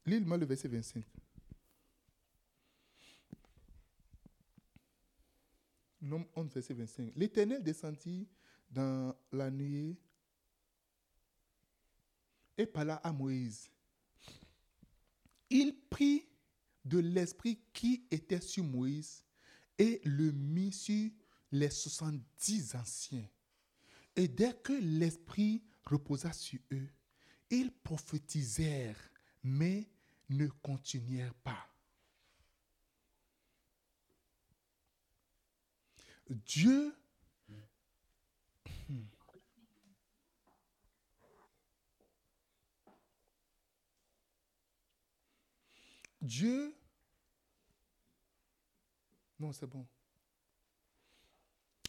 Lis-moi 0.04 0.36
le 0.36 0.46
verset 0.46 0.68
25. 0.68 1.04
Nom 6.02 6.28
11, 6.34 6.52
verset 6.52 6.74
25. 6.74 7.12
L'Éternel 7.16 7.62
descendit 7.62 8.28
dans 8.68 9.16
la 9.32 9.50
nuée 9.50 9.96
et 12.58 12.66
parla 12.66 12.96
à 12.96 13.12
Moïse. 13.12 13.70
Il 15.50 15.76
prit 15.88 16.28
de 16.87 16.99
l'esprit 16.99 17.61
qui 17.72 18.07
était 18.11 18.41
sur 18.41 18.64
Moïse 18.64 19.24
et 19.78 20.01
le 20.05 20.32
mit 20.32 20.72
sur 20.72 21.11
les 21.53 21.70
70 21.70 22.76
anciens. 22.76 23.28
Et 24.14 24.28
dès 24.28 24.55
que 24.55 24.72
l'esprit 24.72 25.62
reposa 25.84 26.32
sur 26.32 26.61
eux, 26.72 26.89
ils 27.51 27.72
prophétisèrent, 27.72 29.11
mais 29.43 29.89
ne 30.30 30.47
continuèrent 30.47 31.34
pas. 31.34 31.68
Dieu 36.28 36.95
Dieu. 46.26 46.75
Non, 49.39 49.53
c'est 49.53 49.66
bon. 49.66 49.87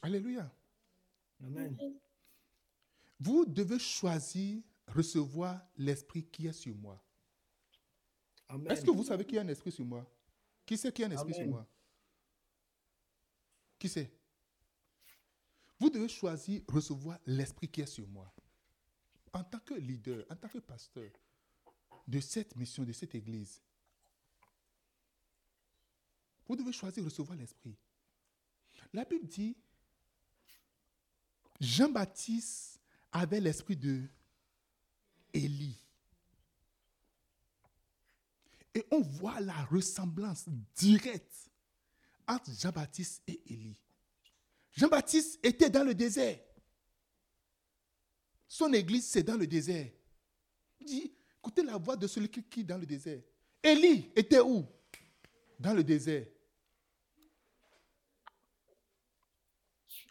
Alléluia. 0.02 0.52
Amen. 1.43 1.78
Vous 3.20 3.45
devez 3.45 3.80
choisir, 3.80 4.62
recevoir 4.88 5.62
l'esprit 5.78 6.24
qui 6.26 6.48
est 6.48 6.54
sur 6.54 6.76
moi. 6.76 7.02
Est-ce 8.70 8.86
que 8.86 8.91
vous 8.91 9.04
savez 9.04 9.26
qu'il 9.26 9.36
y 9.36 9.39
a 9.39 9.41
un 9.41 9.48
esprit 9.48 9.72
sur 9.72 9.86
moi? 9.86 10.06
Qui 10.66 10.78
sait 10.78 10.91
qu'il 10.91 11.04
y 11.04 11.06
a 11.06 11.10
un 11.10 11.16
esprit 11.16 11.34
sur 11.34 11.48
moi? 11.48 11.68
Qui 13.80 13.89
sait 13.89 14.12
vous 15.80 15.89
devez 15.89 16.10
choisir 16.10 16.62
recevoir 16.68 17.20
l'esprit 17.26 17.68
qui 17.68 17.82
est 17.82 17.86
sur 17.86 18.08
moi. 18.08 18.32
en 19.34 19.43
tant 19.43 19.60
que 19.60 19.76
leader, 19.76 20.26
en 20.32 20.36
tant 20.36 20.48
que 20.48 20.58
pasteur 20.58 21.12
de 22.08 22.20
cette 22.20 22.56
mission, 22.56 22.84
de 22.84 22.91
cette 22.91 23.14
église, 23.14 23.62
vous 26.48 26.56
devez 26.56 26.72
choisir 26.72 27.04
de 27.04 27.10
recevoir 27.10 27.38
l'Esprit. 27.38 27.76
La 28.93 29.06
Bible 29.06 29.28
dit, 29.28 29.56
Jean-Baptiste 31.60 32.80
avait 33.12 33.39
l'esprit 33.39 33.76
de 33.76 34.04
Élie. 35.34 35.78
Et 38.74 38.86
on 38.91 39.02
voit 39.02 39.39
la 39.39 39.66
ressemblance 39.66 40.45
directe 40.76 41.50
entre 42.28 42.52
Jean-Baptiste 42.52 43.24
et 43.28 43.41
Élie. 43.48 43.82
Jean-Baptiste 44.72 45.39
était 45.43 45.70
dans 45.70 45.84
le 45.84 45.95
désert. 45.95 46.39
Son 48.48 48.72
église, 48.74 49.08
c'est 49.08 49.24
dans 49.24 49.36
le 49.36 49.48
désert. 49.48 49.91
Il 50.80 50.86
dit, 50.86 51.14
écoutez 51.39 51.64
la 51.64 51.78
voix 51.78 51.98
de 51.98 52.08
celui 52.08 52.30
qui 52.30 52.60
est 52.60 52.64
dans 52.64 52.78
le 52.78 52.86
désert. 52.86 53.22
Élie 53.64 54.12
était 54.16 54.39
où? 54.39 54.66
Dans 55.60 55.74
le 55.74 55.84
désert. 55.84 56.28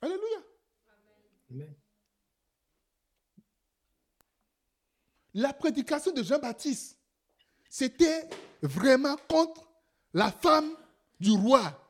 Alléluia. 0.00 1.66
La 5.34 5.52
prédication 5.52 6.12
de 6.12 6.22
Jean-Baptiste, 6.22 6.98
c'était 7.68 8.28
vraiment 8.62 9.16
contre 9.28 9.68
la 10.14 10.32
femme 10.32 10.74
du 11.20 11.30
roi. 11.32 11.82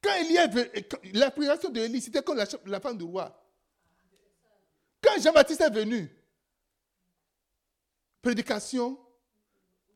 Quand 0.00 0.14
il 0.20 0.32
y 0.32 0.38
avait, 0.38 0.70
la 1.12 1.30
prédication 1.30 1.70
de 1.70 1.80
Élie, 1.80 2.00
c'était 2.00 2.22
contre 2.22 2.44
la, 2.66 2.80
femme 2.80 2.98
du 2.98 3.04
roi. 3.04 3.36
Quand 5.00 5.20
Jean-Baptiste 5.20 5.60
est 5.60 5.70
venu, 5.70 6.08
prédication 8.20 8.98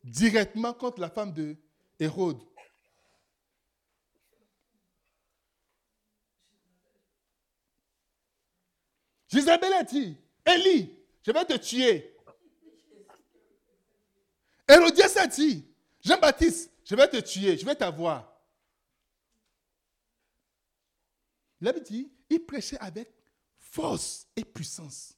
directement 0.03 0.73
contre 0.75 1.01
la 1.01 1.11
femme 1.11 1.33
de 1.33 1.57
Hérode. 1.99 2.43
Isabelle 9.33 9.73
a 9.75 9.83
dit, 9.83 10.17
Élie, 10.45 10.95
je 11.23 11.33
vais 11.33 11.45
te 11.45 11.57
tuer. 11.57 12.15
Hérodias 14.69 15.17
a 15.19 15.27
dit, 15.27 15.65
Jean-Baptiste, 16.05 16.71
je 16.85 16.95
vais 16.95 17.09
te 17.09 17.19
tuer, 17.19 17.57
je 17.57 17.65
vais 17.65 17.75
t'avoir. 17.75 18.33
Il 21.61 21.69
avait 21.69 21.81
dit, 21.81 22.11
il 22.31 22.45
prêchait 22.45 22.79
avec 22.79 23.13
force 23.59 24.27
et 24.37 24.45
puissance. 24.45 25.15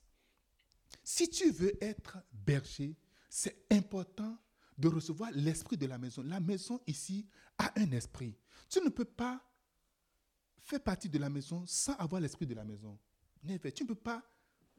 Si 1.02 1.28
tu 1.28 1.50
veux 1.50 1.72
être 1.82 2.18
berger, 2.32 2.96
c'est 3.28 3.66
important 3.70 4.36
de 4.76 4.88
recevoir 4.88 5.30
l'esprit 5.32 5.76
de 5.76 5.86
la 5.86 5.98
maison. 5.98 6.22
La 6.22 6.40
maison 6.40 6.80
ici 6.86 7.26
a 7.58 7.72
un 7.80 7.90
esprit. 7.92 8.36
Tu 8.68 8.80
ne 8.80 8.88
peux 8.88 9.04
pas 9.04 9.40
faire 10.60 10.80
partie 10.80 11.08
de 11.08 11.18
la 11.18 11.28
maison 11.28 11.64
sans 11.66 11.94
avoir 11.94 12.20
l'esprit 12.20 12.46
de 12.46 12.54
la 12.54 12.64
maison. 12.64 12.98
Tu 13.74 13.82
ne 13.82 13.88
peux 13.88 13.94
pas 13.94 14.22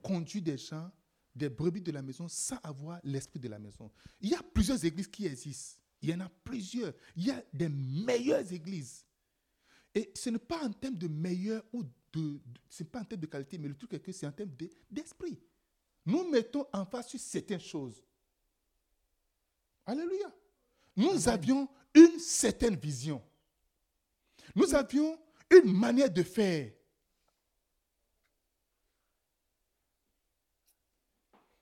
conduire 0.02 0.44
des 0.44 0.58
gens, 0.58 0.92
des 1.36 1.50
brebis 1.50 1.82
de 1.82 1.92
la 1.92 2.02
maison 2.02 2.28
sans 2.28 2.58
avoir 2.58 3.00
l'esprit 3.04 3.40
de 3.40 3.48
la 3.48 3.60
maison. 3.60 3.92
Il 4.22 4.30
y 4.30 4.36
a 4.36 4.44
plusieurs 4.44 4.84
églises 4.84 5.08
qui 5.08 5.26
existent. 5.26 5.80
Il 6.02 6.10
y 6.10 6.14
en 6.14 6.22
a 6.22 6.30
plusieurs. 6.44 6.94
Il 7.16 7.28
y 7.28 7.32
a 7.32 7.44
des 7.54 7.70
meilleures 7.70 8.52
églises. 8.52 9.06
Et 9.94 10.12
ce 10.16 10.30
n'est 10.30 10.40
pas 10.40 10.64
en 10.64 10.72
termes 10.72 10.98
de 10.98 11.08
meilleur 11.08 11.64
ou 11.74 11.84
de. 12.14 12.40
ce 12.70 12.84
n'est 12.84 12.90
pas 12.90 13.02
en 13.02 13.06
termes 13.06 13.22
de 13.22 13.28
qualité, 13.28 13.58
mais 13.58 13.68
le 13.68 13.76
truc 13.76 13.94
est 13.94 14.00
que 14.00 14.12
c'est 14.12 14.28
en 14.28 14.32
termes 14.32 14.52
d'esprit. 14.90 15.40
Nous 16.06 16.30
mettons 16.30 16.66
en 16.72 16.86
face 16.86 17.10
sur 17.10 17.20
certaines 17.20 17.60
choses. 17.60 18.02
Alléluia. 19.86 20.34
Nous 20.96 21.28
avions 21.28 21.68
une 21.94 22.20
certaine 22.20 22.76
vision. 22.76 23.22
Nous 24.56 24.74
avions 24.74 25.18
une 25.50 25.72
manière 25.72 26.12
de 26.12 26.24
faire. 26.24 26.72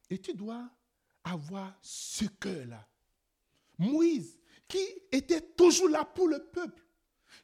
Et 0.09 0.19
tu 0.19 0.33
dois 0.33 0.69
avoir 1.23 1.77
ce 1.81 2.25
cœur-là. 2.25 2.87
Moïse, 3.77 4.37
qui 4.67 4.85
était 5.11 5.41
toujours 5.41 5.89
là 5.89 6.05
pour 6.05 6.27
le 6.27 6.39
peuple, 6.39 6.83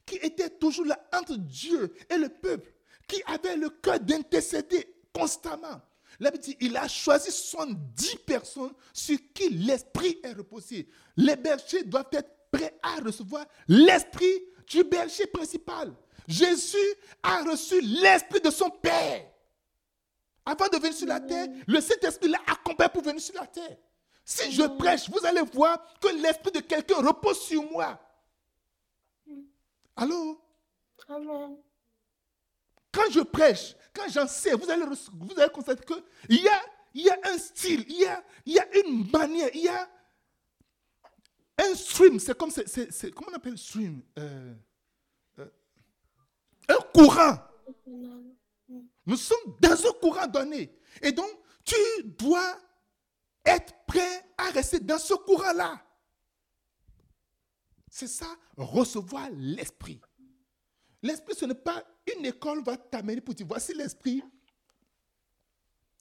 qui 0.06 0.16
était 0.16 0.50
toujours 0.50 0.86
là 0.86 1.00
entre 1.14 1.38
Dieu 1.38 1.94
et 2.10 2.18
le 2.18 2.30
peuple, 2.30 2.74
qui 3.08 3.22
avait 3.26 3.58
le 3.58 3.70
cœur 3.70 4.00
d'intercéder 4.00 4.88
constamment. 5.14 5.82
dit, 6.42 6.58
il 6.60 6.76
a 6.78 6.88
choisi 6.88 7.32
70 7.32 8.18
personnes 8.26 8.74
sur 8.94 9.18
qui 9.34 9.50
l'esprit 9.50 10.20
est 10.24 10.34
reposé. 10.34 10.88
Les 11.18 11.36
bergers 11.36 11.84
doivent 11.84 12.10
être 12.12 12.32
prêts 12.52 12.78
à 12.82 12.96
recevoir 13.02 13.46
l'esprit 13.68 14.44
du 14.68 14.84
berger 14.84 15.28
principal. 15.28 15.94
Jésus 16.28 16.78
a 17.22 17.44
reçu 17.44 17.82
l'esprit 17.82 18.42
de 18.42 18.50
son 18.50 18.70
Père. 18.70 19.33
Avant 20.46 20.68
de 20.68 20.78
venir 20.78 20.94
sur 20.94 21.08
la 21.08 21.20
terre, 21.20 21.48
le 21.68 21.80
Saint-Esprit 21.80 22.30
l'a 22.30 22.42
accompagné 22.48 22.90
pour 22.92 23.02
venir 23.02 23.22
sur 23.22 23.36
la 23.36 23.48
terre. 23.48 23.78
Si 24.26 24.52
je 24.52 24.64
prêche, 24.64 25.10
vous 25.10 25.26
allez 25.26 25.42
voir 25.42 25.78
que 26.00 26.08
l'esprit 26.08 26.52
de 26.52 26.60
quelqu'un 26.60 26.96
repose 26.96 27.42
sur 27.42 27.64
moi. 27.72 28.00
Allô? 29.96 30.42
Amen. 31.08 31.58
Quand 32.92 33.10
je 33.10 33.22
prêche, 33.22 33.76
quand 33.94 34.08
j'en 34.10 34.28
sais, 34.28 34.54
vous 34.54 34.70
allez, 34.70 34.86
vous 34.86 35.40
allez 35.40 35.52
constater 35.52 35.84
qu'il 35.84 36.42
y 36.44 36.48
a, 36.48 36.62
il 36.94 37.02
y 37.02 37.10
a 37.10 37.18
un 37.24 37.38
style, 37.38 37.86
il 37.90 38.00
y 38.02 38.06
a, 38.06 38.24
il 38.46 38.54
y 38.54 38.60
a 38.60 38.78
une 38.78 39.10
manière, 39.12 39.50
il 39.54 39.62
y 39.62 39.68
a 39.68 39.90
un 41.58 41.76
stream. 41.76 42.20
C'est 42.20 42.38
comme, 42.38 42.52
c'est, 42.52 43.12
comment 43.12 43.30
on 43.32 43.36
appelle 43.36 43.58
stream? 43.58 44.02
Euh, 44.20 44.54
euh, 45.40 45.50
un 46.70 46.80
courant. 46.94 47.38
Nous 49.06 49.18
sommes 49.18 49.58
dans 49.60 49.86
un 49.86 49.92
courant 50.00 50.28
donné. 50.28 50.78
Et 51.02 51.12
donc, 51.12 51.30
tu 51.64 51.76
dois 52.04 52.58
être 53.46 53.74
prêt 53.86 54.26
à 54.38 54.50
rester 54.52 54.80
dans 54.80 55.00
ce 55.00 55.14
courant-là. 55.14 55.82
C'est 57.90 58.08
ça, 58.08 58.28
recevoir 58.58 59.30
l'esprit. 59.32 60.02
L'esprit, 61.02 61.36
ce 61.36 61.46
n'est 61.46 61.54
pas 61.54 61.84
une 62.16 62.26
école 62.26 62.64
va 62.64 62.78
t'amener 62.78 63.22
pour 63.22 63.34
dire, 63.34 63.46
voici 63.48 63.74
l'esprit 63.74 64.24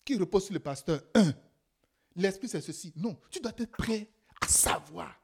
qui 0.04 0.16
repose 0.16 0.44
sur 0.44 0.54
le 0.54 0.60
pasteur. 0.60 1.02
Un, 1.14 1.32
l'esprit 2.16 2.48
c'est 2.48 2.60
ceci. 2.60 2.92
Non, 2.96 3.18
tu 3.30 3.40
dois 3.40 3.52
être 3.56 3.76
prêt 3.76 4.08
à 4.40 4.48
savoir, 4.48 5.14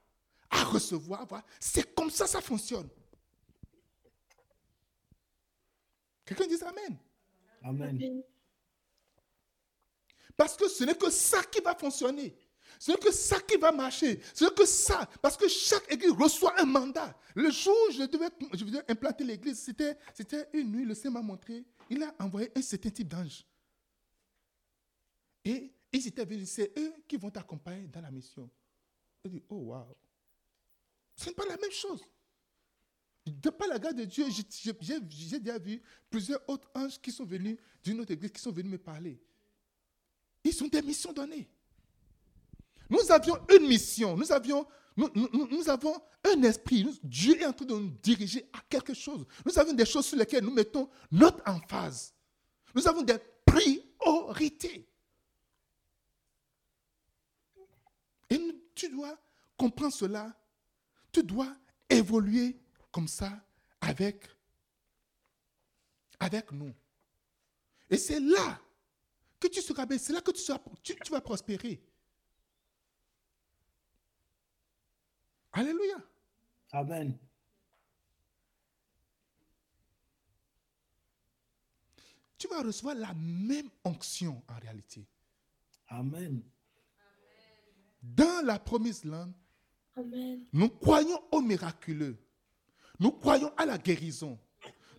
à 0.51 0.65
recevoir. 0.65 1.27
C'est 1.59 1.95
comme 1.95 2.11
ça 2.11 2.27
ça 2.27 2.41
fonctionne. 2.41 2.89
Quelqu'un 6.25 6.47
dit 6.47 6.63
Amen. 6.63 6.99
Amen. 7.63 8.23
Parce 10.37 10.57
que 10.57 10.69
ce 10.69 10.85
n'est 10.85 10.95
que 10.95 11.11
ça 11.11 11.43
qui 11.45 11.61
va 11.61 11.75
fonctionner. 11.75 12.37
Ce 12.79 12.93
n'est 12.93 12.99
que 12.99 13.11
ça 13.11 13.41
qui 13.41 13.57
va 13.57 13.73
marcher. 13.73 14.21
Ce 14.35 14.45
n'est 14.45 14.53
que 14.53 14.65
ça. 14.65 15.09
Parce 15.21 15.37
que 15.37 15.49
chaque 15.49 15.93
église 15.93 16.13
reçoit 16.13 16.59
un 16.61 16.65
mandat. 16.65 17.19
Le 17.35 17.51
jour 17.51 17.75
où 17.89 17.93
je 17.93 18.05
devais, 18.05 18.29
je 18.53 18.65
devais 18.65 18.85
implanter 18.89 19.25
l'église, 19.25 19.59
c'était, 19.61 19.97
c'était 20.15 20.49
une 20.53 20.71
nuit, 20.71 20.85
le 20.85 20.95
Seigneur 20.95 21.23
m'a 21.23 21.27
montré. 21.27 21.65
Il 21.91 22.03
a 22.03 22.15
envoyé 22.21 22.51
un 22.55 22.63
certain 22.63 22.91
type 22.91 23.09
d'ange. 23.09 23.45
Et 25.45 25.73
ils 25.93 26.07
étaient 26.07 26.25
venus, 26.25 26.51
c'est 26.51 26.73
eux 26.79 26.95
qui 27.07 27.17
vont 27.17 27.31
t'accompagner 27.31 27.89
dans 27.89 28.01
la 28.01 28.11
mission. 28.11 28.49
Je 29.25 29.31
dis, 29.31 29.43
oh 29.49 29.57
wow. 29.57 29.97
Ce 31.17 31.27
n'est 31.27 31.35
pas 31.35 31.47
la 31.47 31.57
même 31.57 31.73
chose. 31.73 32.05
De 33.31 33.51
par 33.51 33.69
la 33.69 33.79
grâce 33.79 33.95
de 33.95 34.05
Dieu, 34.05 34.27
j'ai 34.31 35.39
déjà 35.41 35.59
vu 35.59 35.81
plusieurs 36.11 36.41
autres 36.49 36.69
anges 36.75 37.01
qui 37.01 37.13
sont 37.13 37.25
venus 37.25 37.59
d'une 37.83 38.01
autre 38.01 38.13
église, 38.13 38.31
qui 38.31 38.41
sont 38.41 38.53
venus 38.53 38.73
me 38.73 38.79
parler. 38.79 39.21
Ils 40.45 40.65
ont 40.65 40.69
des 40.69 40.83
missions 40.83 41.13
données. 41.13 41.49
Nous 42.89 43.11
avions 43.11 43.37
une 43.55 43.67
mission, 43.67 44.17
nous 44.17 44.33
avions, 44.33 44.67
nous, 44.97 45.69
avons 45.69 45.95
un 46.25 46.43
esprit. 46.43 46.99
Dieu 47.03 47.41
est 47.41 47.47
en 47.47 47.53
train 47.53 47.67
de 47.67 47.75
nous 47.75 47.91
diriger 48.03 48.49
à 48.53 48.61
quelque 48.69 48.95
chose. 48.95 49.27
Nous 49.45 49.59
avons 49.59 49.73
des 49.73 49.85
choses 49.85 50.07
sur 50.07 50.17
lesquelles 50.17 50.45
nous 50.45 50.53
mettons 50.53 50.89
notre 51.11 51.43
emphase. 51.49 52.15
Nous 52.75 52.87
avons 52.89 53.03
des 53.03 53.19
priorités. 53.45 54.89
Et 58.31 58.41
tu 58.75 58.89
dois 58.89 59.19
comprendre 59.57 59.93
cela. 59.93 60.35
Tu 61.13 61.23
dois 61.23 61.55
évoluer 61.89 62.59
comme 62.91 63.09
ça 63.09 63.41
avec, 63.81 64.25
avec 66.19 66.53
nous. 66.53 66.75
Et 67.91 67.97
c'est 67.97 68.21
là 68.21 68.61
que 69.41 69.49
tu 69.49 69.61
seras 69.63 69.87
bien, 69.87 69.99
c'est 69.99 70.13
là 70.13 70.21
que 70.21 70.31
tu, 70.31 70.41
seras, 70.41 70.61
tu, 70.83 70.95
vas 71.11 71.21
prospérer. 71.21 71.81
Alléluia. 75.53 75.97
Amen. 76.73 77.19
tu 82.39 82.47
vas 82.47 82.63
recevoir 82.63 82.95
la 82.95 83.13
même 83.15 83.69
onction 83.85 84.43
en 84.49 84.59
réalité. 84.61 85.07
Amen. 85.89 86.41
Dans 88.01 88.47
la 88.47 88.59
promise 88.59 89.05
land, 89.05 89.33
Amen. 89.97 90.47
nous 90.53 90.69
croyons 90.69 91.21
au 91.33 91.41
miraculeux. 91.41 92.17
Nous 93.01 93.13
croyons 93.13 93.51
à 93.57 93.67
la 93.67 93.79
guérison. 93.79 94.39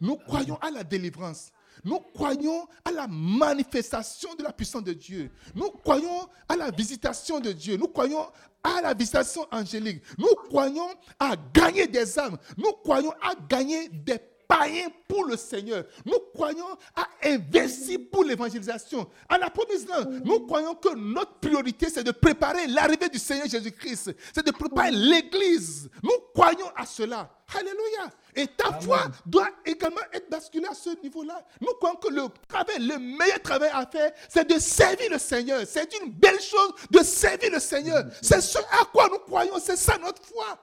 Nous 0.01 0.15
croyons 0.15 0.57
à 0.61 0.71
la 0.71 0.83
délivrance. 0.83 1.51
Nous 1.83 1.99
croyons 2.13 2.67
à 2.83 2.91
la 2.91 3.07
manifestation 3.07 4.35
de 4.35 4.43
la 4.43 4.51
puissance 4.51 4.83
de 4.83 4.93
Dieu. 4.93 5.31
Nous 5.55 5.69
croyons 5.71 6.27
à 6.47 6.55
la 6.55 6.71
visitation 6.71 7.39
de 7.39 7.51
Dieu. 7.51 7.77
Nous 7.77 7.87
croyons 7.87 8.25
à 8.63 8.81
la 8.81 8.93
visitation 8.93 9.45
angélique. 9.51 10.03
Nous 10.17 10.33
croyons 10.49 10.87
à 11.19 11.35
gagner 11.53 11.87
des 11.87 12.19
âmes. 12.19 12.37
Nous 12.57 12.71
croyons 12.83 13.11
à 13.21 13.33
gagner 13.47 13.87
des 13.89 14.19
païens 14.49 14.87
pour 15.07 15.25
le 15.25 15.37
Seigneur. 15.37 15.85
Nous 16.05 16.17
croyons 16.33 16.65
à 16.95 17.07
investir 17.23 17.99
pour 18.11 18.23
l'évangélisation. 18.23 19.07
À 19.29 19.37
la 19.37 19.49
promesse, 19.49 19.85
nous 20.25 20.39
croyons 20.41 20.73
que 20.73 20.95
notre 20.95 21.35
priorité, 21.35 21.87
c'est 21.89 22.03
de 22.03 22.11
préparer 22.11 22.65
l'arrivée 22.67 23.09
du 23.09 23.19
Seigneur 23.19 23.47
Jésus-Christ. 23.47 24.15
C'est 24.33 24.45
de 24.45 24.51
préparer 24.51 24.91
l'Église. 24.91 25.89
Nous 26.03 26.17
croyons 26.33 26.69
à 26.75 26.85
cela. 26.85 27.29
Alléluia. 27.55 28.11
Et 28.35 28.47
ta 28.47 28.79
foi 28.79 29.03
doit 29.25 29.49
également 29.65 30.01
être 30.13 30.29
basculée 30.29 30.67
à 30.67 30.73
ce 30.73 30.89
niveau-là. 31.01 31.45
Nous 31.61 31.73
croyons 31.79 31.95
que 31.95 32.09
le 32.09 32.23
travail, 32.47 32.79
le 32.79 32.97
meilleur 32.97 33.41
travail 33.41 33.71
à 33.73 33.85
faire, 33.85 34.11
c'est 34.27 34.47
de 34.47 34.59
servir 34.59 35.11
le 35.11 35.17
Seigneur. 35.19 35.61
C'est 35.67 35.93
une 36.01 36.11
belle 36.11 36.39
chose 36.39 36.73
de 36.89 36.99
servir 36.99 37.51
le 37.51 37.59
Seigneur. 37.59 38.03
C'est 38.21 38.41
ce 38.41 38.57
à 38.57 38.85
quoi 38.91 39.07
nous 39.11 39.19
croyons. 39.19 39.59
C'est 39.59 39.77
ça 39.77 39.97
notre 39.97 40.23
foi. 40.25 40.57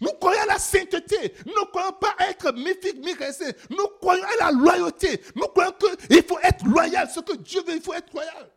Nous 0.00 0.10
croyons 0.20 0.40
à 0.42 0.46
la 0.46 0.58
sainteté. 0.58 1.34
Nous 1.46 1.52
ne 1.52 1.66
croyons 1.66 1.92
pas 1.92 2.14
à 2.18 2.28
être 2.30 2.50
méfique, 2.52 3.04
mécanisé. 3.04 3.54
Nous 3.70 3.86
croyons 4.00 4.24
à 4.24 4.44
la 4.46 4.50
loyauté. 4.52 5.20
Nous 5.36 5.46
croyons 5.46 5.72
qu'il 6.08 6.22
faut 6.24 6.40
être 6.40 6.64
loyal. 6.66 7.08
Ce 7.08 7.20
que 7.20 7.36
Dieu 7.36 7.62
veut, 7.62 7.76
il 7.76 7.82
faut 7.82 7.94
être 7.94 8.12
loyal. 8.12 8.50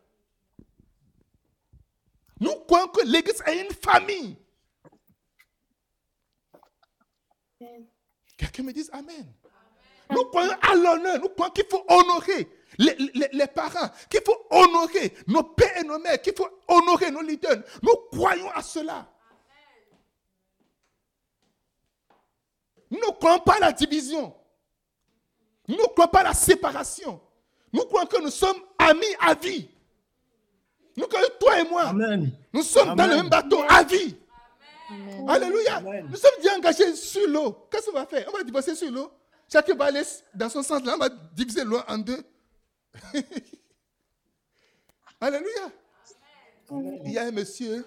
Nous 2.40 2.52
croyons 2.66 2.88
que 2.88 3.06
l'Église 3.06 3.42
est 3.46 3.60
une 3.64 3.72
famille. 3.74 4.36
Quelqu'un 8.36 8.62
me 8.64 8.72
dise 8.72 8.90
Amen. 8.92 9.32
Nous 10.10 10.24
croyons 10.26 10.54
à 10.62 10.74
l'honneur. 10.74 11.18
Nous 11.20 11.28
croyons 11.30 11.52
qu'il 11.52 11.66
faut 11.70 11.84
honorer 11.88 12.48
les- 12.78 13.28
les 13.32 13.46
parents, 13.46 13.88
qu'il 14.10 14.20
faut 14.24 14.46
honorer 14.50 15.14
nos 15.28 15.42
pères 15.42 15.76
et 15.78 15.84
nos 15.84 15.98
mères, 15.98 16.20
qu'il 16.20 16.34
faut 16.34 16.48
honorer 16.68 17.10
nos 17.10 17.22
leaders. 17.22 17.62
Nous 17.82 17.94
croyons 18.12 18.50
à 18.50 18.62
cela. 18.62 19.10
Nous 22.90 22.98
ne 22.98 23.10
croyons 23.12 23.40
pas 23.40 23.54
à 23.56 23.60
la 23.60 23.72
division. 23.72 24.34
Nous 25.68 25.76
ne 25.76 25.82
croyons 25.82 26.08
pas 26.10 26.20
à 26.20 26.24
la 26.24 26.34
séparation. 26.34 27.20
Nous 27.72 27.82
croyons 27.84 28.06
que 28.06 28.22
nous 28.22 28.30
sommes 28.30 28.58
amis 28.78 29.04
à 29.20 29.34
vie. 29.34 29.68
Nous 30.96 31.06
croyons, 31.06 31.28
toi 31.38 31.60
et 31.60 31.68
moi, 31.68 31.82
Amen. 31.88 32.30
nous 32.52 32.62
sommes 32.62 32.94
dans 32.96 33.06
le 33.06 33.16
même 33.16 33.28
bateau 33.28 33.62
à 33.68 33.82
vie. 33.82 34.16
Amen. 34.88 35.28
Alléluia. 35.28 35.76
Amen. 35.76 36.06
Nous 36.08 36.16
sommes 36.16 36.30
déjà 36.40 36.54
engagés 36.56 36.94
sur 36.94 37.28
l'eau. 37.28 37.66
Qu'est-ce 37.70 37.86
qu'on 37.86 37.92
va 37.92 38.06
faire? 38.06 38.26
On 38.32 38.36
va 38.36 38.42
divorcer 38.44 38.74
sur 38.74 38.90
l'eau. 38.90 39.10
Chacun 39.52 39.74
va 39.74 39.86
aller 39.86 40.02
dans 40.34 40.48
son 40.48 40.62
sens. 40.62 40.82
Là, 40.84 40.94
on 40.94 40.98
va 40.98 41.08
diviser 41.08 41.64
l'eau 41.64 41.80
en 41.86 41.98
deux. 41.98 42.22
Alléluia. 45.20 45.70
Il 47.04 47.12
y 47.12 47.18
a 47.18 47.24
un 47.24 47.30
monsieur 47.30 47.84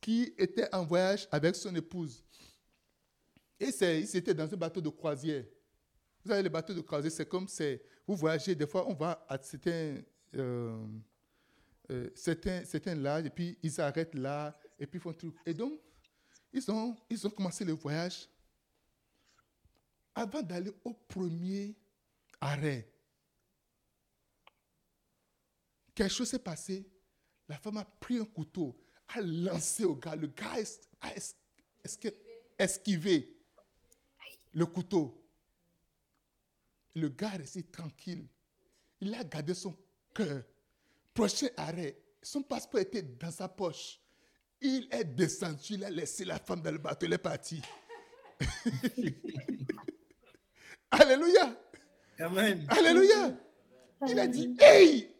qui 0.00 0.34
était 0.36 0.68
en 0.74 0.84
voyage 0.84 1.28
avec 1.30 1.54
son 1.54 1.74
épouse. 1.74 2.24
Et 3.62 4.00
ils 4.00 4.16
étaient 4.16 4.34
dans 4.34 4.52
un 4.52 4.56
bateau 4.56 4.80
de 4.80 4.88
croisière. 4.88 5.44
Vous 6.24 6.30
savez, 6.30 6.42
les 6.42 6.48
bateaux 6.48 6.74
de 6.74 6.80
croisière, 6.80 7.12
c'est 7.12 7.28
comme 7.28 7.46
c'est, 7.48 7.82
vous 8.06 8.16
voyagez, 8.16 8.54
des 8.54 8.66
fois, 8.66 8.88
on 8.88 8.94
va 8.94 9.24
à 9.28 9.38
certains, 9.42 9.98
euh, 10.34 10.84
euh, 11.90 12.10
certains, 12.14 12.64
certains 12.64 13.24
et 13.24 13.30
puis 13.30 13.58
ils 13.62 13.70
s'arrêtent 13.72 14.14
là, 14.14 14.58
et 14.78 14.86
puis 14.86 14.98
font 15.00 15.12
truc. 15.12 15.34
Et 15.46 15.54
donc, 15.54 15.80
ils 16.52 16.70
ont, 16.70 16.96
ils 17.08 17.26
ont 17.26 17.30
commencé 17.30 17.64
le 17.64 17.72
voyage. 17.72 18.28
Avant 20.14 20.42
d'aller 20.42 20.72
au 20.84 20.92
premier 20.92 21.74
arrêt, 22.40 22.88
quelque 25.94 26.12
chose 26.12 26.28
s'est 26.28 26.38
passé. 26.38 26.84
La 27.48 27.58
femme 27.58 27.78
a 27.78 27.84
pris 27.84 28.18
un 28.18 28.24
couteau, 28.24 28.76
a 29.08 29.20
lancé 29.20 29.84
au 29.84 29.94
gars. 29.94 30.16
Le 30.16 30.26
gars 30.26 30.52
a 30.52 30.60
es- 30.60 31.34
esqui- 31.84 32.14
esquivé 32.58 33.31
le 34.54 34.66
couteau. 34.66 35.18
Le 36.94 37.08
gars 37.08 37.32
est 37.34 37.38
resté 37.38 37.62
tranquille. 37.62 38.26
Il 39.00 39.14
a 39.14 39.24
gardé 39.24 39.54
son 39.54 39.76
cœur. 40.14 40.42
Prochain 41.14 41.48
arrêt, 41.56 41.96
son 42.22 42.42
passeport 42.42 42.80
était 42.80 43.02
dans 43.02 43.30
sa 43.30 43.48
poche. 43.48 44.00
Il 44.60 44.88
est 44.90 45.04
descendu, 45.04 45.74
il 45.74 45.84
a 45.84 45.90
laissé 45.90 46.24
la 46.24 46.38
femme 46.38 46.62
dans 46.62 46.70
le 46.70 46.78
bateau, 46.78 47.06
il 47.06 47.12
est 47.12 47.18
parti. 47.18 47.60
Alléluia. 50.90 51.56
Amen. 52.20 52.66
Alléluia. 52.68 53.34
Il 54.06 54.18
a 54.18 54.26
dit, 54.26 54.56
hey, 54.60 55.14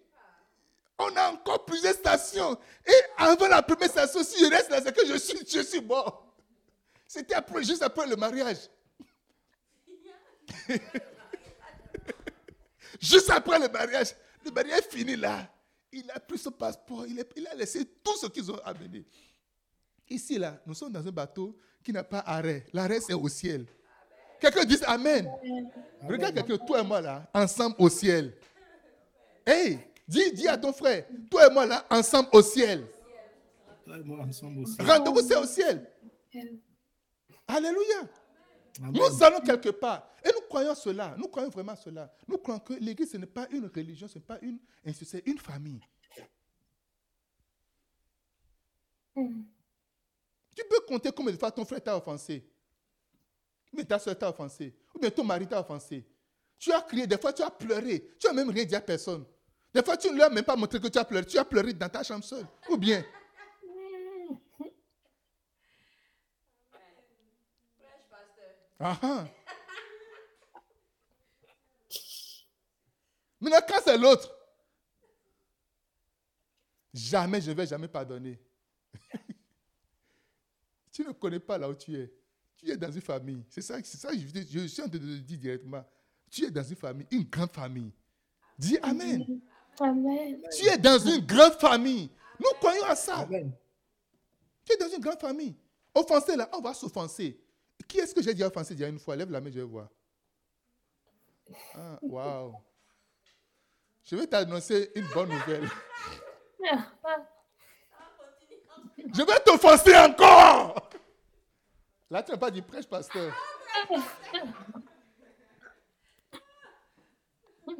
on 0.99 1.16
a 1.16 1.33
encore 1.33 1.64
plusieurs 1.64 1.95
stations. 1.95 2.59
Et 2.87 2.93
avant 3.16 3.49
la 3.49 3.62
première 3.62 3.91
station, 3.91 4.22
si 4.22 4.45
je 4.45 4.51
reste 4.51 4.70
là, 4.70 4.80
c'est 4.83 4.95
que 4.95 5.07
je 5.07 5.16
suis, 5.18 5.39
je 5.49 5.61
suis 5.62 5.80
mort. 5.80 6.35
C'était 7.07 7.35
après, 7.35 7.64
juste 7.64 7.83
après 7.83 8.07
le 8.07 8.16
mariage. 8.16 8.68
juste 13.00 13.30
après 13.30 13.59
le 13.59 13.68
mariage. 13.68 14.14
Le 14.44 14.50
mariage 14.50 14.80
est 14.80 14.96
fini 14.96 15.16
là. 15.16 15.48
Il 15.92 16.11
a 16.11 16.18
pris 16.18 16.38
son 16.38 16.50
passeport, 16.50 17.07
il 17.07 17.20
a, 17.20 17.24
il 17.36 17.46
a 17.46 17.55
laissé 17.55 17.84
tout 18.03 18.16
ce 18.16 18.26
qu'ils 18.26 18.50
ont 18.50 18.59
amené. 18.64 19.05
Ici, 20.09 20.38
là, 20.38 20.59
nous 20.66 20.74
sommes 20.74 20.92
dans 20.92 21.07
un 21.07 21.11
bateau 21.11 21.57
qui 21.82 21.92
n'a 21.92 22.03
pas 22.03 22.20
arrêt. 22.20 22.66
L'arrêt, 22.72 23.00
c'est 23.00 23.14
au 23.14 23.28
ciel. 23.28 23.66
Quelqu'un 24.40 24.64
dit 24.64 24.78
Amen. 24.86 25.30
Regarde 26.09 26.34
quelqu'un, 26.34 26.59
toi 26.59 26.80
et 26.80 26.84
moi 26.84 27.00
là, 27.00 27.28
ensemble 27.32 27.76
au 27.78 27.88
ciel. 27.88 28.34
Hey, 29.46 29.78
dis, 30.09 30.32
dis 30.32 30.48
à 30.48 30.57
ton 30.59 30.72
frère, 30.72 31.05
toi 31.30 31.46
et 31.46 31.50
moi 31.53 31.66
là, 31.66 31.86
ensemble 31.90 32.28
au 32.32 32.42
ciel. 32.42 32.86
Toi 33.84 33.98
et 33.98 34.03
moi 34.03 34.18
ensemble 34.26 34.61
aussi. 34.62 34.76
Rendez-vous, 34.80 35.28
c'est 35.28 35.36
au 35.36 35.46
ciel. 35.46 35.86
Alléluia. 37.46 38.09
Amen. 38.80 38.92
Nous 38.94 39.22
allons 39.22 39.40
quelque 39.40 39.68
part. 39.68 40.09
Et 40.24 40.32
croyons 40.53 40.74
cela. 40.74 41.14
Nous 41.16 41.28
croyons 41.28 41.48
vraiment 41.48 41.74
cela. 41.74 42.12
Nous 42.28 42.36
croyons 42.36 42.61
que 42.61 42.74
l'église, 42.74 43.11
ce 43.12 43.16
n'est 43.16 43.26
pas 43.26 43.48
une 43.50 43.66
religion, 43.74 44.07
ce 44.07 44.18
n'est 44.18 44.24
pas 44.24 44.38
une 44.42 44.59
institution, 44.84 45.18
c'est 45.24 45.30
une 45.30 45.38
famille. 45.38 45.80
Mm. 49.16 49.42
Tu 50.55 50.64
peux 50.68 50.80
compter 50.86 51.11
combien 51.11 51.32
de 51.32 51.38
fois 51.38 51.50
ton 51.50 51.64
frère 51.64 51.82
t'a 51.82 51.96
offensé? 51.96 52.46
Mais 53.72 53.84
ta 53.84 53.98
soeur 53.98 54.18
t'a 54.18 54.28
offensé? 54.28 54.74
Ou 54.94 54.98
bien 54.98 55.11
ton 55.11 55.24
mari 55.24 55.46
t'a 55.46 55.59
offensé? 55.61 56.07
Tu 56.59 56.70
as 56.70 56.82
crié, 56.82 57.07
des 57.07 57.16
fois 57.16 57.32
tu 57.32 57.42
as 57.42 57.50
pleuré. 57.50 58.11
Tu 58.18 58.26
n'as 58.26 58.34
même 58.34 58.50
rien 58.50 58.64
dit 58.64 58.76
à 58.76 58.80
personne. 58.82 59.24
Des 59.72 59.82
fois 59.82 59.96
tu 59.96 60.09
ne 60.11 60.14
lui 60.14 60.22
as 60.22 60.28
même 60.28 60.44
pas 60.44 60.55
montré 60.55 60.78
que 60.78 60.88
tu 60.88 60.98
as 60.98 61.05
pleuré. 61.05 61.24
Tu 61.24 61.38
as 61.38 61.46
pleuré 61.46 61.72
dans 61.72 61.88
ta 61.88 62.03
chambre 62.03 62.24
seule. 62.24 62.46
Ou 62.68 62.76
bien. 62.76 63.03
Ah 68.84 69.28
Maintenant, 73.43 73.59
quand 73.68 73.80
c'est 73.84 73.99
l'autre, 73.99 74.32
jamais, 76.95 77.40
je 77.40 77.51
ne 77.51 77.57
vais 77.57 77.66
jamais 77.66 77.88
pardonner. 77.88 78.40
tu 80.93 81.05
ne 81.05 81.11
connais 81.11 81.40
pas 81.40 81.59
là 81.59 81.68
où 81.68 81.74
tu 81.74 81.97
es. 81.97 82.14
Tu 82.57 82.70
es 82.70 82.76
dans 82.76 82.93
une 82.93 83.01
famille. 83.01 83.45
C'est 83.49 83.62
ça, 83.62 83.78
c'est 83.82 83.97
ça 83.97 84.12
que 84.12 84.16
je, 84.16 84.66
suis 84.68 84.80
en 84.80 84.88
train 84.88 84.97
de 84.97 85.05
le 85.05 85.18
dire 85.18 85.38
directement. 85.38 85.84
Tu 86.30 86.45
es 86.45 86.53
dans 86.53 86.62
une 86.62 86.76
famille, 86.76 87.07
une 87.11 87.24
grande 87.24 87.51
famille. 87.51 87.93
Dis 88.57 88.78
Amen. 88.78 89.40
Amen. 89.80 90.40
Tu 90.57 90.68
es 90.68 90.78
dans 90.78 91.01
une 91.01 91.26
grande 91.26 91.55
famille. 91.55 92.11
Nous 92.38 92.51
croyons 92.61 92.84
à 92.84 92.95
ça. 92.95 93.16
Amen. 93.16 93.53
Tu 94.64 94.74
es 94.74 94.76
dans 94.76 94.88
une 94.88 95.01
grande 95.01 95.20
famille. 95.20 95.57
Offensé 95.93 96.36
là, 96.36 96.49
on 96.53 96.61
va 96.61 96.74
s'offenser. 96.74 97.40
Qui 97.88 97.99
est-ce 97.99 98.14
que 98.14 98.22
j'ai 98.22 98.34
déjà 98.34 98.47
offensé 98.47 98.76
déjà 98.76 98.88
une 98.88 99.01
fois? 99.01 99.16
Lève 99.16 99.32
la 99.32 99.40
main, 99.40 99.51
je 99.51 99.59
vais 99.59 99.66
voir. 99.66 99.88
Ah, 101.74 101.99
waouh. 102.01 102.55
Je 104.05 104.16
vais 104.16 104.26
t'annoncer 104.26 104.90
une 104.94 105.07
bonne 105.09 105.30
nouvelle. 105.30 105.68
Je 109.14 109.22
vais 109.22 109.40
t'offenser 109.40 109.96
encore. 109.96 110.90
Là, 112.11 112.22
tu 112.22 112.32
n'as 112.32 112.38
pas 112.38 112.50
dit 112.50 112.62
prêche, 112.62 112.86
pasteur. 112.86 113.34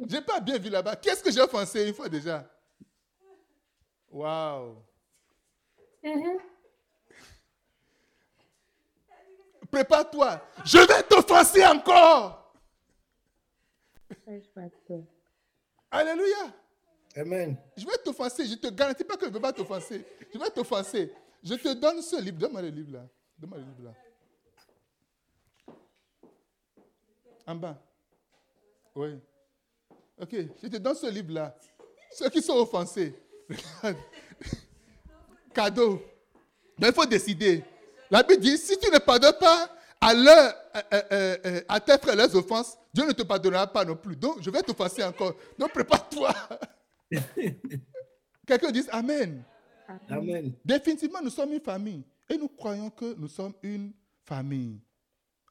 J'ai 0.07 0.21
pas 0.21 0.39
bien 0.39 0.57
vu 0.57 0.69
là-bas. 0.69 0.95
Qu'est-ce 0.95 1.23
que 1.23 1.31
j'ai 1.31 1.41
offensé 1.41 1.87
une 1.87 1.93
fois 1.93 2.09
déjà? 2.09 2.49
Waouh. 4.09 4.83
Prépare-toi. 9.71 10.41
Je 10.65 10.79
vais 10.79 11.03
t'offenser 11.03 11.65
encore. 11.65 12.53
Prêche, 14.23 14.47
pasteur. 14.53 15.03
Alléluia. 15.93 16.51
Amen. 17.15 17.55
Je 17.77 17.85
vais 17.85 17.97
t'offenser. 18.03 18.47
Je 18.47 18.55
te 18.55 18.67
garantis 18.67 19.03
pas 19.03 19.15
que 19.15 19.25
je 19.25 19.29
ne 19.29 19.33
vais 19.35 19.39
pas 19.39 19.53
t'offenser. 19.53 20.03
Je 20.33 20.39
vais 20.39 20.49
t'offenser. 20.49 21.13
Je 21.43 21.53
te 21.53 21.73
donne 21.73 22.01
ce 22.01 22.19
livre. 22.19 22.39
Donne-moi 22.39 22.63
le 22.63 22.69
livre 22.69 22.93
là. 22.93 23.05
Donne-moi 23.37 23.59
le 23.59 23.65
livre 23.65 23.83
là. 23.83 23.93
En 27.45 27.55
bas. 27.55 27.77
Oui. 28.95 29.19
Ok. 30.19 30.35
Je 30.63 30.67
te 30.67 30.77
donne 30.77 30.95
ce 30.95 31.05
livre 31.05 31.31
là. 31.31 31.55
Ceux 32.11 32.29
qui 32.29 32.41
sont 32.41 32.55
offensés. 32.55 33.13
Regarde. 33.83 33.97
Cadeau. 35.53 36.01
Mais 36.79 36.87
il 36.87 36.93
faut 36.93 37.05
décider. 37.05 37.63
La 38.09 38.23
Bible 38.23 38.41
dit 38.41 38.57
si 38.57 38.79
tu 38.79 38.89
ne 38.89 38.97
pardonnes 38.97 39.37
pas 39.39 39.69
à, 40.01 40.13
leur, 40.15 40.55
euh, 40.75 40.81
euh, 40.91 41.37
euh, 41.45 41.61
à 41.67 41.79
tes 41.79 41.99
frères 41.99 42.15
leurs 42.15 42.35
offenses, 42.35 42.77
Dieu 42.93 43.07
ne 43.07 43.11
te 43.11 43.23
pardonnera 43.23 43.65
pas 43.65 43.83
non 43.83 43.95
plus. 43.95 44.15
Donc, 44.15 44.41
je 44.41 44.49
vais 44.51 44.61
t'offenser 44.61 45.03
encore. 45.03 45.35
Donc, 45.57 45.71
prépare-toi. 45.71 46.31
Quelqu'un 48.45 48.71
dit 48.71 48.83
Amen. 48.91 49.43
Amen. 50.07 50.53
Définitivement, 50.63 51.21
nous 51.21 51.31
sommes 51.31 51.53
une 51.53 51.61
famille. 51.61 52.03
Et 52.29 52.37
nous 52.37 52.47
croyons 52.47 52.89
que 52.89 53.15
nous 53.15 53.27
sommes 53.27 53.53
une 53.63 53.93
famille. 54.23 54.79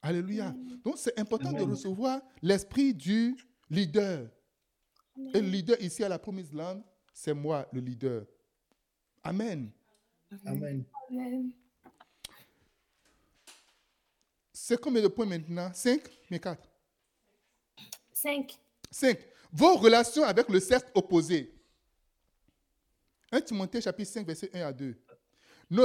Alléluia. 0.01 0.55
Donc, 0.85 0.99
c'est 0.99 1.19
important 1.19 1.53
de 1.53 1.63
recevoir 1.63 2.21
l'esprit 2.41 2.95
du 2.95 3.37
leader. 3.69 4.29
Et 5.35 5.41
le 5.41 5.49
leader 5.49 5.81
ici 5.81 6.03
à 6.05 6.09
la 6.09 6.19
Promise 6.19 6.53
Land, 6.53 6.83
c'est 7.13 7.35
moi, 7.35 7.69
le 7.73 7.81
leader. 7.81 8.25
Amen. 9.23 9.71
Amen. 10.47 10.85
Amen. 11.11 11.53
C'est 14.53 14.81
combien 14.81 15.03
de 15.03 15.09
points 15.09 15.27
maintenant? 15.27 15.71
5 15.75 16.01
mais 16.31 16.39
4 16.39 16.72
5. 18.23 18.57
5. 18.91 19.19
Vos 19.53 19.77
relations 19.77 20.23
avec 20.23 20.49
le 20.49 20.61
cercle 20.61 20.91
opposé. 20.95 21.53
1 23.33 23.41
Timothée 23.41 23.81
chapitre 23.81 24.13
5, 24.13 24.27
verset 24.27 24.51
1 24.55 24.61
à 24.61 24.73
2. 24.73 24.97
Ne, 25.71 25.81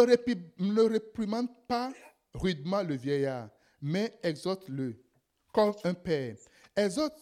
ne 0.60 0.82
réprimande 0.82 1.50
pas 1.68 1.92
rudement 2.34 2.84
le 2.84 2.96
vieillard, 2.96 3.50
mais 3.82 4.20
exhorte-le 4.22 5.02
comme 5.52 5.74
un 5.84 5.94
père. 5.94 6.36
Exhorte 6.76 7.18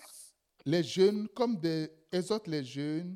les 0.65 0.83
jeunes 0.83 1.29
comme 1.29 1.57
des, 1.59 1.89
exhorte 2.11 2.47
les 2.47 2.63
jeunes, 2.63 3.15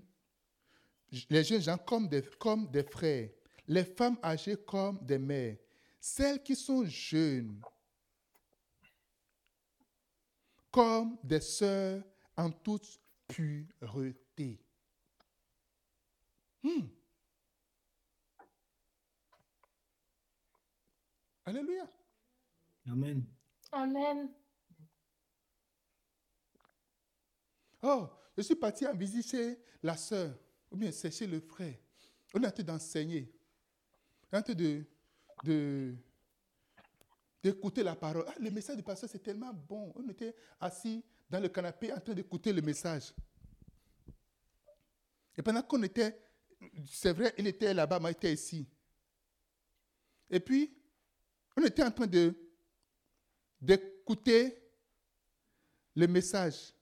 les 1.30 1.44
jeunes 1.44 1.62
gens 1.62 1.78
comme 1.78 2.08
des 2.08 2.84
frères, 2.84 3.30
les 3.68 3.84
femmes 3.84 4.18
âgées 4.24 4.56
comme 4.56 5.00
des 5.02 5.18
mères, 5.18 5.58
celles 6.00 6.42
qui 6.42 6.56
sont 6.56 6.86
jeunes 6.86 7.60
comme 10.72 11.18
des 11.24 11.42
sœurs 11.42 12.04
en 12.38 12.52
toute 12.52 13.00
pureté. 13.28 14.60
Hmm. 16.64 16.88
Alléluia. 21.46 21.88
Amen. 22.88 23.24
Amen. 23.72 24.30
Oh, 27.82 28.08
je 28.38 28.42
suis 28.44 28.56
parti 28.56 28.86
en 28.86 28.94
visite 28.96 29.28
chez 29.28 29.58
la 29.82 29.96
sœur, 29.96 30.36
ou 30.72 30.76
bien 30.78 30.92
c'est 30.92 31.12
chez 31.12 31.28
le 31.28 31.40
frère. 31.40 31.76
On 32.34 32.42
est 32.44 32.48
en 32.48 32.52
train 32.52 32.64
d'enseigner. 32.64 33.32
On 34.32 34.38
est 34.38 34.40
en 34.40 34.44
train 34.44 34.54
de, 34.54 34.86
de- 35.44 35.96
d'écouter 37.42 37.84
la 37.84 37.96
parole. 37.96 38.26
Ah, 38.28 38.36
le 38.40 38.50
message 38.52 38.76
du 38.78 38.84
pasteur, 38.84 39.10
c'est 39.10 39.24
tellement 39.24 39.54
bon. 39.54 39.94
On 39.96 40.08
était 40.10 40.36
assis 40.60 41.04
dans 41.30 41.40
le 41.40 41.50
canapé 41.50 41.92
en 41.94 42.00
train 42.00 42.14
d'écouter 42.14 42.52
le 42.52 42.62
message. 42.62 43.14
Et 45.38 45.42
pendant 45.42 45.62
qu'on 45.62 45.82
était, 45.84 46.20
c'est 46.86 47.14
vrai, 47.14 47.34
il 47.38 47.48
était 47.48 47.74
là-bas, 47.74 48.00
moi 48.00 48.12
j'étais 48.12 48.34
ici. 48.34 48.68
Et 50.30 50.40
puis, 50.40 50.76
on 51.56 51.64
était 51.64 51.84
en 51.84 51.92
train 51.92 52.08
de 52.08 52.36
d'écouter 53.62 54.58
le 55.96 56.08
message. 56.08 56.74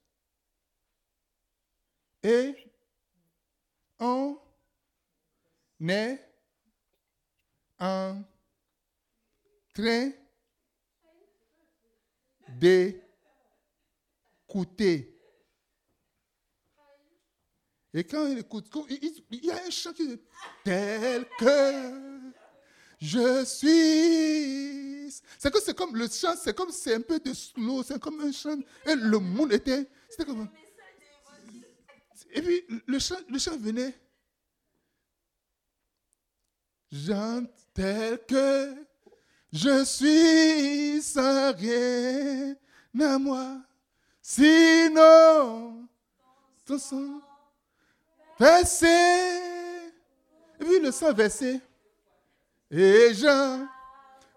Et 2.21 2.71
on 3.99 4.39
est 5.87 6.19
en 7.79 8.23
train 9.73 10.11
d'écouter. 14.47 15.13
Et 17.93 18.03
quand 18.03 18.27
il 18.27 18.39
écoute, 18.39 18.67
il 18.89 19.45
y 19.45 19.51
a 19.51 19.63
un 19.63 19.69
chant 19.69 19.93
qui 19.93 20.07
dit 20.07 20.19
Tel 20.63 21.25
que 21.39 22.33
je 22.99 23.45
suis. 23.45 25.11
C'est 25.39 25.51
que 25.51 25.61
c'est 25.61 25.75
comme 25.75 25.95
le 25.95 26.07
chant, 26.07 26.35
c'est 26.35 26.55
comme 26.55 26.71
c'est 26.71 26.95
un 26.95 27.01
peu 27.01 27.19
de 27.19 27.33
slow, 27.33 27.83
c'est 27.83 27.99
comme 27.99 28.19
un 28.21 28.31
chant. 28.31 28.59
Et 28.85 28.95
le 28.95 29.19
monde 29.19 29.53
était. 29.53 29.89
C'était 30.09 30.25
comme. 30.25 30.49
Et 32.31 32.41
puis 32.41 32.63
le 32.85 32.99
chant, 32.99 33.15
le 33.29 33.39
chant 33.39 33.57
venait. 33.57 33.93
Jean 36.91 37.45
tel 37.73 38.19
que 38.25 38.86
je 39.51 39.83
suis 39.85 41.01
sans 41.01 41.53
rien 41.53 42.55
à 42.99 43.17
moi. 43.17 43.57
Sinon, 44.21 45.87
ton 46.65 46.77
sang 46.77 47.21
versé. 48.39 48.87
Et 50.59 50.65
puis 50.65 50.79
le 50.79 50.91
sang 50.91 51.13
versé. 51.13 51.61
Et 52.69 53.13
Jean, 53.13 53.67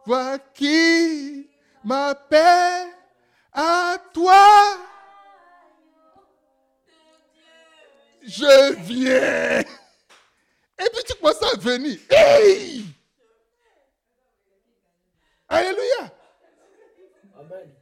vois 0.07 0.39
qui 0.39 1.49
m'appelle 1.83 2.89
à 3.53 3.97
toi. 4.13 4.79
Je 8.23 8.75
viens. 8.83 9.61
Et 9.61 10.91
puis 10.93 11.03
tu 11.07 11.15
commences 11.15 11.43
à 11.43 11.59
venir. 11.59 11.99
Alléluia. 15.51 16.15
Amen. 17.35 17.75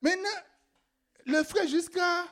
Maintenant, 0.00 0.28
le 1.24 1.42
frère 1.42 1.66
jusqu'à... 1.66 2.26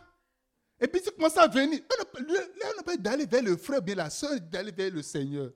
Et 0.79 0.87
puis 0.89 1.01
tu 1.01 1.11
commences 1.13 1.37
à 1.39 1.47
venir. 1.47 1.81
Là, 2.29 2.45
on 2.73 2.77
n'a 2.77 2.83
pas 2.83 2.97
d'aller 2.97 3.25
vers 3.25 3.43
le 3.43 3.57
frère, 3.57 3.81
bien 3.81 3.95
la 3.95 4.11
soeur, 4.11 4.39
d'aller 4.41 4.73
vers 4.73 4.91
le 4.91 5.01
Seigneur. 5.01 5.51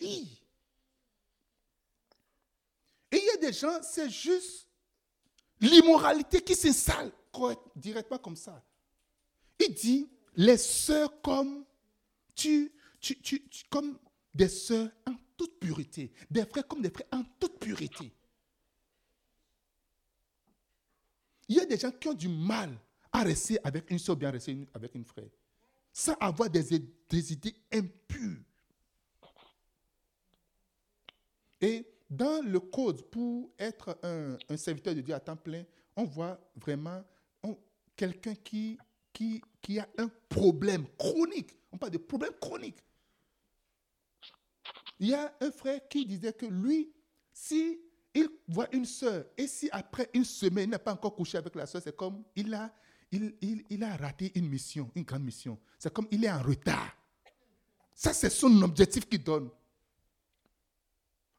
Hi. 0.00 0.40
Et 3.10 3.16
il 3.18 3.24
y 3.24 3.30
a 3.30 3.36
des 3.36 3.52
gens, 3.52 3.82
c'est 3.82 4.08
juste 4.08 4.68
l'immoralité 5.60 6.40
qui 6.40 6.54
s'installe 6.54 7.12
directement 7.74 8.18
comme 8.18 8.36
ça. 8.36 8.64
Il 9.58 9.74
dit, 9.74 10.08
les 10.34 10.56
sœurs 10.58 11.20
comme 11.20 11.64
tu, 12.34 12.72
tu, 13.00 13.20
tu, 13.20 13.48
tu- 13.48 13.64
comme 13.68 13.98
des 14.32 14.48
sœurs 14.48 14.90
en 15.06 15.14
toute 15.36 15.58
pureté, 15.58 16.12
des 16.30 16.44
frères 16.46 16.66
comme 16.66 16.82
des 16.82 16.90
frères 16.90 17.06
en 17.12 17.22
toute 17.38 17.58
pureté. 17.58 18.12
Il 21.48 21.56
y 21.56 21.60
a 21.60 21.66
des 21.66 21.78
gens 21.78 21.92
qui 21.92 22.08
ont 22.08 22.14
du 22.14 22.28
mal 22.28 22.76
à 23.12 23.22
rester 23.22 23.58
avec 23.64 23.90
une 23.90 23.98
soeur, 23.98 24.16
bien 24.16 24.30
rester 24.30 24.66
avec 24.74 24.94
une 24.94 25.04
frère, 25.04 25.28
sans 25.92 26.14
avoir 26.14 26.50
des, 26.50 26.74
idées 26.74 27.54
impures. 27.72 28.42
Et 31.60 31.86
dans 32.10 32.44
le 32.44 32.60
code 32.60 33.02
pour 33.10 33.50
être 33.58 33.98
un, 34.02 34.36
serviteur 34.56 34.94
de 34.94 35.00
Dieu 35.00 35.14
à 35.14 35.20
temps 35.20 35.36
plein, 35.36 35.64
on 35.96 36.04
voit 36.04 36.38
vraiment 36.56 37.02
quelqu'un 37.96 38.34
qui, 38.34 38.78
qui, 39.12 39.42
qui 39.62 39.78
a 39.78 39.88
un 39.96 40.10
problème 40.28 40.86
chronique. 40.98 41.52
On 41.72 41.78
parle 41.78 41.92
de 41.92 41.98
problème 41.98 42.34
chronique. 42.40 42.78
Il 44.98 45.08
y 45.08 45.14
a 45.14 45.34
un 45.40 45.50
frère 45.50 45.86
qui 45.88 46.06
disait 46.06 46.32
que 46.32 46.46
lui, 46.46 46.92
si 47.32 47.80
il 48.14 48.28
voit 48.48 48.68
une 48.72 48.86
soeur 48.86 49.26
et 49.36 49.46
si 49.46 49.68
après 49.70 50.08
une 50.14 50.24
semaine 50.24 50.64
il 50.64 50.70
n'a 50.70 50.78
pas 50.78 50.94
encore 50.94 51.14
couché 51.14 51.36
avec 51.36 51.54
la 51.54 51.66
soeur, 51.66 51.82
c'est 51.82 51.94
comme 51.94 52.24
il 52.34 52.52
a, 52.54 52.72
il, 53.12 53.84
a 53.84 53.96
raté 53.96 54.32
une 54.34 54.48
mission, 54.48 54.90
une 54.94 55.02
grande 55.04 55.24
mission. 55.24 55.58
C'est 55.78 55.92
comme 55.92 56.08
il 56.10 56.24
est 56.24 56.30
en 56.30 56.42
retard. 56.42 56.96
Ça, 57.94 58.12
c'est 58.12 58.30
son 58.30 58.62
objectif 58.62 59.06
qu'il 59.08 59.22
donne. 59.22 59.50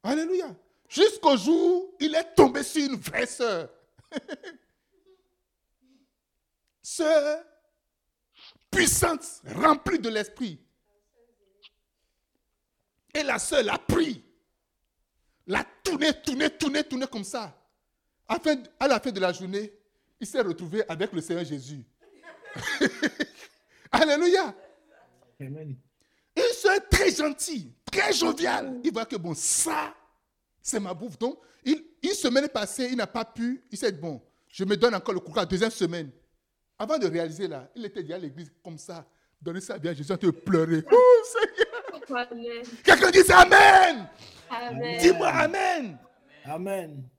Alléluia. 0.03 0.55
Jusqu'au 0.88 1.36
jour, 1.36 1.95
il 1.99 2.16
est 2.16 2.36
tombé 2.36 2.64
sur 2.64 2.84
une 2.89 2.97
vraie 2.97 3.26
sœur. 3.26 3.70
sœur 6.82 7.43
puissante, 8.72 9.41
remplie 9.55 9.99
de 9.99 10.10
l'esprit. 10.10 10.60
Et 13.18 13.24
la 13.24 13.39
sœur 13.39 13.63
l'a 13.63 13.80
pris, 13.80 14.24
l'a 15.47 15.65
tourné, 15.84 16.13
tourné, 16.22 16.51
tourné, 16.51 16.84
tourné 16.84 17.07
comme 17.07 17.24
ça. 17.24 17.59
À, 18.28 18.38
la 18.88 18.99
fin 18.99 19.11
de 19.11 19.20
la 19.20 19.34
journée, 19.34 19.74
il 20.20 20.28
s'est 20.28 20.41
retrouvé 20.41 20.84
avec 20.88 21.11
le 21.11 21.20
Seigneur 21.22 21.43
Jésus. 21.43 21.84
Alléluia. 23.91 24.53
Amen. 25.41 25.76
Une 26.36 26.53
soeur 26.53 26.78
très 26.91 27.09
gentille, 27.09 27.74
très 27.91 28.13
joviale. 28.13 28.80
Il 28.84 28.93
voit 28.93 29.05
que 29.05 29.15
bon, 29.15 29.34
ça, 29.34 29.95
c'est 30.61 30.80
ma 30.80 30.93
bouffe. 30.93 31.18
Donc, 31.18 31.39
il, 31.65 31.84
une 32.03 32.13
semaine 32.13 32.47
passée, 32.49 32.89
il 32.91 32.97
n'a 32.97 33.07
pas 33.07 33.26
pu. 33.26 33.63
Il 33.72 33.80
s'est 33.80 33.91
dit, 33.91 33.99
bon, 33.99 34.22
je 34.47 34.63
me 34.63 34.78
donne 34.78 34.93
encore 34.93 35.15
le 35.15 35.22
courage. 35.22 35.47
Deuxième 35.47 35.72
semaine. 35.72 36.11
Avant 36.78 36.99
de 36.99 37.07
réaliser 37.07 37.47
là, 37.47 37.68
il 37.76 37.84
était 37.84 38.03
déjà 38.03 38.15
à 38.15 38.20
l'église 38.20 38.51
comme 38.63 38.78
ça, 38.78 39.09
donner 39.41 39.61
sa 39.61 39.80
vie 39.80 39.89
à 39.89 39.93
Jésus, 39.95 40.11
en 40.11 40.18
train 40.18 40.28
de 40.28 40.32
pleurer. 40.32 40.84
Oh 40.91 41.24
Seigneur. 41.24 41.86
Amen. 42.10 42.64
Quelqu'un 42.84 43.12
dit 43.12 43.32
Amen. 43.32 44.10
Amen. 44.49 45.01
Dis-moi 45.01 45.28
Amen. 45.28 45.97
Amen. 46.45 47.10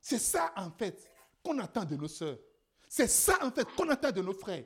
C'est 0.00 0.18
ça 0.18 0.52
en 0.56 0.70
fait 0.70 1.10
qu'on 1.42 1.58
attend 1.58 1.84
de 1.84 1.96
nos 1.96 2.08
sœurs. 2.08 2.38
C'est 2.88 3.08
ça 3.08 3.38
en 3.42 3.50
fait 3.50 3.64
qu'on 3.76 3.88
attend 3.88 4.10
de 4.10 4.20
nos 4.20 4.34
frères. 4.34 4.64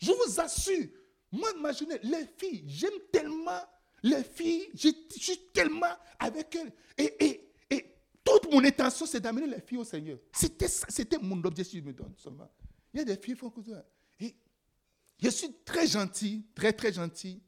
Je 0.00 0.12
vous 0.12 0.40
assure, 0.40 0.86
moi, 1.32 1.50
imaginez, 1.56 1.98
les 2.02 2.26
filles, 2.38 2.64
j'aime 2.66 2.98
tellement 3.10 3.60
les 4.02 4.22
filles, 4.22 4.68
je 4.74 4.90
suis 5.16 5.38
tellement 5.52 5.96
avec 6.18 6.54
elles. 6.54 6.70
Et, 6.98 7.24
et, 7.24 7.50
et 7.70 7.96
toute 8.22 8.52
mon 8.52 8.62
intention, 8.62 9.06
c'est 9.06 9.20
d'amener 9.20 9.46
les 9.46 9.60
filles 9.62 9.78
au 9.78 9.84
Seigneur. 9.84 10.18
C'était 10.30 11.18
mon 11.22 11.42
objectif, 11.42 11.82
je 11.82 11.88
me 11.88 11.92
donne 11.94 12.12
seulement. 12.18 12.50
Il 12.92 12.98
y 12.98 13.00
a 13.00 13.04
des 13.04 13.16
filles 13.16 13.34
qui 13.34 13.40
font. 13.40 13.52
Et 14.20 14.34
je 15.22 15.30
suis 15.30 15.52
très 15.64 15.86
gentil, 15.86 16.46
très, 16.54 16.72
très 16.74 16.92
gentil. 16.92 17.42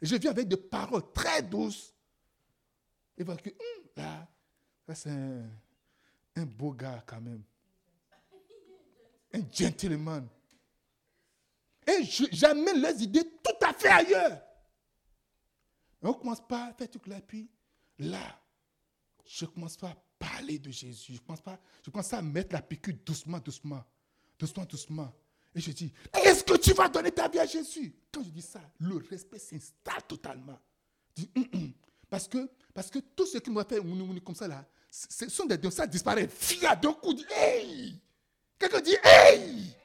Je 0.00 0.16
viens 0.16 0.30
avec 0.30 0.48
des 0.48 0.56
paroles 0.56 1.12
très 1.12 1.42
douces. 1.42 1.94
Et 3.16 3.24
voilà 3.24 3.40
que, 3.40 3.50
hum, 3.50 3.84
là, 3.96 4.28
c'est 4.94 5.10
un, 5.10 6.46
beau 6.46 6.72
gars 6.72 7.02
quand 7.06 7.20
même. 7.20 7.42
Un 9.34 9.40
gentleman. 9.52 10.28
Et 11.86 12.04
j'amène 12.04 12.80
leurs 12.80 13.00
idées 13.00 13.24
tout 13.42 13.66
à 13.66 13.72
fait 13.72 13.88
ailleurs. 13.88 14.40
On 16.00 16.14
commence 16.14 16.46
par 16.46 16.76
faire 16.76 16.90
tout 16.90 17.00
là, 17.06 17.20
puis 17.20 17.50
là, 17.98 18.40
je 19.26 19.44
commence 19.46 19.76
pas 19.76 19.88
à 19.88 19.96
parler 20.18 20.58
de 20.58 20.70
Jésus. 20.70 21.14
Je 21.14 21.20
commence, 21.20 21.40
pas, 21.40 21.58
je 21.84 21.90
commence 21.90 22.12
à 22.12 22.22
mettre 22.22 22.54
la 22.54 22.62
piqûre 22.62 22.94
doucement, 23.04 23.38
doucement, 23.38 23.84
doucement, 24.38 24.64
doucement. 24.64 25.12
Et 25.54 25.60
je 25.60 25.72
dis, 25.72 25.92
est-ce 26.24 26.44
que 26.44 26.56
tu 26.56 26.72
vas 26.72 26.88
donner 26.88 27.10
ta 27.10 27.28
vie 27.28 27.38
à 27.38 27.46
Jésus? 27.46 27.94
Quand 28.12 28.22
je 28.22 28.28
dis 28.30 28.42
ça, 28.42 28.60
le 28.78 28.96
respect 29.10 29.38
s'installe 29.38 30.02
totalement. 30.06 30.58
Hum, 31.36 31.44
hum. 31.52 31.72
Parce 32.08 32.28
que, 32.28 32.48
parce 32.72 32.90
que 32.90 32.98
tout 32.98 33.26
ce 33.26 33.38
qui 33.38 33.50
m'a 33.50 33.64
fait 33.64 33.80
comme 34.24 34.34
ça 34.34 34.48
là, 34.48 34.64
ce 34.90 35.28
sont 35.28 35.44
des 35.44 35.58
dons, 35.58 35.70
ça 35.70 35.86
disparaît. 35.86 36.28
Fia 36.28 36.74
d'un 36.76 36.92
coup, 36.92 37.12
dit, 37.12 37.26
hey 37.30 38.00
Quelqu'un 38.58 38.80
dit, 38.80 38.96
hey 39.02 39.76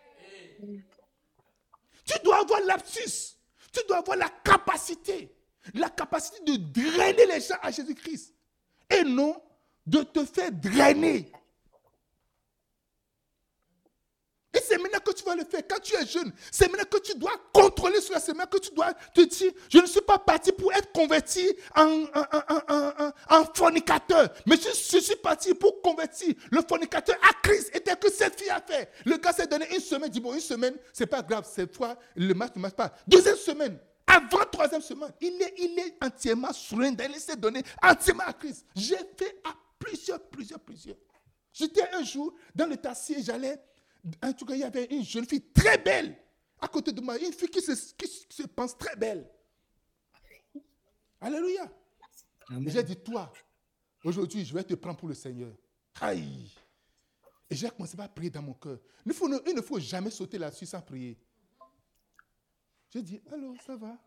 Tu 2.06 2.14
dois 2.24 2.42
avoir 2.42 2.62
l'absus. 2.62 3.36
Tu 3.72 3.82
dois 3.88 3.98
avoir 3.98 4.18
la 4.18 4.30
capacité. 4.30 5.36
La 5.74 5.90
capacité 5.90 6.40
de 6.44 6.58
drainer 6.58 7.26
les 7.26 7.42
gens 7.42 7.56
à 7.62 7.72
Jésus-Christ. 7.72 8.34
Et 8.90 9.04
non 9.04 9.42
de 9.86 10.02
te 10.04 10.26
faire 10.26 10.52
drainer. 10.52 11.32
Et 14.54 14.62
c'est 14.74 14.82
maintenant 14.82 15.00
que 15.06 15.12
tu 15.12 15.24
vas 15.24 15.36
le 15.36 15.46
faire. 15.46 15.62
Quand 15.68 15.80
tu 15.82 15.96
es 15.96 16.06
jeune, 16.06 16.32
c'est 16.52 16.68
maintenant 16.68 16.86
que 16.90 16.98
tu 17.00 17.16
dois 17.18 17.32
contrôler 17.54 18.02
cela. 18.02 18.20
C'est 18.20 18.34
maintenant 18.34 18.58
que 18.60 18.66
tu 18.66 18.74
dois 18.74 18.92
te 19.14 19.22
dire, 19.22 19.52
je 19.70 19.78
ne 19.80 19.86
suis 19.86 20.02
pas 20.02 20.18
parti 20.18 20.52
pour 20.52 20.74
être 20.74 20.92
converti 20.92 21.48
en, 21.76 22.04
en- 22.04 22.64
en- 22.70 23.12
en- 23.30 23.46
fornicateur. 23.54 24.30
Mais 24.46 24.56
je, 24.58 25.00
suis 25.00 25.16
parti 25.18 25.54
pour 25.54 25.82
convertir 25.82 26.34
le 26.52 26.62
fornicateur 26.68 27.16
à 27.22 27.34
Christ. 27.48 27.72
Et 27.76 27.80
tel 27.82 27.98
que 27.98 28.12
cette 28.12 28.40
fille 28.40 28.50
a 28.50 28.62
fait. 28.62 28.90
Le 29.06 29.18
gars 29.18 29.32
s'est 29.34 29.48
donné 29.48 29.68
une 29.74 29.82
semaine. 29.82 30.10
Dit, 30.10 30.20
bon, 30.20 30.34
une 30.34 30.40
semaine, 30.40 30.76
c'est 30.92 31.06
pas 31.08 31.22
grave. 31.22 31.48
Cette 31.52 31.76
fois, 31.76 31.96
le 32.16 32.34
match 32.34 32.54
ne 32.56 32.62
marche 32.62 32.74
pas. 32.76 32.92
Deuxième 33.08 33.38
semaine. 33.38 33.78
Avant 34.08 34.44
troisième 34.52 34.82
semaine, 34.82 35.12
il 35.22 35.42
est, 35.42 35.54
il 35.58 35.80
est 35.80 35.96
entièrement 36.04 36.52
surrender. 36.52 37.06
Il 37.10 37.20
s'est 37.20 37.36
donné 37.38 37.62
entièrement 37.82 38.24
à 38.26 38.34
Christ. 38.34 38.66
J'ai 38.76 38.98
fait 39.18 39.40
à 39.46 39.54
plusieurs, 39.80 40.20
plusieurs, 40.20 40.60
plusieurs. 40.60 40.98
J'étais 41.54 41.88
un 41.94 42.04
jour 42.04 42.34
dans 42.56 42.66
le 42.66 42.76
taxi 42.78 43.24
j'allais. 43.24 43.58
En 44.22 44.34
tout 44.34 44.46
cas, 44.46 44.56
il 44.56 44.60
y 44.62 44.64
avait 44.64 44.86
une 44.86 45.04
jeune 45.04 45.26
fille 45.26 45.42
très 45.54 45.78
belle 45.78 46.18
à 46.60 46.68
côté 46.68 46.92
de 46.92 47.02
moi. 47.02 47.18
Une 47.18 47.32
fille 47.34 47.50
qui 47.50 47.62
se, 47.62 47.94
qui 47.94 48.08
se 48.30 48.44
pense 48.44 48.78
très 48.78 48.96
belle. 48.96 49.30
Alléluia. 51.22 51.72
J'ai 52.68 52.84
dit, 52.84 52.98
toi, 52.98 53.32
aujourd'hui, 54.04 54.44
je 54.44 54.54
vais 54.54 54.64
te 54.64 54.74
prendre 54.76 54.98
pour 54.98 55.08
le 55.08 55.14
Seigneur. 55.14 55.54
Aïe. 56.02 56.52
Et 57.50 57.56
j'ai 57.56 57.70
commencé 57.70 57.98
à 58.00 58.10
prier 58.10 58.30
dans 58.30 58.42
mon 58.42 58.54
cœur. 58.54 58.80
Il, 59.06 59.14
faut, 59.14 59.30
il 59.48 59.56
ne 59.56 59.62
faut 59.62 59.80
jamais 59.80 60.10
sauter 60.10 60.38
là-dessus 60.38 60.66
sans 60.66 60.82
prier. 60.82 61.18
J'ai 62.90 63.02
dit, 63.02 63.22
allô, 63.32 63.56
ça 63.66 63.78
va? 63.78 63.98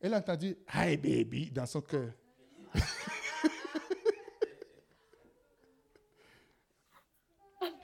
Elle 0.00 0.14
a 0.14 0.18
entendu, 0.18 0.56
hi 0.72 0.96
baby, 0.96 1.50
dans 1.50 1.66
son 1.66 1.80
cœur. 1.82 2.12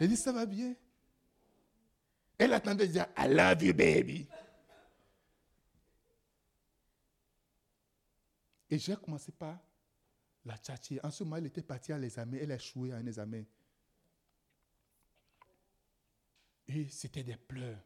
J'ai 0.00 0.08
dit, 0.08 0.16
ça 0.16 0.32
va 0.32 0.46
bien? 0.46 0.74
Elle 2.38 2.52
attendait 2.52 2.88
dire, 2.88 3.06
I 3.16 3.28
love 3.28 3.62
you 3.62 3.72
baby. 3.74 4.26
Et 8.68 8.78
j'ai 8.78 8.96
commencé 8.96 9.32
par 9.32 9.58
la 10.44 10.56
tchatcher. 10.56 11.00
En 11.04 11.10
ce 11.10 11.24
moment, 11.24 11.36
elle 11.36 11.46
était 11.46 11.62
partie 11.62 11.92
à 11.92 11.98
l'examen. 11.98 12.36
Elle 12.40 12.52
a 12.52 12.56
échoué 12.56 12.92
à 12.92 12.96
un 12.96 13.06
examen. 13.06 13.44
Et 16.68 16.88
c'était 16.88 17.22
des 17.22 17.36
pleurs. 17.36 17.78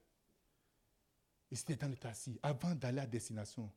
Et 1.51 1.57
c'était 1.57 1.77
dans 1.77 1.89
le 1.89 1.97
taxi. 1.97 2.39
Avant 2.43 2.75
d'aller 2.75 3.01
à 3.01 3.07
destination, 3.07 3.71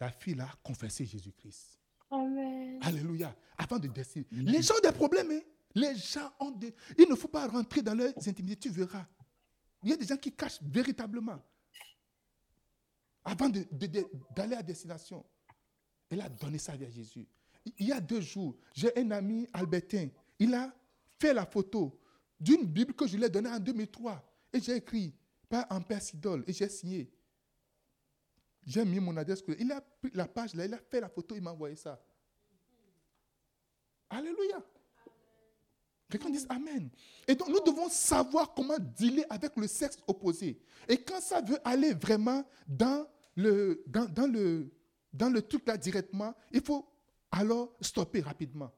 la 0.00 0.10
fille 0.10 0.40
a 0.40 0.48
confessé 0.62 1.04
Jésus-Christ. 1.04 1.78
Amen. 2.10 2.78
Alléluia. 2.82 3.36
Avant 3.58 3.78
de 3.78 3.88
décider. 3.88 4.26
Les 4.30 4.62
gens 4.62 4.74
ont 4.76 4.80
des 4.88 4.92
problèmes. 4.92 5.30
hein. 5.30 5.40
Les 5.74 5.94
gens 5.96 6.32
ont 6.40 6.50
des... 6.52 6.74
Il 6.96 7.08
ne 7.08 7.14
faut 7.14 7.28
pas 7.28 7.46
rentrer 7.46 7.82
dans 7.82 7.94
leurs 7.94 8.16
intimités. 8.26 8.56
Tu 8.56 8.70
verras. 8.70 9.06
Il 9.82 9.90
y 9.90 9.92
a 9.92 9.96
des 9.96 10.06
gens 10.06 10.16
qui 10.16 10.32
cachent 10.32 10.62
véritablement. 10.62 11.42
Avant 13.24 13.48
d'aller 13.48 14.56
à 14.56 14.62
destination. 14.62 15.24
Elle 16.08 16.20
a 16.20 16.28
donné 16.28 16.58
sa 16.58 16.76
vie 16.76 16.84
à 16.84 16.90
Jésus. 16.90 17.26
Il 17.78 17.88
y 17.88 17.92
a 17.92 18.00
deux 18.00 18.20
jours, 18.20 18.56
j'ai 18.74 18.96
un 18.96 19.10
ami 19.10 19.48
albertain. 19.52 20.08
Il 20.38 20.54
a 20.54 20.72
fait 21.18 21.34
la 21.34 21.44
photo 21.44 21.98
d'une 22.38 22.64
Bible 22.64 22.94
que 22.94 23.06
je 23.06 23.16
lui 23.16 23.24
ai 23.24 23.28
donnée 23.28 23.48
en 23.48 23.58
2003. 23.58 24.22
Et 24.52 24.60
j'ai 24.60 24.76
écrit, 24.76 25.12
pas 25.48 25.66
en 25.70 25.80
persidol, 25.80 26.44
et 26.46 26.52
j'ai 26.52 26.68
signé. 26.68 27.10
J'ai 28.64 28.84
mis 28.84 29.00
mon 29.00 29.16
adresse. 29.16 29.42
Il 29.58 29.70
a 29.72 29.80
pris 29.80 30.10
la 30.14 30.26
page 30.26 30.54
là, 30.54 30.64
il 30.64 30.74
a 30.74 30.78
fait 30.78 31.00
la 31.00 31.08
photo, 31.08 31.34
il 31.34 31.42
m'a 31.42 31.52
envoyé 31.52 31.76
ça. 31.76 32.00
Alléluia. 34.10 34.64
Quelqu'un 36.10 36.30
dise 36.30 36.46
Amen. 36.48 36.88
Et 37.26 37.34
donc, 37.34 37.48
nous 37.48 37.60
devons 37.60 37.88
savoir 37.88 38.54
comment 38.54 38.78
dealer 38.78 39.24
avec 39.28 39.56
le 39.56 39.66
sexe 39.66 39.98
opposé. 40.06 40.58
Et 40.88 40.98
quand 40.98 41.20
ça 41.20 41.40
veut 41.40 41.58
aller 41.64 41.94
vraiment 41.94 42.44
dans 42.66 43.06
le, 43.34 43.82
dans, 43.86 44.06
dans 44.06 44.26
le, 44.26 44.70
dans 45.12 45.28
le 45.28 45.42
truc 45.42 45.66
là 45.66 45.76
directement, 45.76 46.34
il 46.52 46.62
faut 46.62 46.88
alors 47.30 47.76
stopper 47.80 48.20
rapidement. 48.20 48.72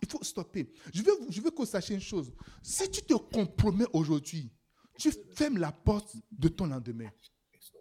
Il 0.00 0.08
faut 0.08 0.22
stopper. 0.22 0.72
Je 0.94 1.02
veux, 1.02 1.12
je 1.28 1.40
veux 1.40 1.50
que 1.50 1.56
vous 1.56 1.66
sachiez 1.66 1.94
une 1.94 2.00
chose. 2.00 2.32
Si 2.62 2.90
tu 2.90 3.02
te 3.02 3.14
compromets 3.14 3.86
aujourd'hui, 3.92 4.50
tu 4.98 5.12
fermes 5.34 5.58
la 5.58 5.72
porte 5.72 6.16
de 6.30 6.48
ton 6.48 6.66
lendemain. 6.66 7.10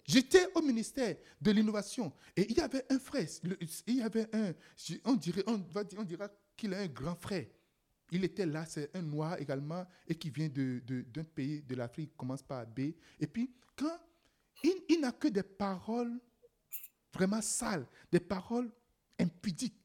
J'étais 0.06 0.48
au 0.56 0.62
ministère 0.62 1.18
de 1.42 1.52
l'innovation 1.52 2.14
et 2.36 2.50
il 2.50 2.58
y 2.58 2.62
avait 2.62 2.86
un 2.90 2.98
frère, 2.98 3.28
il 3.88 3.96
y 3.96 4.02
avait 4.02 4.34
un, 4.34 4.54
on 5.04 5.16
dirait, 5.16 5.44
on 5.48 5.58
va 5.58 5.84
dire, 5.84 6.00
on 6.00 6.04
dira 6.04 6.30
qu'il 6.56 6.74
a 6.74 6.80
un 6.80 6.88
grand 6.88 7.16
frère. 7.16 7.46
Il 8.12 8.24
était 8.24 8.46
là, 8.46 8.66
c'est 8.66 8.96
un 8.96 9.02
noir 9.02 9.40
également 9.40 9.86
et 10.08 10.16
qui 10.16 10.30
vient 10.30 10.48
de- 10.48 10.82
de- 10.86 11.02
d'un 11.02 11.24
pays 11.24 11.62
de 11.62 11.76
l'Afrique, 11.76 12.16
commence 12.16 12.42
par 12.42 12.66
B. 12.66 12.94
Et 13.20 13.28
puis, 13.28 13.52
quand 13.76 14.00
il, 14.64 15.00
n'a 15.00 15.12
que 15.12 15.28
des 15.28 15.44
paroles 15.44 16.20
vraiment 17.14 17.42
sales, 17.42 17.86
des 18.12 18.20
paroles 18.20 18.72
impudiques. 19.20 19.80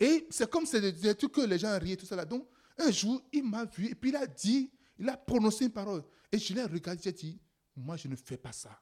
Et 0.00 0.26
c'est 0.30 0.48
comme 0.50 0.66
c'est 0.66 0.80
des, 0.92 1.14
trucs 1.14 1.32
que 1.32 1.40
les 1.42 1.58
gens 1.58 1.78
riaient, 1.78 1.96
tout 1.96 2.06
ça 2.06 2.16
là. 2.16 2.24
Donc, 2.24 2.48
un 2.78 2.90
jour, 2.90 3.22
il 3.32 3.44
m'a 3.44 3.64
vu 3.64 3.86
et 3.86 3.94
puis 3.94 4.10
il 4.10 4.16
a 4.16 4.26
dit, 4.26 4.70
il 4.98 5.08
a 5.08 5.16
prononcé 5.16 5.64
une 5.66 5.72
parole. 5.72 6.02
Et 6.32 6.38
je 6.38 6.52
l'ai 6.54 6.64
regardé, 6.64 7.00
j'ai 7.02 7.12
dit, 7.12 7.40
moi, 7.76 7.96
je 7.96 8.08
ne 8.08 8.16
fais 8.16 8.36
pas 8.36 8.52
ça. 8.52 8.80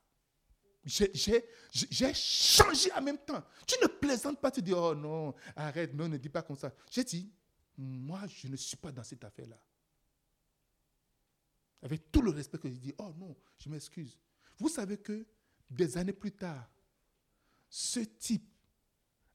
J'ai 0.85 2.13
changé 2.15 2.91
en 2.93 3.03
même 3.03 3.19
temps. 3.19 3.43
Tu 3.67 3.77
ne 3.81 3.87
plaisantes 3.87 4.41
pas, 4.41 4.51
tu 4.51 4.63
dis, 4.63 4.73
oh 4.73 4.95
non, 4.95 5.35
arrête, 5.55 5.95
non, 5.95 6.09
ne 6.09 6.17
dis 6.17 6.29
pas 6.29 6.43
comme 6.43 6.57
ça. 6.57 6.73
J'ai 6.91 7.05
dit, 7.05 7.31
moi, 7.77 8.27
je 8.27 8.49
ne 8.49 8.57
suis 8.57 8.77
pas 8.77 8.93
dans 8.93 9.05
cette 9.05 9.25
affaire-là. 9.25 9.59
Avec 11.83 12.13
tout 12.13 12.23
le 12.23 12.31
respect 12.31 12.59
que 12.59 12.69
j'ai 12.69 12.79
dit, 12.79 12.95
oh 12.99 13.13
non, 13.19 13.37
je 13.59 13.69
m'excuse. 13.69 14.19
Vous 14.59 14.69
savez 14.69 14.99
que 14.99 15.27
des 15.69 15.97
années 15.97 16.13
plus 16.13 16.33
tard, 16.33 16.71
ce 17.69 18.01
type 18.01 18.49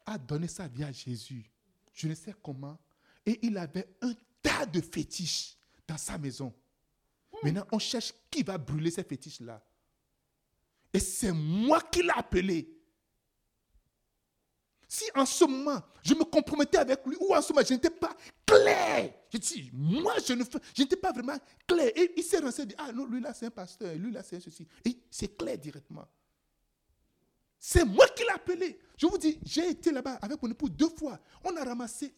a 0.05 0.17
donné 0.17 0.47
sa 0.47 0.67
vie 0.67 0.83
à 0.83 0.91
Jésus. 0.91 1.51
Je 1.93 2.07
ne 2.07 2.13
sais 2.13 2.33
comment. 2.41 2.79
Et 3.25 3.39
il 3.45 3.57
avait 3.57 3.97
un 4.01 4.13
tas 4.41 4.65
de 4.65 4.79
fétiches 4.79 5.57
dans 5.87 5.97
sa 5.97 6.17
maison. 6.17 6.53
Maintenant, 7.43 7.65
on 7.71 7.79
cherche 7.79 8.13
qui 8.31 8.43
va 8.43 8.57
brûler 8.57 8.91
ces 8.91 9.03
fétiches-là. 9.03 9.63
Et 10.93 10.99
c'est 10.99 11.33
moi 11.33 11.81
qui 11.81 12.03
l'ai 12.03 12.09
appelé. 12.15 12.76
Si 14.87 15.03
en 15.15 15.25
ce 15.25 15.43
moment, 15.43 15.81
je 16.01 16.13
me 16.13 16.23
compromettais 16.23 16.77
avec 16.77 17.05
lui, 17.05 17.17
ou 17.19 17.35
en 17.35 17.41
ce 17.41 17.51
moment, 17.51 17.65
je 17.67 17.73
n'étais 17.73 17.89
pas 17.89 18.15
clair. 18.45 19.13
Je 19.29 19.37
dis, 19.37 19.69
moi, 19.73 20.13
je 20.25 20.33
ne 20.33 20.43
je 20.73 20.81
n'étais 20.81 20.95
pas 20.95 21.11
vraiment 21.11 21.37
clair. 21.67 21.91
Et 21.95 22.13
il 22.15 22.23
s'est 22.23 22.39
renseigné, 22.39 22.73
ah 22.77 22.91
non, 22.93 23.05
lui 23.05 23.19
là, 23.19 23.33
c'est 23.33 23.47
un 23.47 23.51
pasteur, 23.51 23.93
lui 23.95 24.11
là, 24.11 24.23
c'est 24.23 24.39
ceci. 24.39 24.65
Et 24.85 24.97
c'est 25.11 25.35
clair 25.37 25.57
directement. 25.57 26.07
C'est 27.59 27.83
moi 27.83 28.07
qui 28.15 28.23
l'ai 28.23 28.29
appelé. 28.29 28.79
Je 28.97 29.07
vous 29.07 29.17
dis, 29.17 29.39
j'ai 29.43 29.71
été 29.71 29.91
là-bas 29.91 30.19
avec 30.21 30.41
mon 30.41 30.49
époux 30.51 30.69
deux 30.69 30.89
fois. 30.89 31.19
On 31.43 31.55
a 31.57 31.63
ramassé, 31.63 32.13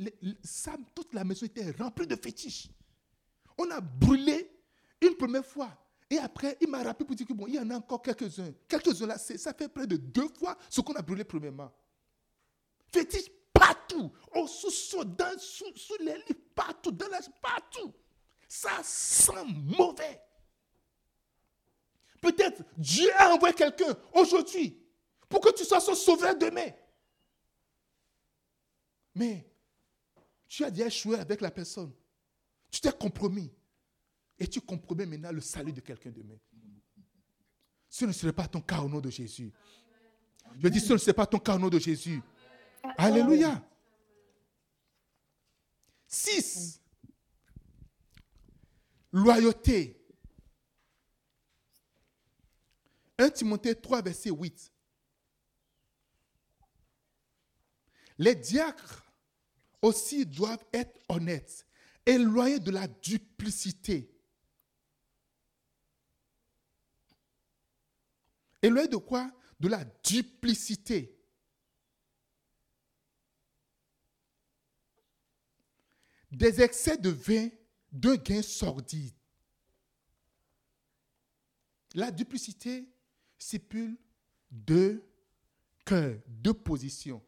toute 0.94 1.14
la 1.14 1.24
maison 1.24 1.46
était 1.46 1.72
remplie 1.72 2.06
de 2.06 2.16
fétiches. 2.16 2.70
On 3.58 3.70
a 3.72 3.82
brûlé 3.82 4.52
une 5.02 5.16
première 5.16 5.46
fois. 5.46 5.72
Et 6.10 6.18
après, 6.18 6.58
il 6.62 6.70
m'a 6.70 6.84
rappelé 6.84 7.06
pour 7.06 7.16
dire 7.16 7.26
que 7.26 7.50
y 7.50 7.60
en 7.60 7.70
a 7.70 7.78
encore 7.78 8.02
quelques-uns. 8.02 8.52
Quelques-uns 8.68 9.08
là, 9.08 9.18
ça 9.18 9.54
fait 9.54 9.70
près 9.70 9.88
de 9.88 9.96
deux 9.96 10.28
fois 10.38 10.58
ce 10.70 10.82
qu'on 10.82 10.94
a 10.94 11.02
brûlé 11.02 11.24
premièrement. 11.24 11.72
Fétiche 12.92 13.30
partout. 13.54 14.12
Au 14.34 14.48
sous-sol, 14.48 15.08
sous, 15.40 15.66
les 16.00 16.18
lits, 16.18 16.34
partout, 16.56 16.92
dans 16.92 17.08
la, 17.08 17.20
partout. 17.42 17.94
Ça 18.48 18.82
sent 18.84 19.46
mauvais. 19.78 20.22
Peut-être 22.22 22.64
Dieu 22.78 23.10
a 23.16 23.34
envoyé 23.34 23.56
quelqu'un 23.56 23.96
aujourd'hui 24.14 24.78
pour 25.28 25.40
que 25.40 25.54
tu 25.54 25.64
sois 25.64 25.80
son 25.80 25.96
sauveur 25.96 26.36
demain. 26.36 26.72
Mais 29.16 29.46
tu 30.48 30.64
as 30.64 30.72
déjà 30.72 30.88
échoué 30.88 31.18
avec 31.18 31.42
la 31.42 31.52
personne. 31.52 31.94
Tu 32.72 32.82
t'es 32.82 32.92
compromis. 32.92 33.52
Et 34.38 34.48
tu 34.48 34.62
compromets 34.62 35.06
maintenant 35.06 35.32
le 35.32 35.42
salut 35.42 35.74
de 35.74 35.82
quelqu'un 35.82 36.12
demain. 36.12 36.38
Ce 37.90 38.06
ne 38.06 38.12
serait 38.12 38.34
pas 38.34 38.48
ton 38.48 38.62
cas 38.62 38.80
au 38.80 38.90
nom 38.90 39.02
de 39.02 39.10
Jésus. 39.10 39.52
Je 40.58 40.68
dis, 40.68 40.80
ce 40.80 40.94
ne 40.94 40.98
serait 40.98 41.14
pas 41.14 41.26
ton 41.26 41.40
cas 41.40 41.56
au 41.56 41.60
nom 41.60 41.70
de 41.70 41.80
Jésus. 41.80 42.22
Alléluia. 42.98 43.64
6. 46.08 46.82
Loyauté. 49.12 49.96
1 53.18 53.30
Timothée 53.32 53.76
3, 53.76 54.02
verset 54.02 54.30
8. 54.30 54.72
Les 58.18 58.36
diacres 58.36 59.06
aussi 59.82 60.26
doivent 60.26 60.66
être 60.74 61.00
honnêtes, 61.10 61.66
éloignés 62.06 62.60
de 62.60 62.72
la 62.72 62.88
duplicité. 62.88 64.14
Éloignés 68.62 68.90
de 68.90 68.98
quoi? 68.98 69.32
De 69.60 69.68
la 69.68 69.84
duplicité. 70.04 71.19
Des 76.32 76.62
excès 76.62 76.98
de 76.98 77.10
vin, 77.10 77.50
de 77.92 78.16
gains 78.16 78.42
sordides. 78.42 79.16
La 81.96 82.12
duplicité 82.12 82.88
stipule 83.38 83.98
deux 84.52 85.04
cœurs, 85.86 86.20
deux 86.28 86.54
positions 86.54 87.24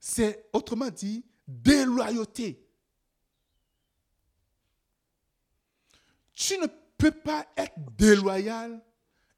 c'est 0.00 0.48
autrement 0.54 0.88
dit 0.88 1.22
déloyauté. 1.46 2.66
Tu 6.32 6.56
ne 6.58 6.66
peux 6.96 7.10
pas 7.10 7.46
être 7.56 7.78
déloyal 7.96 8.82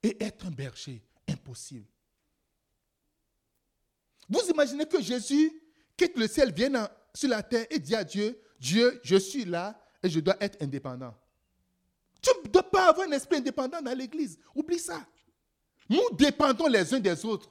et 0.03 0.23
être 0.23 0.47
un 0.47 0.51
berger. 0.53 1.03
Impossible. 1.29 1.87
Vous 4.29 4.49
imaginez 4.49 4.87
que 4.87 5.03
Jésus 5.03 5.53
quitte 5.97 6.17
le 6.17 6.27
ciel, 6.29 6.53
vienne 6.53 6.89
sur 7.15 7.29
la 7.29 7.43
terre 7.43 7.67
et 7.71 7.79
dit 7.79 7.95
à 7.95 8.05
Dieu, 8.05 8.41
Dieu, 8.59 9.01
je 9.03 9.17
suis 9.17 9.45
là 9.45 9.79
et 10.03 10.09
je 10.09 10.21
dois 10.21 10.37
être 10.41 10.61
indépendant. 10.63 11.15
Tu 12.21 12.31
ne 12.45 12.49
dois 12.49 12.63
pas 12.63 12.89
avoir 12.89 13.09
un 13.09 13.13
esprit 13.13 13.37
indépendant 13.37 13.83
dans 13.83 13.97
l'église. 13.97 14.39
Oublie 14.55 14.79
ça. 14.79 15.05
Nous 15.89 16.03
dépendons 16.13 16.69
les 16.69 16.95
uns 16.95 17.01
des 17.01 17.25
autres. 17.25 17.51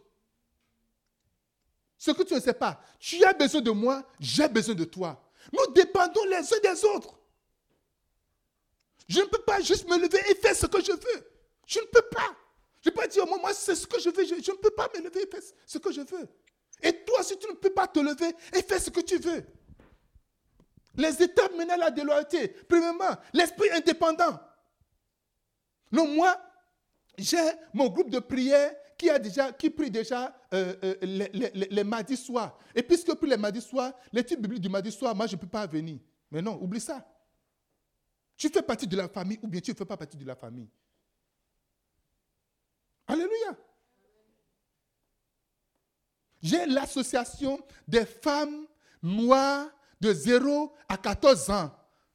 Ce 1.98 2.12
que 2.12 2.24
tu 2.24 2.34
ne 2.34 2.40
sais 2.40 2.54
pas, 2.54 2.82
tu 3.00 3.24
as 3.24 3.34
besoin 3.34 3.62
de 3.62 3.72
moi, 3.72 4.04
j'ai 4.20 4.48
besoin 4.48 4.74
de 4.74 4.86
toi. 4.86 5.22
Nous 5.54 5.74
dépendons 5.74 6.24
les 6.26 6.38
uns 6.54 6.60
des 6.64 6.86
autres. 6.86 7.20
Je 9.08 9.20
ne 9.20 9.26
peux 9.26 9.42
pas 9.42 9.60
juste 9.62 9.88
me 9.90 9.98
lever 9.98 10.20
et 10.30 10.36
faire 10.36 10.56
ce 10.56 10.66
que 10.66 10.82
je 10.82 10.94
veux. 10.94 11.32
Je 11.68 11.80
ne 11.80 11.86
peux 11.86 12.02
pas. 12.02 12.36
Je 12.82 12.90
ne 12.90 12.96
peux 12.96 13.02
pas 13.02 13.08
dire, 13.08 13.28
moi, 13.28 13.38
moi 13.40 13.54
c'est 13.54 13.76
ce 13.76 13.86
que 13.86 14.00
je 14.00 14.10
veux. 14.10 14.26
Je, 14.26 14.52
ne 14.52 14.58
peux 14.58 14.72
pas 14.72 14.90
me 14.96 15.04
lever 15.04 15.24
et 15.24 15.28
faire 15.28 15.42
ce 15.66 15.78
que 15.78 15.92
je 15.92 16.02
veux. 16.02 16.28
Et 16.82 17.04
toi, 17.04 17.24
si 17.24 17.38
tu 17.38 17.48
ne 17.48 17.54
peux 17.54 17.70
pas 17.70 17.88
te 17.88 18.00
lever 18.00 18.34
et 18.54 18.62
faire 18.62 18.82
ce 18.82 18.90
que 18.90 19.02
tu 19.02 19.18
veux. 19.18 19.46
Les 20.96 21.24
étapes 21.24 21.56
mènent 21.58 21.72
à 21.72 21.78
la 21.78 21.92
déloyauté. 21.92 22.50
Premièrement, 22.68 23.16
l'esprit 23.34 23.70
indépendant. 23.72 24.40
Non, 25.92 26.08
moi, 26.08 26.36
j'ai 27.18 27.38
mon 27.74 27.88
groupe 27.90 28.10
de 28.10 28.20
prière 28.20 28.74
qui, 28.98 29.10
a 29.10 29.20
déjà, 29.20 29.52
qui 29.52 29.70
prie 29.70 29.90
déjà 29.90 30.36
euh, 30.54 30.76
euh, 30.84 30.96
les, 31.02 31.84
mardis 31.84 32.18
soirs. 32.18 32.58
Et 32.76 32.84
puisque 32.84 33.14
prie 33.16 33.30
les 33.30 33.38
mardis 33.38 33.62
soirs, 33.62 33.94
l'étude 34.12 34.42
biblique 34.42 34.62
du 34.62 34.70
mardi 34.70 34.92
soir, 34.92 35.16
moi, 35.16 35.28
je 35.28 35.36
ne 35.36 35.42
peux 35.42 35.48
pas 35.48 35.66
venir. 35.66 36.00
Mais 36.30 36.42
non, 36.42 36.62
oublie 36.62 36.80
ça. 36.82 37.06
Tu 38.38 38.50
fais 38.50 38.62
partie 38.62 38.88
de 38.88 38.98
la 38.98 39.08
famille 39.08 39.40
ou 39.42 39.48
bien 39.48 39.62
tu 39.62 39.72
ne 39.72 39.76
fais 39.76 39.86
pas 39.86 39.98
partie 39.98 40.18
de 40.18 40.26
la 40.26 40.36
famille. 40.36 40.70
Alléluia. 43.08 43.58
J'ai 46.42 46.66
l'association 46.66 47.60
des 47.88 48.06
femmes 48.06 48.66
noires 49.02 49.68
de 50.00 50.14
0 50.14 50.74
à 50.90 50.98
14 50.98 51.50
ans 51.52 51.72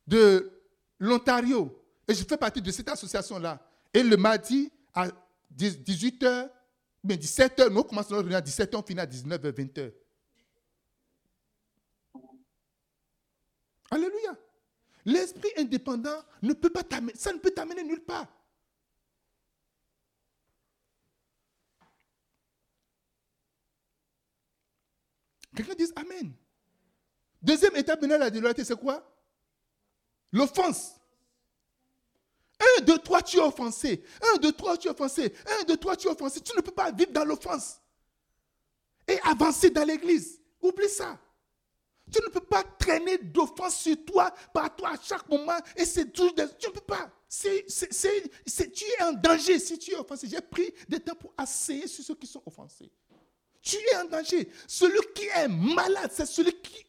de 0.07 0.51
l'Ontario. 0.99 1.83
Et 2.09 2.15
je 2.15 2.25
fais 2.25 2.37
partie 2.37 2.61
de 2.61 2.71
cette 2.71 2.89
association-là. 2.89 3.61
Et 3.93 4.03
le 4.03 4.17
mardi 4.17 4.71
à 4.95 5.09
18h, 5.57 6.51
mais 7.05 7.15
17h, 7.17 7.69
nous 7.69 7.85
commençons 7.85 8.15
à 8.15 8.37
à 8.37 8.41
17h, 8.41 8.77
on 8.77 8.83
finit 8.83 9.01
à 9.01 9.07
19h, 9.07 9.39
20h. 9.39 9.93
Alléluia. 13.91 14.37
L'esprit 15.05 15.51
indépendant 15.57 16.19
ne 16.43 16.53
peut 16.53 16.71
pas 16.71 16.83
t'amener, 16.83 17.13
ça 17.15 17.33
ne 17.33 17.39
peut 17.39 17.53
t'amener 17.53 17.85
nulle 17.85 18.05
part. 18.05 18.27
Quelqu'un 25.57 25.75
dit 25.75 25.91
Amen. 25.97 26.33
Deuxième 27.43 27.75
étape 27.77 28.01
de 28.03 28.07
la 28.07 28.31
déloyauté, 28.31 28.65
c'est 28.65 28.79
quoi? 28.79 29.03
L'offense. 30.33 30.93
Un, 32.61 32.83
deux, 32.83 32.99
trois, 32.99 33.23
tu 33.23 33.39
es 33.39 33.41
offensé. 33.41 34.03
Un, 34.23 34.39
deux, 34.39 34.53
trois, 34.53 34.77
tu 34.77 34.89
es 34.89 34.91
offensé. 34.91 35.35
Un, 35.47 35.65
deux, 35.65 35.77
trois, 35.77 35.97
tu 35.97 36.09
es 36.09 36.11
offensé. 36.11 36.41
Tu 36.41 36.57
ne 36.57 36.63
peux 36.63 36.73
pas 36.73 36.91
vivre 36.91 37.13
dans 37.13 37.25
l'offense 37.25 37.81
et 39.09 39.19
avancer 39.23 39.71
dans 39.71 39.85
l'église. 39.85 40.41
Oublie 40.61 40.89
ça. 40.89 41.19
Tu 42.11 42.21
ne 42.23 42.29
peux 42.29 42.41
pas 42.41 42.63
traîner 42.79 43.19
d'offense 43.19 43.81
sur 43.81 43.97
toi, 44.05 44.33
par 44.53 44.75
toi 44.75 44.91
à 44.91 45.01
chaque 45.03 45.29
moment. 45.29 45.59
Et 45.77 45.85
c'est 45.85 46.13
tout. 46.13 46.31
Tu 46.59 46.67
ne 46.67 46.73
peux 46.73 46.81
pas. 46.81 47.11
Tu 47.29 47.49
es 47.49 49.03
en 49.03 49.13
danger 49.13 49.59
si 49.59 49.79
tu 49.79 49.93
es 49.93 49.97
offensé. 49.97 50.29
J'ai 50.29 50.41
pris 50.41 50.73
des 50.89 51.01
temps 51.01 51.15
pour 51.15 51.35
asseyer 51.37 51.87
sur 51.87 52.05
ceux 52.05 52.15
qui 52.15 52.27
sont 52.27 52.43
offensés. 52.47 52.91
Tu 53.67 53.77
es 53.93 53.97
en 53.97 54.05
danger. 54.05 54.49
Celui 54.69 55.01
qui 55.13 55.25
est 55.25 55.49
malade, 55.49 56.13
c'est 56.15 56.25
celui 56.25 56.53
qui, 56.63 56.87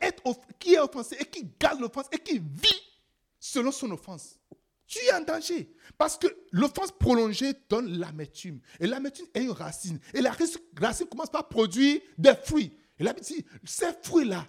est 0.00 0.78
offensé 0.78 1.16
et 1.18 1.24
qui 1.24 1.44
garde 1.58 1.80
l'offense 1.80 2.06
et 2.12 2.18
qui 2.18 2.38
vit 2.38 2.82
selon 3.40 3.72
son 3.72 3.90
offense 3.90 4.38
tu 4.92 4.98
es 5.06 5.12
en 5.14 5.22
danger. 5.22 5.74
Parce 5.96 6.18
que 6.18 6.26
l'offense 6.50 6.92
prolongée 6.92 7.54
donne 7.70 7.98
l'amertume. 7.98 8.60
Et 8.78 8.86
l'amertume 8.86 9.26
est 9.32 9.42
une 9.42 9.52
racine. 9.52 9.98
Et 10.12 10.20
la 10.20 10.32
racine 10.32 11.06
commence 11.06 11.30
par 11.30 11.48
produire 11.48 11.98
des 12.18 12.34
fruits. 12.34 12.76
Et 12.98 13.02
là, 13.02 13.14
dit, 13.14 13.42
ces 13.64 13.90
fruits-là, 14.02 14.46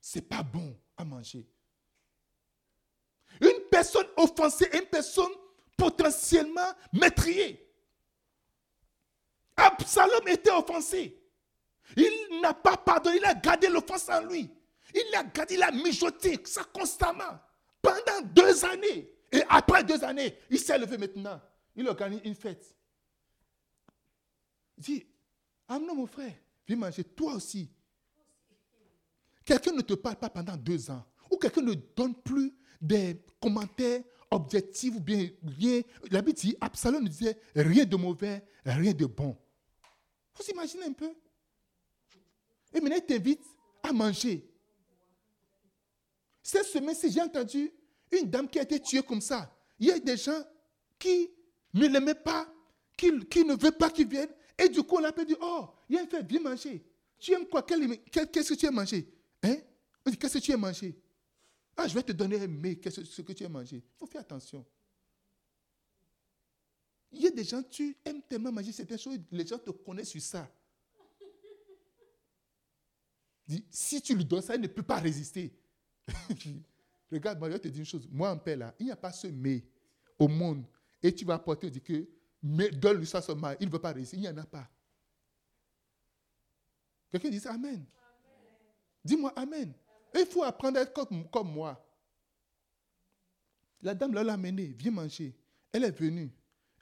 c'est 0.00 0.26
pas 0.26 0.42
bon 0.42 0.74
à 0.96 1.04
manger. 1.04 1.46
Une 3.42 3.60
personne 3.70 4.06
offensée 4.16 4.70
une 4.72 4.86
personne 4.86 5.32
potentiellement 5.76 6.72
maîtriée. 6.94 7.65
Absalom 9.78 10.26
était 10.28 10.50
offensé. 10.50 11.18
Il 11.96 12.40
n'a 12.40 12.54
pas 12.54 12.76
pardonné, 12.76 13.18
il 13.18 13.24
a 13.24 13.34
gardé 13.34 13.68
l'offense 13.68 14.08
en 14.08 14.22
lui. 14.24 14.50
Il 14.94 15.14
a 15.14 15.22
gardé, 15.24 15.54
il 15.54 15.62
a 15.62 15.70
mijoté 15.70 16.38
ça 16.44 16.64
constamment 16.64 17.38
pendant 17.82 18.26
deux 18.34 18.64
années. 18.64 19.10
Et 19.32 19.42
après 19.48 19.84
deux 19.84 20.02
années, 20.04 20.36
il 20.50 20.58
s'est 20.58 20.78
levé 20.78 20.98
maintenant. 20.98 21.40
Il 21.74 21.86
organise 21.88 22.20
une 22.24 22.34
fête. 22.34 22.74
Il 24.78 24.84
dit, 24.84 25.06
amenez 25.68 25.94
mon 25.94 26.06
frère, 26.06 26.34
viens 26.66 26.76
manger, 26.76 27.04
toi 27.04 27.34
aussi. 27.34 27.70
Quelqu'un 29.44 29.72
ne 29.72 29.82
te 29.82 29.94
parle 29.94 30.16
pas 30.16 30.30
pendant 30.30 30.56
deux 30.56 30.90
ans, 30.90 31.04
où 31.30 31.36
quelqu'un 31.36 31.62
ne 31.62 31.74
donne 31.74 32.14
plus 32.14 32.52
des 32.80 33.22
commentaires 33.40 34.02
objectifs 34.30 34.94
ou 34.96 35.00
bien 35.00 35.28
rien. 35.58 35.82
La 36.10 36.20
Bible 36.20 36.38
dit, 36.38 36.56
Absalom 36.60 37.02
ne 37.02 37.08
disait 37.08 37.38
rien 37.54 37.84
de 37.84 37.96
mauvais, 37.96 38.44
rien 38.64 38.92
de 38.92 39.06
bon. 39.06 39.36
Vous 40.36 40.44
imaginez 40.50 40.84
un 40.84 40.92
peu 40.92 41.10
Et 42.74 42.80
maintenant, 42.80 42.96
il 42.96 43.06
t'invite 43.06 43.42
à 43.82 43.92
manger. 43.92 44.48
Cette 46.42 46.66
semaine-ci, 46.66 47.10
j'ai 47.10 47.22
entendu 47.22 47.72
une 48.12 48.30
dame 48.30 48.48
qui 48.48 48.58
a 48.58 48.62
été 48.62 48.80
tuée 48.80 49.02
comme 49.02 49.20
ça. 49.20 49.52
Il 49.78 49.86
y 49.86 49.92
a 49.92 49.98
des 49.98 50.16
gens 50.16 50.42
qui 50.98 51.30
ne 51.74 51.88
l'aimaient 51.88 52.14
pas, 52.14 52.46
qui, 52.96 53.10
ne 53.10 53.60
veulent 53.60 53.76
pas 53.76 53.90
qu'il 53.90 54.08
vienne. 54.08 54.30
Et 54.58 54.68
du 54.68 54.82
coup, 54.82 54.96
on 54.96 55.00
l'a 55.00 55.12
dit, 55.12 55.36
oh, 55.40 55.68
il 55.88 55.96
y 55.96 55.98
a 55.98 56.02
un 56.02 56.06
fait, 56.06 56.22
viens 56.22 56.40
manger. 56.40 56.84
Tu 57.18 57.32
aimes 57.32 57.46
quoi? 57.46 57.62
Qu'est-ce 57.62 58.50
que 58.50 58.54
tu 58.54 58.66
as 58.66 58.70
mangé 58.70 59.12
Hein? 59.42 59.56
Qu'est-ce 60.04 60.38
que 60.38 60.44
tu 60.44 60.52
as 60.52 60.56
mangé 60.56 60.98
Ah, 61.76 61.88
je 61.88 61.94
vais 61.94 62.02
te 62.02 62.12
donner 62.12 62.40
un 62.40 62.46
mais, 62.46 62.76
qu'est-ce 62.76 63.22
que 63.22 63.32
tu 63.32 63.44
as 63.44 63.48
mangé 63.48 63.76
Il 63.76 63.98
faut 63.98 64.06
faire 64.06 64.20
attention. 64.20 64.64
Il 67.12 67.22
y 67.22 67.26
a 67.26 67.30
des 67.30 67.44
gens, 67.44 67.62
tu 67.62 67.96
aimes 68.04 68.22
tellement 68.22 68.52
manger 68.52 68.72
certaines 68.72 68.98
choses, 68.98 69.18
les 69.30 69.46
gens 69.46 69.58
te 69.58 69.70
connaissent 69.70 70.10
sur 70.10 70.20
ça. 70.20 70.50
Si 73.70 74.02
tu 74.02 74.14
lui 74.14 74.24
donnes 74.24 74.42
ça, 74.42 74.56
il 74.56 74.60
ne 74.60 74.66
peut 74.66 74.82
pas 74.82 74.98
résister. 74.98 75.56
Regarde, 77.10 77.52
je 77.52 77.56
te 77.58 77.68
dire 77.68 77.80
une 77.80 77.86
chose. 77.86 78.08
Moi, 78.10 78.30
en 78.30 78.38
paix, 78.38 78.56
là, 78.56 78.74
il 78.78 78.86
n'y 78.86 78.92
a 78.92 78.96
pas 78.96 79.12
ce 79.12 79.28
mais 79.28 79.64
au 80.18 80.26
monde. 80.26 80.64
Et 81.02 81.14
tu 81.14 81.24
vas 81.24 81.34
apporter, 81.34 81.70
dire 81.70 81.82
que, 81.82 82.08
mais 82.42 82.70
donne-lui 82.70 83.06
ça 83.06 83.22
seulement. 83.22 83.52
Il 83.60 83.66
ne 83.68 83.72
veut 83.72 83.78
pas 83.78 83.92
résister. 83.92 84.16
Il 84.16 84.20
n'y 84.22 84.28
en 84.28 84.36
a 84.36 84.44
pas. 84.44 84.68
Quelqu'un 87.10 87.30
dit 87.30 87.40
Amen. 87.46 87.84
Dis-moi 89.04 89.32
Amen. 89.36 89.72
il 90.14 90.26
faut 90.26 90.42
apprendre 90.42 90.78
à 90.78 90.82
être 90.82 90.92
comme, 90.92 91.28
comme 91.30 91.52
moi. 91.52 91.80
La 93.82 93.94
dame 93.94 94.14
l'a 94.14 94.32
amenée, 94.32 94.74
viens 94.78 94.90
manger. 94.90 95.36
Elle 95.72 95.84
est 95.84 95.96
venue. 95.96 96.32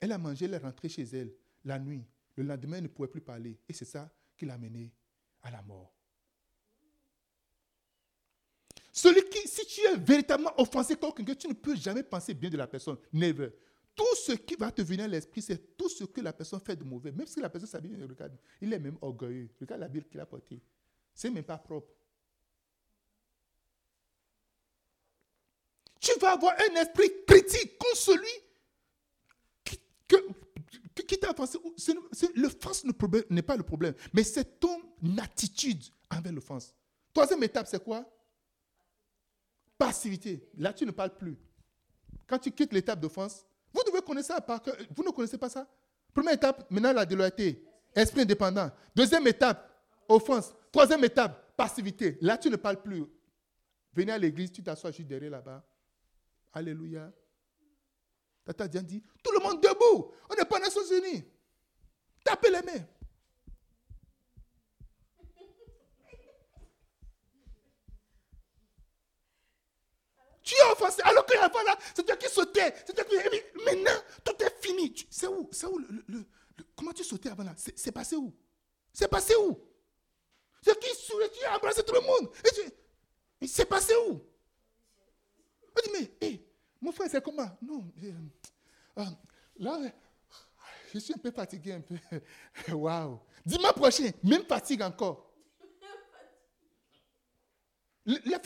Elle 0.04 0.12
a 0.12 0.18
mangé, 0.18 0.44
elle 0.44 0.52
est 0.52 0.58
rentrée 0.58 0.90
chez 0.90 1.04
elle 1.14 1.32
la 1.64 1.78
nuit. 1.78 2.04
Le 2.36 2.44
lendemain, 2.44 2.76
elle 2.76 2.82
ne 2.82 2.88
pouvait 2.88 3.08
plus 3.08 3.22
parler. 3.22 3.58
Et 3.66 3.72
c'est 3.72 3.86
ça 3.86 4.14
qui 4.36 4.44
l'a 4.44 4.52
amenée 4.52 4.92
à 5.40 5.50
la 5.50 5.62
mort. 5.62 5.94
Celui 8.92 9.26
qui, 9.30 9.48
si 9.48 9.64
tu 9.64 9.80
es 9.80 9.96
véritablement 9.96 10.52
offensé 10.60 10.94
quelqu'un, 10.94 11.34
tu 11.34 11.48
ne 11.48 11.54
peux 11.54 11.74
jamais 11.74 12.02
penser 12.02 12.34
bien 12.34 12.50
de 12.50 12.58
la 12.58 12.66
personne. 12.66 12.98
Never. 13.14 13.48
Tout 13.94 14.14
ce 14.16 14.32
qui 14.32 14.56
va 14.56 14.70
te 14.70 14.82
venir 14.82 15.06
à 15.06 15.08
l'esprit, 15.08 15.40
c'est 15.40 15.74
tout 15.74 15.88
ce 15.88 16.04
que 16.04 16.20
la 16.20 16.34
personne 16.34 16.60
fait 16.60 16.76
de 16.76 16.84
mauvais. 16.84 17.10
Même 17.10 17.26
si 17.26 17.40
la 17.40 17.48
personne 17.48 17.70
s'habille, 17.70 17.96
regarde, 18.04 18.36
il 18.60 18.70
est 18.74 18.78
même 18.78 18.98
orgueilleux. 19.00 19.48
Regarde 19.58 19.80
la 19.80 19.88
Bible 19.88 20.06
qu'il 20.06 20.20
a 20.20 20.26
portée. 20.26 20.60
C'est 21.14 21.30
même 21.30 21.44
pas 21.44 21.56
propre. 21.56 21.94
Tu 25.98 26.12
vas 26.20 26.32
avoir 26.32 26.54
un 26.60 26.74
esprit 26.82 27.10
critique 27.26 27.78
contre 27.78 27.96
celui 27.96 28.43
qui, 30.08 31.06
qui 31.06 31.18
t'a 31.18 31.30
offensé. 31.30 31.58
L'offense 32.36 32.84
n'est 33.30 33.42
pas 33.42 33.56
le 33.56 33.62
problème, 33.62 33.94
mais 34.12 34.22
c'est 34.22 34.60
ton 34.60 34.78
attitude 35.18 35.82
envers 36.10 36.32
l'offense. 36.32 36.74
Troisième 37.12 37.42
étape, 37.42 37.66
c'est 37.66 37.82
quoi? 37.82 38.04
Passivité. 39.78 40.48
Là, 40.56 40.72
tu 40.72 40.84
ne 40.86 40.90
parles 40.90 41.16
plus. 41.16 41.36
Quand 42.26 42.38
tu 42.38 42.50
quittes 42.50 42.72
l'étape 42.72 43.00
d'offense, 43.00 43.44
vous 43.72 43.82
devez 43.86 44.00
connaître 44.02 44.28
ça 44.28 44.44
Vous 44.94 45.02
ne 45.02 45.10
connaissez 45.10 45.38
pas 45.38 45.48
ça? 45.48 45.68
Première 46.12 46.34
étape, 46.34 46.70
maintenant 46.70 46.92
la 46.92 47.04
déloyauté. 47.04 47.64
Esprit 47.94 48.22
indépendant. 48.22 48.70
Deuxième 48.94 49.26
étape, 49.26 49.70
offense. 50.08 50.54
Troisième 50.72 51.04
étape, 51.04 51.56
passivité. 51.56 52.18
Là, 52.20 52.38
tu 52.38 52.48
ne 52.50 52.56
parles 52.56 52.82
plus. 52.82 53.04
Venez 53.92 54.12
à 54.12 54.18
l'église, 54.18 54.50
tu 54.52 54.62
t'assois 54.62 54.90
juste 54.90 55.08
derrière 55.08 55.30
là-bas. 55.30 55.64
Alléluia. 56.52 57.12
Tata 58.44 58.68
Diane 58.68 58.84
dit, 58.84 59.02
tout 59.22 59.32
le 59.32 59.40
monde 59.40 59.60
debout. 59.62 60.12
On 60.28 60.34
n'est 60.34 60.44
pas 60.44 60.56
aux 60.56 60.60
Nations 60.60 60.84
Unies. 60.84 61.24
Tapez 62.24 62.50
les 62.50 62.62
mains. 62.62 62.86
Tu 70.42 70.54
es 70.54 70.72
offensé. 70.72 71.00
Alors 71.02 71.24
que 71.24 71.36
avant 71.38 71.62
là, 71.62 71.76
c'est 71.94 72.04
toi 72.04 72.16
qui 72.16 72.28
sautais. 72.28 72.74
C'est 72.86 72.92
toi 72.92 73.04
qui. 73.04 73.16
Maintenant, 73.64 73.98
tout 74.22 74.36
est 74.44 74.62
fini. 74.62 74.94
C'est 75.10 75.26
où? 75.26 75.48
C'est 75.50 75.66
où 75.66 75.78
le, 75.78 76.26
Comment 76.76 76.92
tu 76.92 77.02
sautais 77.02 77.30
avant 77.30 77.44
là? 77.44 77.54
C'est 77.56 77.92
passé 77.92 78.14
où? 78.16 78.32
C'est 78.92 79.08
passé 79.08 79.34
où? 79.36 79.58
C'est 80.62 80.78
qui 80.78 80.94
sourit 80.94 81.30
Tu 81.32 81.44
as 81.44 81.56
embrassé 81.56 81.82
tout 81.82 81.94
le 81.94 82.00
monde? 82.00 82.30
Et 83.40 83.46
c'est 83.46 83.64
passé 83.64 83.94
où? 84.08 84.20
On 85.76 85.92
dit, 85.92 86.08
mais, 86.20 86.44
mon 86.84 86.92
frère, 86.92 87.08
c'est 87.10 87.24
comment? 87.24 87.48
Non. 87.62 87.90
Euh, 88.02 88.12
euh, 88.98 89.04
là, 89.56 89.90
je 90.92 90.98
suis 90.98 91.14
un 91.14 91.18
peu 91.18 91.30
fatigué, 91.30 91.72
un 91.72 91.80
peu. 91.80 91.96
Waouh. 92.74 93.18
Dimanche 93.44 93.72
prochain, 93.72 94.10
même 94.22 94.44
fatigue 94.44 94.82
encore. 94.82 95.32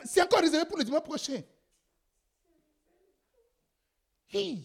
C'est 0.05 0.23
encore 0.23 0.41
réservé 0.41 0.67
pour 0.67 0.79
le 0.79 0.85
dimanche 0.85 1.03
prochain. 1.03 1.43
Hey! 4.31 4.65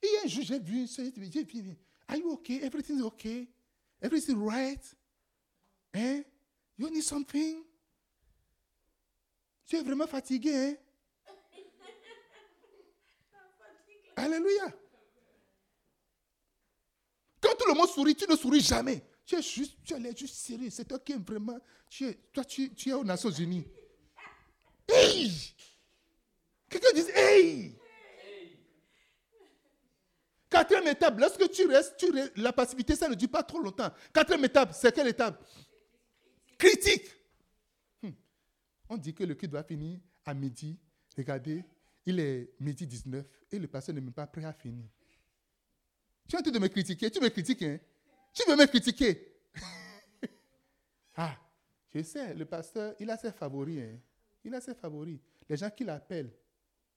Et 0.00 0.08
un 0.24 0.28
jour, 0.28 0.44
j'ai 0.44 0.60
vu, 0.60 0.86
j'ai 0.86 1.42
vu, 1.42 1.76
are 2.06 2.16
you 2.16 2.32
okay? 2.34 2.62
Everything's 2.62 3.02
okay? 3.02 3.48
Everything's 4.00 4.38
right? 4.38 4.96
Hein? 5.92 6.24
You 6.78 6.88
need 6.88 7.02
something? 7.02 7.64
Tu 9.66 9.76
es 9.76 9.82
vraiment 9.82 10.06
fatigué, 10.06 10.54
hein? 10.54 10.76
Alléluia. 14.20 14.66
Quand 17.40 17.54
tout 17.58 17.66
le 17.68 17.74
monde 17.74 17.88
sourit, 17.88 18.14
tu 18.14 18.30
ne 18.30 18.36
souris 18.36 18.60
jamais. 18.60 19.02
Tu 19.24 19.34
es 19.36 19.42
juste, 19.42 19.78
tu 19.82 19.94
es 19.94 20.16
juste 20.16 20.34
sérieux. 20.34 20.68
C'est 20.70 20.84
toi 20.84 20.98
qui 20.98 21.12
es 21.12 21.16
vraiment. 21.16 21.58
Tu 21.88 22.06
es, 22.06 22.14
toi, 22.32 22.44
tu, 22.44 22.74
tu 22.74 22.90
es 22.90 22.92
aux 22.92 23.04
Nations 23.04 23.30
Unies. 23.30 23.66
Hey! 24.88 25.54
Quelqu'un 26.68 26.92
dit 26.94 27.04
Hey! 27.14 27.78
Quatrième 30.50 30.88
étape, 30.88 31.18
lorsque 31.18 31.48
tu 31.50 31.64
restes, 31.66 31.96
tu 31.96 32.12
la 32.36 32.52
passivité, 32.52 32.96
ça 32.96 33.08
ne 33.08 33.14
dure 33.14 33.30
pas 33.30 33.44
trop 33.44 33.60
longtemps. 33.60 33.90
Quatrième 34.12 34.44
étape, 34.44 34.74
c'est 34.74 34.92
quelle 34.92 35.06
étape? 35.06 35.48
Critique. 36.58 37.06
Hmm. 38.02 38.10
On 38.88 38.96
dit 38.96 39.14
que 39.14 39.22
le 39.22 39.34
culte 39.34 39.52
doit 39.52 39.62
finir 39.62 40.00
à 40.26 40.34
midi. 40.34 40.76
Regardez, 41.16 41.64
il 42.06 42.20
est 42.20 42.52
midi 42.60 42.86
19 42.86 43.26
et 43.52 43.58
le 43.58 43.68
pasteur 43.68 43.94
n'est 43.94 44.00
même 44.00 44.12
pas 44.12 44.26
prêt 44.26 44.44
à 44.44 44.52
finir. 44.52 44.86
Tu 46.28 46.36
es 46.36 46.38
en 46.38 46.42
train 46.42 46.52
de 46.52 46.58
me 46.58 46.68
critiquer. 46.68 47.10
Tu 47.10 47.20
me 47.20 47.28
critiques, 47.28 47.62
hein 47.62 47.78
Tu 48.32 48.42
veux 48.48 48.56
me 48.56 48.66
critiquer 48.66 49.36
Ah, 51.16 51.36
je 51.94 52.02
sais, 52.02 52.34
le 52.34 52.44
pasteur, 52.44 52.94
il 53.00 53.10
a 53.10 53.16
ses 53.16 53.32
favoris. 53.32 53.80
Hein? 53.80 53.98
Il 54.44 54.54
a 54.54 54.60
ses 54.60 54.74
favoris. 54.74 55.18
Les 55.48 55.56
gens 55.56 55.70
qui 55.70 55.84
l'appellent. 55.84 56.32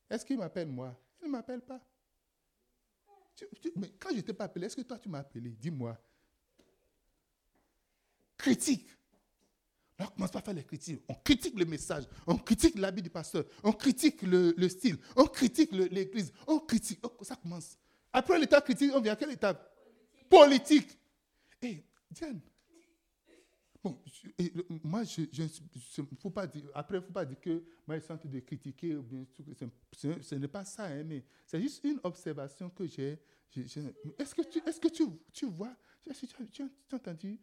Est-ce 0.10 0.26
qu'il 0.26 0.38
m'appelle 0.38 0.68
moi? 0.68 0.98
Il 1.22 1.28
ne 1.28 1.32
m'appelle 1.32 1.62
pas 1.62 1.82
mais 3.76 3.90
quand 4.00 4.10
je 4.12 4.18
ne 4.18 4.22
t'ai 4.22 4.34
pas 4.34 4.46
appelé, 4.46 4.66
est-ce 4.68 4.76
que 4.76 4.82
toi 4.82 5.00
tu 5.00 5.10
m'as 5.10 5.20
appelé? 5.20 5.50
Dis-moi. 5.50 5.98
Critique. 8.38 8.88
On 10.00 10.06
commence 10.08 10.32
pas 10.32 10.40
à 10.40 10.42
faire 10.42 10.54
les 10.54 10.64
critiques. 10.64 11.02
On 11.08 11.14
critique 11.14 11.58
le 11.58 11.66
message, 11.66 12.06
on 12.26 12.38
critique 12.38 12.78
l'habit 12.78 13.02
du 13.02 13.10
pasteur, 13.10 13.46
on 13.64 13.72
critique 13.72 14.22
le, 14.24 14.68
style, 14.70 14.98
on 15.16 15.26
critique 15.26 15.72
l'église, 15.72 16.32
on 16.48 16.60
critique. 16.60 17.00
Oh, 17.04 17.12
ça 17.22 17.36
commence. 17.36 17.78
Après 18.12 18.40
l'état 18.40 18.62
critique, 18.62 18.92
on 18.94 19.02
vient 19.02 19.14
à 19.14 19.16
quelle 19.16 19.32
étape? 19.32 19.72
Politique. 20.30 20.98
Et 21.62 21.68
eh, 21.68 21.86
Diane, 22.12 22.42
Bon, 23.84 24.02
moi, 24.82 25.04
je, 25.04 25.24
faut 26.18 26.30
pas 26.30 26.48
dire, 26.48 26.64
après, 26.74 26.98
il 26.98 27.02
ne 27.02 27.06
faut 27.06 27.12
pas 27.12 27.26
dire 27.26 27.40
que 27.42 27.66
moi, 27.86 27.98
je 27.98 28.04
suis 28.04 28.14
en 28.14 28.18
train 28.18 28.30
de 28.30 28.40
critiquer, 28.40 28.96
ou 28.96 29.04
bien, 29.04 29.26
ce, 29.92 30.36
n'est 30.36 30.48
pas 30.48 30.64
ça, 30.64 30.86
hein, 30.86 31.04
mais 31.04 31.26
c'est 31.46 31.60
juste 31.60 31.84
une 31.84 32.00
observation 32.02 32.70
que 32.70 32.86
j'ai. 32.88 33.20
Est-ce 33.54 34.34
que, 34.34 34.42
tu, 34.44 34.60
est 34.60 34.80
que 34.80 34.88
tu, 34.88 35.04
tu 35.34 35.46
vois, 35.48 35.76
tu, 36.54 36.64
as 36.64 36.96
entendu 36.96 37.38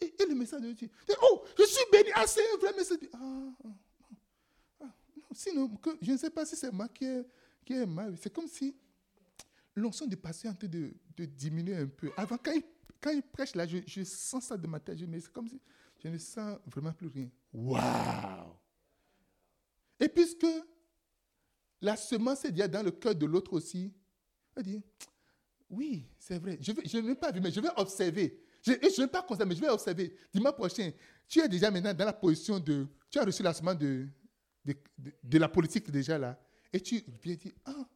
et, 0.00 0.26
le 0.28 0.34
message 0.34 0.60
de 0.60 0.72
Dieu 0.72 0.90
Oh, 1.22 1.44
je 1.58 1.64
suis 1.64 1.84
béni, 1.90 2.10
ah, 2.14 2.26
c'est 2.26 2.42
un 2.54 2.56
vrai 2.58 2.72
message. 2.76 2.98
Ah, 3.12 3.18
ah, 3.64 3.68
ah, 4.80 4.94
non, 5.16 5.24
sinon, 5.32 5.70
je 6.00 6.12
ne 6.12 6.16
sais 6.16 6.30
pas 6.30 6.44
si 6.46 6.56
c'est 6.56 6.72
moi 6.72 6.88
qui 6.88 7.04
est 7.04 7.86
mal. 7.86 8.16
C'est 8.18 8.32
comme 8.32 8.48
si 8.48 8.76
l'onction 9.74 10.06
du 10.06 10.16
passé 10.16 10.48
est 10.48 10.68
de, 10.68 10.94
de 11.16 11.24
diminuer 11.24 11.76
un 11.76 11.86
peu. 11.86 12.10
Avant, 12.16 12.38
quand 12.38 13.10
il 13.10 13.22
prêche 13.22 13.54
là, 13.54 13.66
je, 13.66 14.04
sens 14.04 14.44
ça 14.44 14.56
de 14.56 14.66
ma 14.66 14.80
tête. 14.80 15.00
Mais 15.08 15.20
c'est 15.20 15.32
comme 15.32 15.48
si 15.48 15.60
je 16.02 16.08
ne 16.08 16.18
sens 16.18 16.58
vraiment 16.66 16.92
plus 16.92 17.08
rien. 17.08 17.28
Waouh! 17.52 18.56
Et 20.00 20.08
puisque 20.08 20.46
la 21.80 21.96
semence 21.96 22.44
est 22.44 22.52
déjà 22.52 22.68
dans 22.68 22.82
le 22.82 22.90
cœur 22.90 23.14
de 23.14 23.26
l'autre 23.26 23.52
aussi, 23.52 23.92
il 24.56 24.62
dit, 24.62 24.82
oui, 25.70 26.06
c'est 26.18 26.38
vrai. 26.38 26.58
Je, 26.60 26.72
je 26.84 26.98
ne 26.98 27.06
vais 27.08 27.14
pas 27.14 27.32
vu, 27.32 27.40
mais 27.40 27.50
je 27.50 27.60
vais 27.60 27.70
observer. 27.76 28.41
Je 28.62 28.72
ne 28.72 29.06
vais 29.06 29.08
pas 29.08 29.22
constater, 29.22 29.48
mais 29.48 29.56
je 29.56 29.60
vais 29.60 29.68
observer. 29.68 30.14
Dimanche 30.32 30.54
prochain, 30.54 30.92
tu 31.28 31.40
es 31.40 31.48
déjà 31.48 31.70
maintenant 31.70 31.92
dans 31.92 32.04
la 32.04 32.12
position 32.12 32.60
de. 32.60 32.86
Tu 33.10 33.18
as 33.18 33.24
reçu 33.24 33.42
la 33.42 33.52
semence 33.52 33.76
de, 33.76 34.06
de, 34.64 35.38
la 35.38 35.48
politique 35.48 35.90
déjà 35.90 36.16
là, 36.16 36.38
et 36.72 36.80
tu 36.80 37.02
viens 37.22 37.34
dire, 37.34 37.52
ah, 37.64 37.88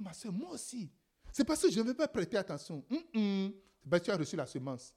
ma 0.00 0.12
soeur, 0.12 0.32
moi 0.32 0.50
aussi. 0.50 0.90
C'est 1.32 1.44
parce 1.44 1.62
que 1.62 1.70
je 1.70 1.80
ne 1.80 1.84
vais 1.84 1.94
pas 1.94 2.08
prêter 2.08 2.36
attention. 2.36 2.84
Tu 3.12 4.10
as 4.10 4.16
reçu 4.16 4.36
la 4.36 4.46
semence. 4.46 4.94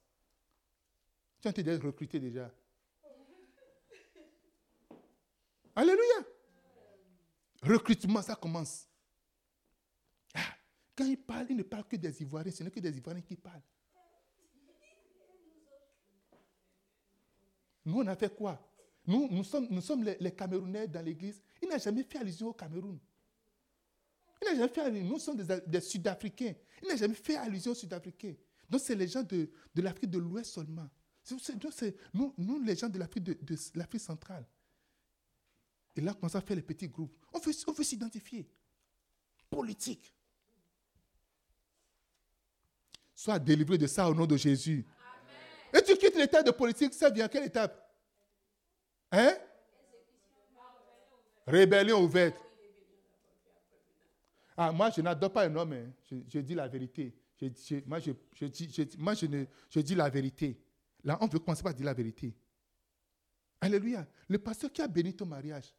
Tu 1.42 1.48
as 1.48 1.52
été 1.52 1.76
recruté 1.76 2.20
déjà. 2.20 2.52
Alléluia. 5.76 6.26
Recrutement, 7.62 8.22
ça 8.22 8.36
commence. 8.36 8.88
Ah, 10.34 10.40
quand 10.96 11.06
il 11.06 11.18
parle, 11.18 11.48
il 11.50 11.58
ne 11.58 11.64
parle 11.64 11.88
que 11.88 11.96
des 11.96 12.22
Ivoiriens. 12.22 12.52
Ce 12.52 12.64
n'est 12.64 12.72
que 12.72 12.80
des 12.80 12.98
Ivoiriens 12.98 13.22
qui 13.22 13.36
parlent. 13.36 13.62
Nous, 17.90 18.02
on 18.02 18.08
a 18.08 18.16
fait 18.16 18.34
quoi? 18.34 18.62
Nous, 19.08 19.28
nous 19.32 19.44
sommes, 19.44 19.68
nous 19.70 19.82
sommes 19.82 20.04
les, 20.04 20.32
Camerounais 20.32 20.88
dans 20.88 21.04
l'église. 21.04 21.42
Il 21.62 21.70
n'a 21.70 21.80
jamais 21.80 22.04
fait 22.04 22.20
allusion 22.20 22.50
au 22.50 22.54
Cameroun. 22.54 23.00
Il 24.42 24.46
n'a 24.46 24.56
jamais 24.56 24.70
fait 24.72 24.82
allusion. 24.82 25.10
Nous 25.10 25.20
sommes 25.20 25.38
des, 25.66 25.82
Sud-Africains. 25.82 26.54
Il 26.84 26.88
n'a 26.88 26.96
jamais 26.96 27.16
fait 27.16 27.36
allusion 27.36 27.72
aux 27.72 27.76
Sud-Africains. 27.76 28.36
Donc, 28.70 28.82
c'est 28.82 28.94
les 28.94 29.08
gens 29.08 29.24
de, 29.24 29.50
l'Afrique 29.76 30.10
de 30.12 30.20
l'Ouest 30.20 30.54
seulement. 30.54 30.88
Nous, 32.14 32.34
nous, 32.38 32.62
les 32.62 32.76
gens 32.76 32.90
de 32.90 33.00
l'Afrique 33.00 33.24
de, 33.24 33.34
de 33.34 33.56
l'Afrique 33.76 34.02
centrale. 34.02 34.46
Et 35.96 36.02
là, 36.02 36.12
on 36.12 36.16
commence 36.16 36.36
à 36.36 36.42
faire 36.42 36.56
les 36.56 36.62
petits 36.62 36.88
groupes. 36.88 37.16
On 37.34 37.40
veut, 37.40 37.54
on 37.68 37.72
veut 37.72 37.84
s'identifier. 37.84 38.48
Politique. 39.50 40.14
Sois 43.16 43.40
délivré 43.40 43.78
de 43.78 43.88
ça 43.88 44.08
au 44.10 44.14
nom 44.14 44.28
de 44.28 44.38
Jésus. 44.38 44.86
Et 45.74 45.82
tu 45.84 45.96
quittes 45.98 46.16
l'état 46.16 46.42
de 46.44 46.52
politique, 46.52 46.94
ça 46.94 47.10
vient 47.10 47.26
à 47.26 47.30
quelle 47.30 47.46
étape? 47.46 47.86
Hein? 49.12 49.34
Rébellion 51.48 52.04
ouverte. 52.04 52.38
Ah, 54.56 54.72
moi, 54.72 54.90
je 54.96 55.02
n'adore 55.02 55.32
pas 55.32 55.46
un 55.48 55.56
homme. 55.56 55.74
hein. 55.74 55.92
Je, 56.28 56.40
dis 56.40 56.54
la 56.54 56.68
vérité. 56.68 57.16
Moi, 57.86 58.00
je, 58.00 58.46
dis, 58.46 58.90
moi 58.98 59.14
ne- 59.14 59.46
je 59.70 59.80
dis 59.80 59.96
la 59.96 60.10
vérité. 60.10 60.60
Là, 61.04 61.18
on 61.22 61.28
veut 61.28 61.40
commencer 61.40 61.64
par 61.64 61.74
dire 61.74 61.86
la 61.86 61.94
vérité. 61.94 62.36
Alléluia. 63.62 64.06
Le 64.28 64.38
pasteur 64.38 64.72
qui 64.72 64.82
a 64.82 64.88
béni 64.88 65.16
ton 65.16 65.26
mariage, 65.26 65.74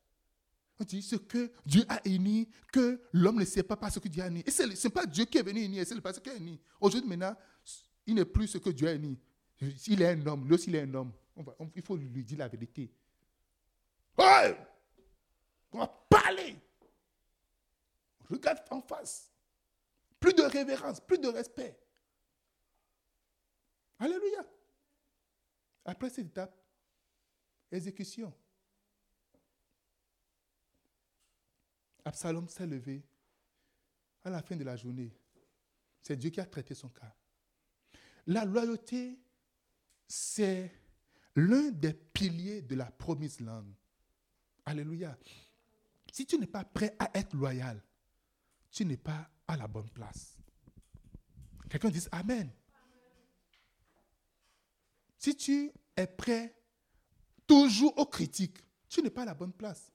on 0.78 0.84
dit 0.84 1.02
ce 1.02 1.16
que 1.16 1.52
Dieu 1.66 1.84
a 1.88 2.00
uni, 2.08 2.48
que 2.72 3.00
l'homme 3.12 3.38
ne 3.38 3.44
sait 3.44 3.62
pas 3.62 3.76
parce 3.76 4.00
que 4.00 4.08
Dieu 4.08 4.22
a 4.22 4.28
uni. 4.28 4.42
Et 4.46 4.50
ce 4.50 4.62
n'est 4.64 4.92
pas 4.92 5.04
Dieu 5.04 5.26
qui 5.26 5.36
est 5.38 5.42
venu 5.42 5.62
unir, 5.62 5.84
c'est 5.86 5.94
le 5.94 6.00
pasteur 6.00 6.22
qui 6.22 6.30
a 6.30 6.36
uni. 6.36 6.58
Aujourd'hui, 6.80 7.08
maintenant, 7.08 7.36
il 8.06 8.14
n'est 8.14 8.24
plus 8.24 8.48
ce 8.48 8.58
que 8.58 8.70
Dieu 8.70 8.88
a 8.88 8.94
uni. 8.94 9.18
Il 9.60 10.00
est 10.02 10.08
un 10.08 10.26
homme, 10.26 10.46
lui 10.46 10.54
aussi 10.54 10.70
il 10.70 10.76
est 10.76 10.82
un 10.82 10.94
homme. 10.94 11.12
On 11.36 11.42
va- 11.42 11.54
il 11.74 11.82
faut 11.82 11.96
lui 11.96 12.24
dire 12.24 12.38
la 12.38 12.48
vérité. 12.48 12.90
On 14.18 15.78
va 15.78 15.86
parler. 16.08 16.56
Regarde 18.28 18.60
en 18.70 18.80
face. 18.80 19.30
Plus 20.18 20.34
de 20.34 20.42
révérence, 20.42 21.00
plus 21.00 21.18
de 21.18 21.28
respect. 21.28 21.78
Alléluia. 23.98 24.44
Après 25.84 26.10
cette 26.10 26.26
étape, 26.26 26.54
exécution. 27.70 28.32
Absalom 32.04 32.48
s'est 32.48 32.66
levé 32.66 33.02
à 34.24 34.30
la 34.30 34.42
fin 34.42 34.56
de 34.56 34.64
la 34.64 34.76
journée. 34.76 35.12
C'est 36.02 36.16
Dieu 36.16 36.30
qui 36.30 36.40
a 36.40 36.46
traité 36.46 36.74
son 36.74 36.88
cas. 36.88 37.14
La 38.26 38.44
loyauté, 38.44 39.18
c'est 40.12 40.72
l'un 41.36 41.70
des 41.70 41.92
piliers 41.92 42.62
de 42.62 42.74
la 42.74 42.86
promise 42.90 43.38
langue. 43.38 43.72
Alléluia. 44.66 45.16
Si 46.12 46.26
tu 46.26 46.36
n'es 46.36 46.48
pas 46.48 46.64
prêt 46.64 46.96
à 46.98 47.16
être 47.16 47.32
loyal, 47.32 47.80
tu 48.72 48.84
n'es 48.84 48.96
pas 48.96 49.30
à 49.46 49.56
la 49.56 49.68
bonne 49.68 49.88
place. 49.88 50.36
Quelqu'un 51.68 51.90
dit 51.90 52.04
Amen. 52.10 52.50
Si 55.16 55.36
tu 55.36 55.70
es 55.96 56.06
prêt 56.08 56.56
toujours 57.46 57.96
aux 57.96 58.06
critiques, 58.06 58.58
tu 58.88 59.02
n'es 59.02 59.10
pas 59.10 59.22
à 59.22 59.26
la 59.26 59.34
bonne 59.34 59.52
place. 59.52 59.92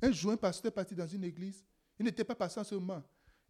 Un 0.00 0.10
jour, 0.10 0.32
un 0.32 0.38
pasteur 0.38 0.70
est 0.70 0.74
parti 0.74 0.94
dans 0.94 1.06
une 1.06 1.24
église. 1.24 1.62
Il 1.98 2.06
n'était 2.06 2.24
pas 2.24 2.34
pasteur 2.34 2.62
en 2.62 2.64
ce. 2.64 3.02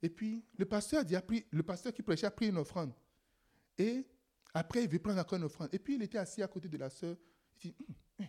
Et 0.03 0.11
puis, 0.11 0.45
le 0.59 0.65
pasteur, 0.65 1.05
dit, 1.05 1.15
le 1.53 1.63
pasteur 1.63 1.93
qui 1.93 2.03
prêchait 2.03 2.27
a 2.27 2.33
pris 2.33 2.49
une 2.49 2.59
offrande. 2.59 2.93
Et 3.79 4.05
après, 4.55 4.85
il 4.85 4.91
veut 4.91 4.99
prendre 4.99 5.21
encore 5.21 5.39
une 5.39 5.45
offrande. 5.45 5.69
Et 5.73 5.79
puis, 5.79 5.95
il 5.95 6.03
était 6.03 6.19
assis 6.19 6.43
à 6.43 6.49
côté 6.49 6.69
de 6.69 6.77
la 6.77 6.91
sœur. 6.91 7.17
Il 7.65 7.71
dit, 7.71 7.77
Hum, 8.19 8.27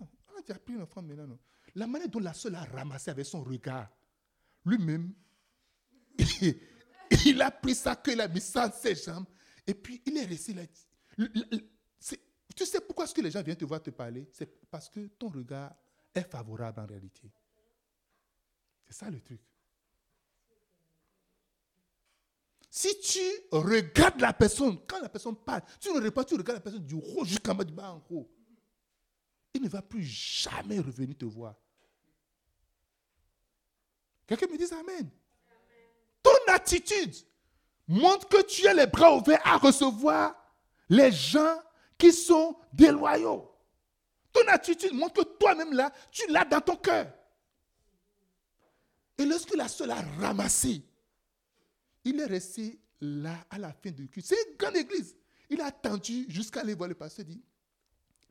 hum, 0.00 0.06
ah, 0.28 0.42
tu 0.44 0.52
as 0.52 0.58
pris 0.58 0.74
une 0.74 0.82
offrande 0.82 1.06
maintenant, 1.06 1.26
non? 1.26 1.38
La 1.74 1.86
manière 1.86 2.08
dont 2.08 2.20
la 2.20 2.34
sœur 2.34 2.52
l'a 2.52 2.64
ramassé 2.64 3.10
avec 3.10 3.26
son 3.26 3.42
regard, 3.42 3.90
lui-même, 4.64 5.12
il 7.24 7.42
a 7.42 7.50
pris 7.50 7.74
sa 7.74 7.96
queue, 7.96 8.12
il 8.12 8.20
a 8.20 8.28
mis 8.28 8.40
ça 8.40 8.70
ses 8.70 8.94
jambes. 8.94 9.26
Et 9.66 9.74
puis, 9.74 10.02
il 10.06 10.16
est 10.16 10.26
resté 10.26 10.54
là. 10.54 10.62
Tu 12.56 12.66
sais 12.66 12.80
pourquoi 12.80 13.04
est-ce 13.04 13.14
que 13.14 13.20
les 13.20 13.30
gens 13.30 13.42
viennent 13.42 13.56
te 13.56 13.64
voir 13.64 13.82
te 13.82 13.90
parler? 13.90 14.28
C'est 14.32 14.68
parce 14.68 14.88
que 14.88 15.06
ton 15.06 15.28
regard 15.28 15.74
est 16.14 16.28
favorable 16.28 16.80
en 16.80 16.86
réalité. 16.86 17.30
C'est 18.86 18.94
ça 18.94 19.10
le 19.10 19.20
truc. 19.20 19.40
Si 22.70 23.00
tu 23.00 23.20
regardes 23.50 24.20
la 24.20 24.32
personne, 24.32 24.78
quand 24.86 25.00
la 25.00 25.08
personne 25.08 25.34
parle, 25.34 25.62
tu 25.80 25.92
ne 25.92 26.08
pas, 26.08 26.24
tu 26.24 26.34
regardes 26.34 26.58
la 26.58 26.62
personne 26.62 26.86
du 26.86 26.94
haut 26.94 27.24
jusqu'en 27.24 27.52
bas, 27.52 27.64
du 27.64 27.72
bas 27.72 27.90
en 27.90 28.02
haut. 28.10 28.30
Il 29.52 29.62
ne 29.62 29.68
va 29.68 29.82
plus 29.82 30.04
jamais 30.04 30.78
revenir 30.78 31.18
te 31.18 31.24
voir. 31.24 31.56
Quelqu'un 34.24 34.46
me 34.46 34.56
dit 34.56 34.72
Amen. 34.72 35.10
Ton 36.22 36.52
attitude 36.52 37.16
montre 37.88 38.28
que 38.28 38.42
tu 38.42 38.68
as 38.68 38.74
les 38.74 38.86
bras 38.86 39.16
ouverts 39.16 39.40
à 39.44 39.56
recevoir 39.56 40.36
les 40.88 41.10
gens 41.10 41.60
qui 41.98 42.12
sont 42.12 42.56
déloyaux. 42.72 43.50
Ton 44.32 44.46
attitude 44.46 44.94
montre 44.94 45.24
que 45.24 45.28
toi-même 45.38 45.72
là, 45.72 45.92
tu 46.12 46.24
l'as 46.28 46.44
dans 46.44 46.60
ton 46.60 46.76
cœur. 46.76 47.12
Et 49.18 49.24
lorsque 49.24 49.56
la 49.56 49.66
seule 49.66 49.90
a 49.90 50.00
ramassé, 50.20 50.84
il 52.04 52.20
est 52.20 52.26
resté 52.26 52.80
là 53.00 53.46
à 53.50 53.58
la 53.58 53.72
fin 53.72 53.90
du 53.90 54.08
culte. 54.08 54.26
C'est 54.26 54.50
une 54.50 54.56
grande 54.56 54.76
église. 54.76 55.16
Il 55.48 55.60
a 55.60 55.66
attendu 55.66 56.26
jusqu'à 56.28 56.60
aller 56.60 56.74
voir 56.74 56.88
le 56.88 56.94
pasteur 56.94 57.24
dit, 57.24 57.42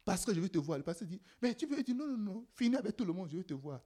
parce 0.05 0.25
que 0.25 0.33
je 0.33 0.39
veux 0.39 0.49
te 0.49 0.57
voir. 0.57 0.77
Le 0.77 0.83
pasteur 0.83 1.07
dit, 1.07 1.21
mais 1.41 1.53
tu 1.55 1.65
veux 1.65 1.83
dire, 1.83 1.95
non, 1.95 2.07
non, 2.07 2.17
non, 2.17 2.47
finis 2.55 2.75
avec 2.75 2.95
tout 2.95 3.05
le 3.05 3.13
monde, 3.13 3.29
je 3.31 3.37
veux 3.37 3.43
te 3.43 3.53
voir. 3.53 3.81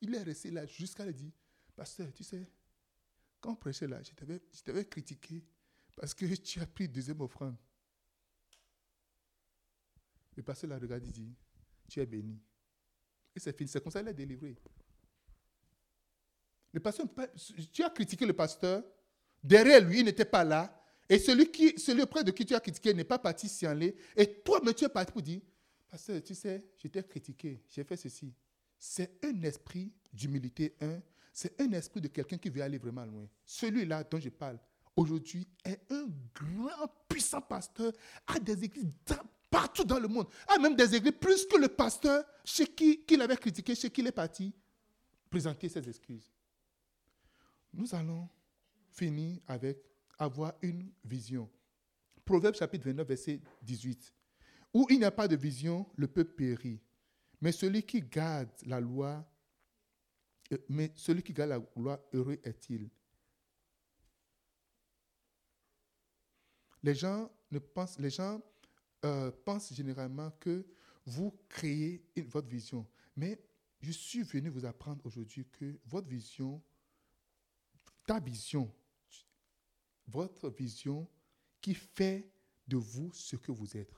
Il 0.00 0.14
est 0.14 0.22
resté 0.22 0.50
là 0.50 0.66
jusqu'à 0.66 1.04
lui 1.04 1.14
dire, 1.14 1.32
pasteur, 1.74 2.12
tu 2.12 2.24
sais, 2.24 2.48
quand 3.40 3.52
on 3.52 3.56
prêchait 3.56 3.88
là, 3.88 4.02
je 4.02 4.12
t'avais, 4.12 4.40
je 4.52 4.62
t'avais 4.62 4.84
critiqué 4.84 5.44
parce 5.96 6.14
que 6.14 6.24
tu 6.36 6.60
as 6.60 6.66
pris 6.66 6.88
deuxième 6.88 7.20
offrande. 7.20 7.56
Le 10.36 10.42
pasteur 10.42 10.70
l'a 10.70 10.78
regardé 10.78 11.08
et 11.08 11.12
dit, 11.12 11.34
tu 11.88 12.00
es 12.00 12.06
béni. 12.06 12.40
Et 13.34 13.40
c'est 13.40 13.56
fini, 13.56 13.68
c'est 13.68 13.82
comme 13.82 13.92
ça 13.92 14.00
qu'il 14.00 14.08
est 14.08 14.14
délivré. 14.14 14.56
Le 16.72 16.80
pasteur, 16.80 17.06
tu 17.72 17.82
as 17.82 17.90
critiqué 17.90 18.24
le 18.24 18.32
pasteur, 18.32 18.82
derrière 19.42 19.80
lui, 19.80 20.00
il 20.00 20.04
n'était 20.04 20.24
pas 20.24 20.44
là, 20.44 20.78
et 21.08 21.18
celui, 21.18 21.50
qui, 21.50 21.74
auprès 22.00 22.24
de 22.24 22.30
qui 22.30 22.46
tu 22.46 22.54
as 22.54 22.60
critiqué 22.60 22.94
n'est 22.94 23.04
pas 23.04 23.18
parti 23.18 23.48
s'y 23.48 23.66
aller, 23.66 23.94
et 24.16 24.26
toi-même 24.40 24.74
tu 24.74 24.84
es 24.84 24.88
parti 24.88 25.12
pour 25.12 25.22
dire, 25.22 25.40
pasteur, 25.90 26.22
tu 26.22 26.34
sais, 26.34 26.64
je 26.76 26.88
critiqué, 27.00 27.62
j'ai 27.68 27.84
fait 27.84 27.96
ceci. 27.96 28.32
C'est 28.78 29.18
un 29.24 29.42
esprit 29.42 29.92
d'humilité, 30.12 30.74
un, 30.80 31.00
c'est 31.32 31.60
un 31.60 31.70
esprit 31.72 32.00
de 32.00 32.08
quelqu'un 32.08 32.38
qui 32.38 32.48
veut 32.48 32.62
aller 32.62 32.78
vraiment 32.78 33.04
loin. 33.04 33.28
Celui-là 33.44 34.04
dont 34.04 34.18
je 34.18 34.28
parle, 34.28 34.58
aujourd'hui, 34.96 35.46
est 35.64 35.80
un 35.90 36.06
grand, 36.34 36.88
puissant 37.08 37.40
pasteur, 37.40 37.92
a 38.26 38.38
des 38.38 38.64
églises 38.64 38.90
partout 39.50 39.84
dans 39.84 40.00
le 40.00 40.08
monde, 40.08 40.28
a 40.48 40.58
même 40.58 40.74
des 40.74 40.94
églises 40.94 41.14
plus 41.20 41.46
que 41.46 41.58
le 41.58 41.68
pasteur 41.68 42.24
chez 42.44 42.66
qui 42.66 43.04
qu'il 43.04 43.20
avait 43.20 43.36
critiqué, 43.36 43.74
chez 43.74 43.90
qui 43.90 44.00
il 44.00 44.06
est 44.06 44.12
parti, 44.12 44.54
présenter 45.28 45.68
ses 45.68 45.86
excuses. 45.88 46.32
Nous 47.74 47.94
allons 47.94 48.28
finir 48.92 49.40
avec 49.46 49.78
avoir 50.18 50.54
une 50.62 50.90
vision. 51.04 51.50
Proverbe 52.24 52.54
chapitre 52.54 52.86
29, 52.86 53.06
verset 53.06 53.40
18. 53.62 54.12
Où 54.74 54.86
il 54.90 54.98
n'y 54.98 55.04
a 55.04 55.10
pas 55.10 55.28
de 55.28 55.36
vision, 55.36 55.86
le 55.96 56.08
peuple 56.08 56.34
périt. 56.34 56.80
Mais 57.40 57.52
celui 57.52 57.82
qui 57.82 58.00
garde 58.00 58.50
la 58.64 58.80
loi, 58.80 59.28
euh, 60.52 60.58
mais 60.68 60.92
celui 60.94 61.22
qui 61.22 61.32
garde 61.32 61.50
la 61.50 61.60
loi, 61.76 62.08
heureux 62.12 62.38
est-il? 62.44 62.88
Les 66.82 66.94
gens, 66.94 67.30
ne 67.50 67.58
pensent, 67.58 67.98
les 67.98 68.10
gens 68.10 68.40
euh, 69.04 69.30
pensent 69.44 69.72
généralement 69.74 70.30
que 70.40 70.64
vous 71.04 71.36
créez 71.48 72.04
votre 72.16 72.48
vision. 72.48 72.86
Mais 73.16 73.40
je 73.80 73.90
suis 73.90 74.22
venu 74.22 74.48
vous 74.48 74.64
apprendre 74.64 75.04
aujourd'hui 75.04 75.46
que 75.50 75.78
votre 75.86 76.08
vision, 76.08 76.62
ta 78.06 78.20
vision, 78.20 78.72
votre 80.06 80.50
vision 80.50 81.08
qui 81.60 81.74
fait 81.74 82.30
de 82.66 82.76
vous 82.76 83.10
ce 83.12 83.36
que 83.36 83.52
vous 83.52 83.76
êtes. 83.76 83.94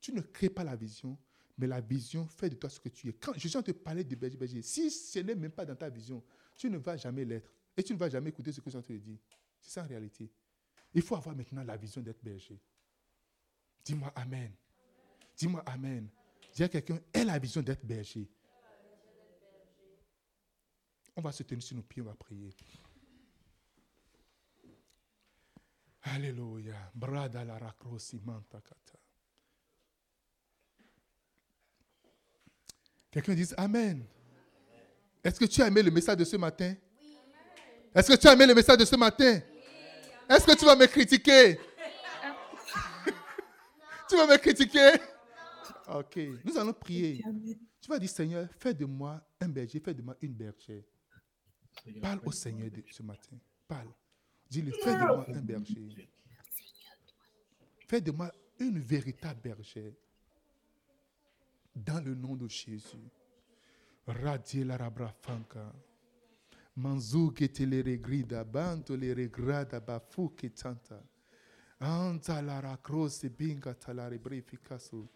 Tu 0.00 0.12
ne 0.12 0.20
crées 0.20 0.50
pas 0.50 0.64
la 0.64 0.76
vision, 0.76 1.18
Mais 1.58 1.66
la 1.66 1.80
vision 1.80 2.26
fait 2.26 2.48
de 2.48 2.54
toi 2.54 2.70
ce 2.70 2.80
que 2.80 2.88
tu 2.88 3.08
es. 3.08 3.12
Quand 3.12 3.34
Jésus 3.34 3.62
te 3.62 3.70
parlait 3.72 4.02
de 4.02 4.14
berger, 4.14 4.36
berger, 4.36 4.62
si 4.62 4.90
ce 4.90 5.18
n'est 5.18 5.34
même 5.34 5.50
pas 5.50 5.66
dans 5.66 5.76
ta 5.76 5.90
vision, 5.90 6.22
tu 6.56 6.70
ne 6.70 6.78
vas 6.78 6.96
jamais 6.96 7.24
l'être. 7.24 7.52
Et 7.76 7.82
tu 7.82 7.92
ne 7.92 7.98
vas 7.98 8.08
jamais 8.08 8.30
écouter 8.30 8.50
ce 8.50 8.60
que 8.60 8.70
Jésus 8.70 8.82
te 8.82 8.92
dit. 8.94 9.18
C'est 9.60 9.70
ça 9.72 9.84
en 9.84 9.86
réalité. 9.86 10.30
Il 10.94 11.02
faut 11.02 11.16
avoir 11.16 11.36
maintenant 11.36 11.62
la 11.62 11.76
vision 11.76 12.00
d'être 12.00 12.22
berger. 12.22 12.58
Dis-moi 13.84 14.10
Amen. 14.16 14.52
Dis-moi 15.36 15.62
Amen. 15.66 16.08
Dis 16.54 16.64
à 16.64 16.68
quelqu'un, 16.68 16.98
aie 17.12 17.24
la 17.24 17.38
vision 17.38 17.62
d'être 17.62 17.84
berger. 17.84 18.28
On 21.14 21.20
va 21.20 21.32
se 21.32 21.42
tenir 21.42 21.62
sur 21.62 21.76
nos 21.76 21.82
pieds, 21.82 22.02
on 22.02 22.06
va 22.06 22.14
prier. 22.14 22.50
Alléluia. 26.14 26.90
Brada 26.94 27.44
la. 27.44 27.58
Quelqu'un 33.10 33.34
dit 33.34 33.48
Amen. 33.56 34.04
Est-ce 35.22 35.38
que 35.38 35.44
tu 35.44 35.62
as 35.62 35.68
aimé 35.68 35.82
le 35.82 35.90
message 35.90 36.16
de 36.16 36.24
ce 36.24 36.36
matin? 36.36 36.74
Est-ce 37.94 38.12
que 38.12 38.16
tu 38.16 38.26
as 38.26 38.32
aimé 38.32 38.46
le 38.46 38.54
message 38.54 38.78
de 38.78 38.84
ce 38.84 38.96
matin? 38.96 39.40
Est-ce 40.28 40.46
que 40.46 40.56
tu 40.56 40.64
vas 40.64 40.76
me 40.76 40.86
critiquer? 40.86 41.56
tu 44.08 44.16
vas 44.16 44.26
me 44.26 44.36
critiquer? 44.36 44.92
Ok. 45.88 46.18
Nous 46.44 46.56
allons 46.56 46.72
prier. 46.72 47.22
Tu 47.80 47.88
vas 47.88 47.98
dire, 47.98 48.10
Seigneur, 48.10 48.48
fais 48.58 48.74
de 48.74 48.84
moi 48.84 49.20
un 49.40 49.48
berger, 49.48 49.80
fais 49.80 49.94
de 49.94 50.02
moi 50.02 50.16
une 50.20 50.34
bergère. 50.34 50.82
Parle 52.00 52.20
au 52.24 52.32
Seigneur 52.32 52.70
ce 52.90 53.02
matin. 53.02 53.36
Parle. 53.66 53.88
Dis-lui, 54.50 54.72
fais 54.82 54.94
de 54.94 55.04
moi 55.04 55.26
un 55.28 55.40
berger. 55.40 56.08
Fais 57.86 58.00
de 58.00 58.10
moi 58.10 58.32
une 58.58 58.78
véritable 58.80 59.40
bergère. 59.40 59.92
Dans 61.74 62.04
le 62.04 62.14
nom 62.14 62.34
de 62.34 62.48
Jésus. 62.48 63.10
Radie 64.06 64.64
la 64.64 64.76
rabra 64.76 65.12
fanka. 65.12 65.72
Manzu 66.74 67.30
ke 67.34 67.48
te 67.52 67.66
le 67.66 67.82
regrida, 67.82 68.44
banto 68.44 68.96
le 68.96 69.12
regrada 69.12 69.80
bafu 69.80 70.30
ke 70.34 70.50
tanta. 70.52 71.00
Anta 71.78 72.40
la 72.42 72.60
rakros 72.60 73.22
binga 73.28 73.74
talare 73.74 74.18
breficaso. 74.18 75.08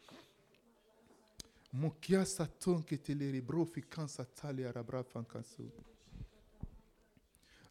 Mokia 1.72 2.24
saton 2.24 2.84
ke 2.84 3.00
te 3.00 3.14
le 3.14 3.30
rebro 3.32 3.64
fikansa 3.64 4.24
tali 4.24 4.64
arabra 4.64 5.02
fankaso. 5.02 5.93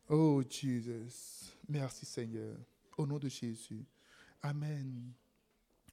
Oh 0.10 0.42
Jesus, 0.50 1.54
merci 1.68 2.06
Seigneur. 2.06 2.58
Au 2.98 3.06
nom 3.08 3.18
de 3.20 3.30
Jésus. 3.30 3.86
Amen. 4.42 5.14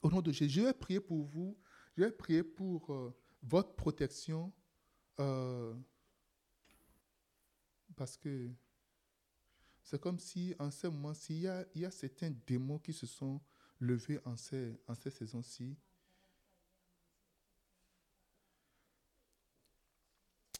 Au 0.01 0.09
nom 0.09 0.21
de 0.21 0.31
Jésus, 0.31 0.55
je 0.61 0.65
vais 0.65 0.73
prier 0.73 0.99
pour 0.99 1.23
vous. 1.25 1.57
Je 1.97 2.03
vais 2.03 2.11
prier 2.11 2.43
pour 2.43 2.91
euh, 2.93 3.15
votre 3.43 3.75
protection. 3.75 4.51
euh, 5.19 5.73
parce 7.95 8.17
que 8.17 8.49
c'est 9.83 9.99
comme 10.01 10.19
si, 10.19 10.55
en 10.59 10.71
ce 10.71 10.87
moment-ci, 10.87 11.35
il 11.35 11.41
y 11.41 11.47
a, 11.47 11.65
il 11.75 11.81
y 11.81 11.85
a 11.85 11.91
certains 11.91 12.31
démons 12.47 12.79
qui 12.79 12.93
se 12.93 13.05
sont 13.05 13.41
levés 13.79 14.19
en 14.25 14.37
ces, 14.37 14.79
en 14.87 14.95
ces 14.95 15.11
saisons-ci. 15.11 15.77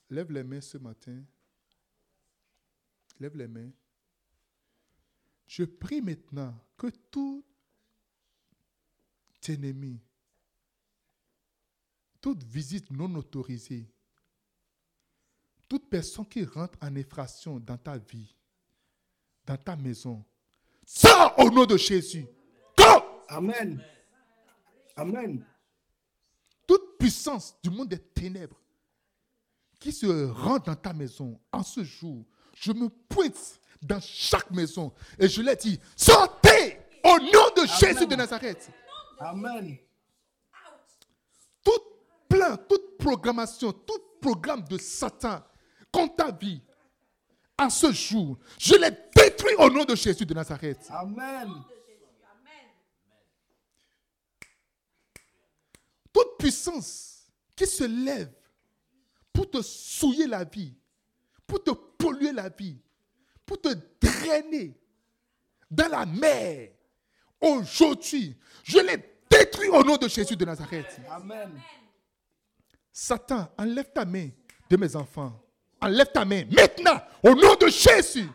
Lève 0.09 0.31
les 0.31 0.43
mains 0.43 0.61
ce 0.61 0.77
matin. 0.77 1.23
Lève 3.21 3.37
les 3.37 3.47
mains. 3.47 3.69
Je 5.45 5.63
prie 5.63 6.01
maintenant 6.01 6.57
que 6.75 6.87
tout 7.11 7.45
ennemi, 9.47 9.99
toute 12.19 12.43
visite 12.43 12.89
non 12.89 13.13
autorisée, 13.13 13.87
toute 15.69 15.87
personne 15.87 16.27
qui 16.27 16.43
rentre 16.45 16.79
en 16.81 16.95
effraction 16.95 17.59
dans 17.59 17.77
ta 17.77 17.99
vie, 17.99 18.35
dans 19.45 19.57
ta 19.57 19.75
maison, 19.75 20.25
sors 20.83 21.37
au 21.37 21.51
nom 21.51 21.65
de 21.67 21.77
Jésus. 21.77 22.25
Go! 22.75 23.03
Amen. 23.27 23.83
Amen. 24.95 25.45
Toute 26.65 26.97
puissance 26.97 27.55
du 27.61 27.69
monde 27.69 27.89
des 27.89 27.99
ténèbres 27.99 28.59
qui 29.79 29.91
se 29.91 30.25
rentre 30.25 30.65
dans 30.65 30.75
ta 30.75 30.93
maison 30.93 31.39
en 31.51 31.61
ce 31.61 31.83
jour, 31.83 32.25
je 32.61 32.71
me 32.71 32.89
pointe 32.89 33.59
dans 33.81 33.99
chaque 33.99 34.51
maison 34.51 34.93
et 35.17 35.27
je 35.27 35.41
leur 35.41 35.55
dis, 35.55 35.79
sortez 35.95 36.79
au 37.03 37.17
nom 37.17 37.49
de 37.57 37.65
Jésus 37.79 38.05
de 38.05 38.15
Nazareth. 38.15 38.69
Amen. 39.19 39.77
Tout 41.63 41.81
plan, 42.29 42.55
toute 42.69 42.97
programmation, 42.99 43.73
tout 43.73 43.99
programme 44.21 44.63
de 44.65 44.77
Satan 44.77 45.41
contre 45.91 46.15
ta 46.15 46.31
vie, 46.31 46.61
en 47.57 47.69
ce 47.69 47.91
jour, 47.91 48.37
je 48.59 48.75
les 48.75 48.91
détruis 49.15 49.55
au 49.57 49.69
nom 49.69 49.83
de 49.83 49.95
Jésus 49.95 50.25
de 50.25 50.33
Nazareth. 50.33 50.87
Amen. 50.91 51.51
Toute 56.13 56.37
puissance 56.37 57.25
qui 57.55 57.65
se 57.65 57.85
lève 57.85 58.31
pour 59.33 59.49
te 59.49 59.61
souiller 59.63 60.27
la 60.27 60.43
vie, 60.43 60.75
pour 61.47 61.63
te 61.63 61.71
polluer 62.01 62.31
la 62.31 62.49
vie, 62.49 62.77
pour 63.45 63.59
te 63.61 63.69
drainer 64.01 64.73
dans 65.69 65.87
la 65.87 66.05
mer, 66.05 66.69
aujourd'hui, 67.39 68.37
je 68.63 68.79
les 68.79 68.97
détruis 69.29 69.69
au 69.69 69.83
nom 69.83 69.95
de 69.97 70.07
Jésus 70.07 70.35
de 70.35 70.45
Nazareth. 70.45 70.99
Amen. 71.09 71.61
Satan, 72.91 73.47
enlève 73.57 73.91
ta 73.93 74.03
main 74.05 74.29
de 74.69 74.77
mes 74.77 74.95
enfants. 74.95 75.41
Enlève 75.79 76.11
ta 76.11 76.25
main 76.25 76.43
maintenant 76.51 76.99
au 77.23 77.33
nom 77.33 77.55
de 77.55 77.67
Jésus. 77.67 78.27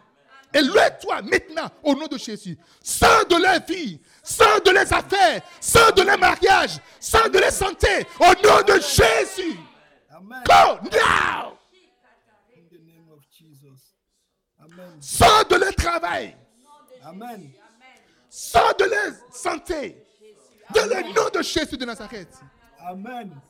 Éloigne-toi 0.52 1.22
maintenant 1.22 1.70
au 1.82 1.94
nom 1.94 2.06
de 2.06 2.16
Jésus. 2.16 2.56
Sors 2.82 3.26
de 3.26 3.36
leur 3.36 3.64
vie, 3.66 4.00
sors 4.22 4.62
de 4.62 4.70
leurs 4.70 4.90
affaires, 4.92 5.42
sors 5.60 5.92
de 5.92 6.02
leur 6.02 6.18
mariage, 6.18 6.78
sors 6.98 7.28
de 7.28 7.38
leur 7.38 7.52
santé 7.52 8.06
au 8.18 8.24
nom 8.46 8.62
de 8.66 8.80
Jésus. 8.80 9.58
Amen. 10.10 10.42
Go 10.46 10.88
now. 10.90 11.58
Sors 15.00 15.46
de 15.48 15.56
leur 15.56 15.74
travail, 15.74 16.36
Amen. 17.02 17.50
sors 18.28 18.74
de 18.76 18.84
leur 18.84 19.12
santé. 19.32 20.02
Dans 20.74 20.86
le 20.86 21.14
nom 21.14 21.28
de 21.32 21.42
Jésus 21.42 21.76
de 21.76 21.84
Nazareth. 21.84 22.34
Amen. 22.80 23.40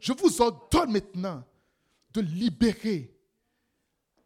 Je 0.00 0.12
vous 0.12 0.40
ordonne 0.40 0.92
maintenant 0.92 1.44
de 2.12 2.20
libérer 2.22 3.14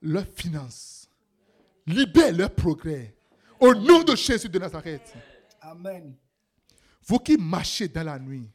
leurs 0.03 0.27
finances, 0.35 1.09
libérer 1.87 2.33
leurs 2.33 2.55
progrès. 2.55 3.15
Au 3.59 3.75
nom 3.75 4.03
de 4.03 4.15
Jésus 4.17 4.49
de 4.49 4.59
Nazareth. 4.59 5.13
Amen. 5.61 6.15
Vous 7.03 7.19
qui 7.19 7.37
marchez 7.37 7.89
dans 7.89 8.05
la 8.05 8.19
nuit, 8.19 8.49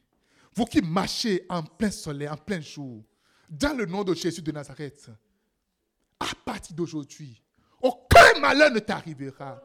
vous 0.53 0.65
qui 0.65 0.81
marchez 0.81 1.45
en 1.49 1.61
plein 1.63 1.91
soleil, 1.91 2.29
en 2.29 2.37
plein 2.37 2.61
jour, 2.61 3.03
dans 3.49 3.77
le 3.77 3.85
nom 3.85 4.03
de 4.03 4.13
Jésus 4.13 4.41
de 4.41 4.51
Nazareth, 4.51 5.09
à 6.31 6.35
partir 6.43 6.75
d'aujourd'hui, 6.75 7.41
aucun 7.81 8.39
malheur 8.39 8.71
ne 8.71 8.79
t'arrivera. 8.79 9.61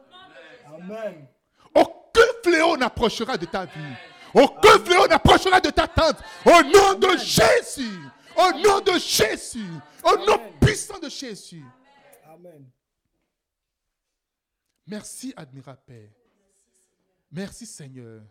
Amen. 0.65 1.27
Aucun 1.73 2.21
fléau 2.43 2.77
n'approchera 2.77 3.37
de 3.37 3.45
ta 3.45 3.65
vie. 3.65 3.95
Aucun 4.33 4.79
fléau 4.79 5.07
n'approchera 5.07 5.59
de 5.59 5.69
ta 5.69 5.87
tente. 5.87 6.17
Au 6.45 6.61
nom 6.63 6.93
de 6.99 7.17
Jésus. 7.17 7.99
Au 8.37 8.51
nom 8.59 8.79
de 8.79 8.97
Jésus. 8.99 9.71
Au 10.03 10.17
nom 10.25 10.39
puissant 10.59 10.99
de 10.99 11.09
Jésus. 11.09 11.65
Amen. 12.25 12.69
Merci, 14.87 15.33
admirable 15.35 15.81
Père. 15.85 16.09
Merci, 17.31 17.65
Seigneur. 17.65 18.21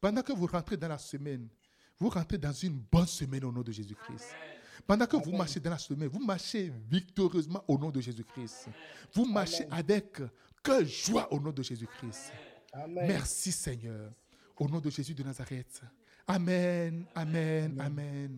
Pendant 0.00 0.22
que 0.22 0.32
vous 0.32 0.46
rentrez 0.46 0.76
dans 0.76 0.88
la 0.88 0.98
semaine, 0.98 1.48
vous 1.98 2.08
rentrez 2.08 2.38
dans 2.38 2.52
une 2.52 2.78
bonne 2.78 3.06
semaine 3.06 3.44
au 3.44 3.52
nom 3.52 3.62
de 3.62 3.72
Jésus-Christ. 3.72 4.34
Pendant 4.86 5.06
que 5.06 5.16
vous 5.16 5.32
marchez 5.32 5.60
dans 5.60 5.70
la 5.70 5.78
semaine, 5.78 6.08
vous 6.08 6.24
marchez 6.24 6.72
victorieusement 6.90 7.62
au 7.68 7.78
nom 7.78 7.90
de 7.90 8.00
Jésus-Christ. 8.00 8.68
Vous 9.12 9.24
marchez 9.24 9.66
avec 9.70 10.20
que 10.62 10.84
joie 10.84 11.32
au 11.32 11.40
nom 11.40 11.52
de 11.52 11.62
Jésus-Christ. 11.62 12.32
Merci 12.88 13.52
Seigneur. 13.52 14.10
Au 14.56 14.68
nom 14.68 14.80
de 14.80 14.90
Jésus 14.90 15.14
de 15.14 15.22
Nazareth. 15.22 15.82
Amen, 16.26 17.04
amen, 17.14 17.78
amen. 17.80 18.30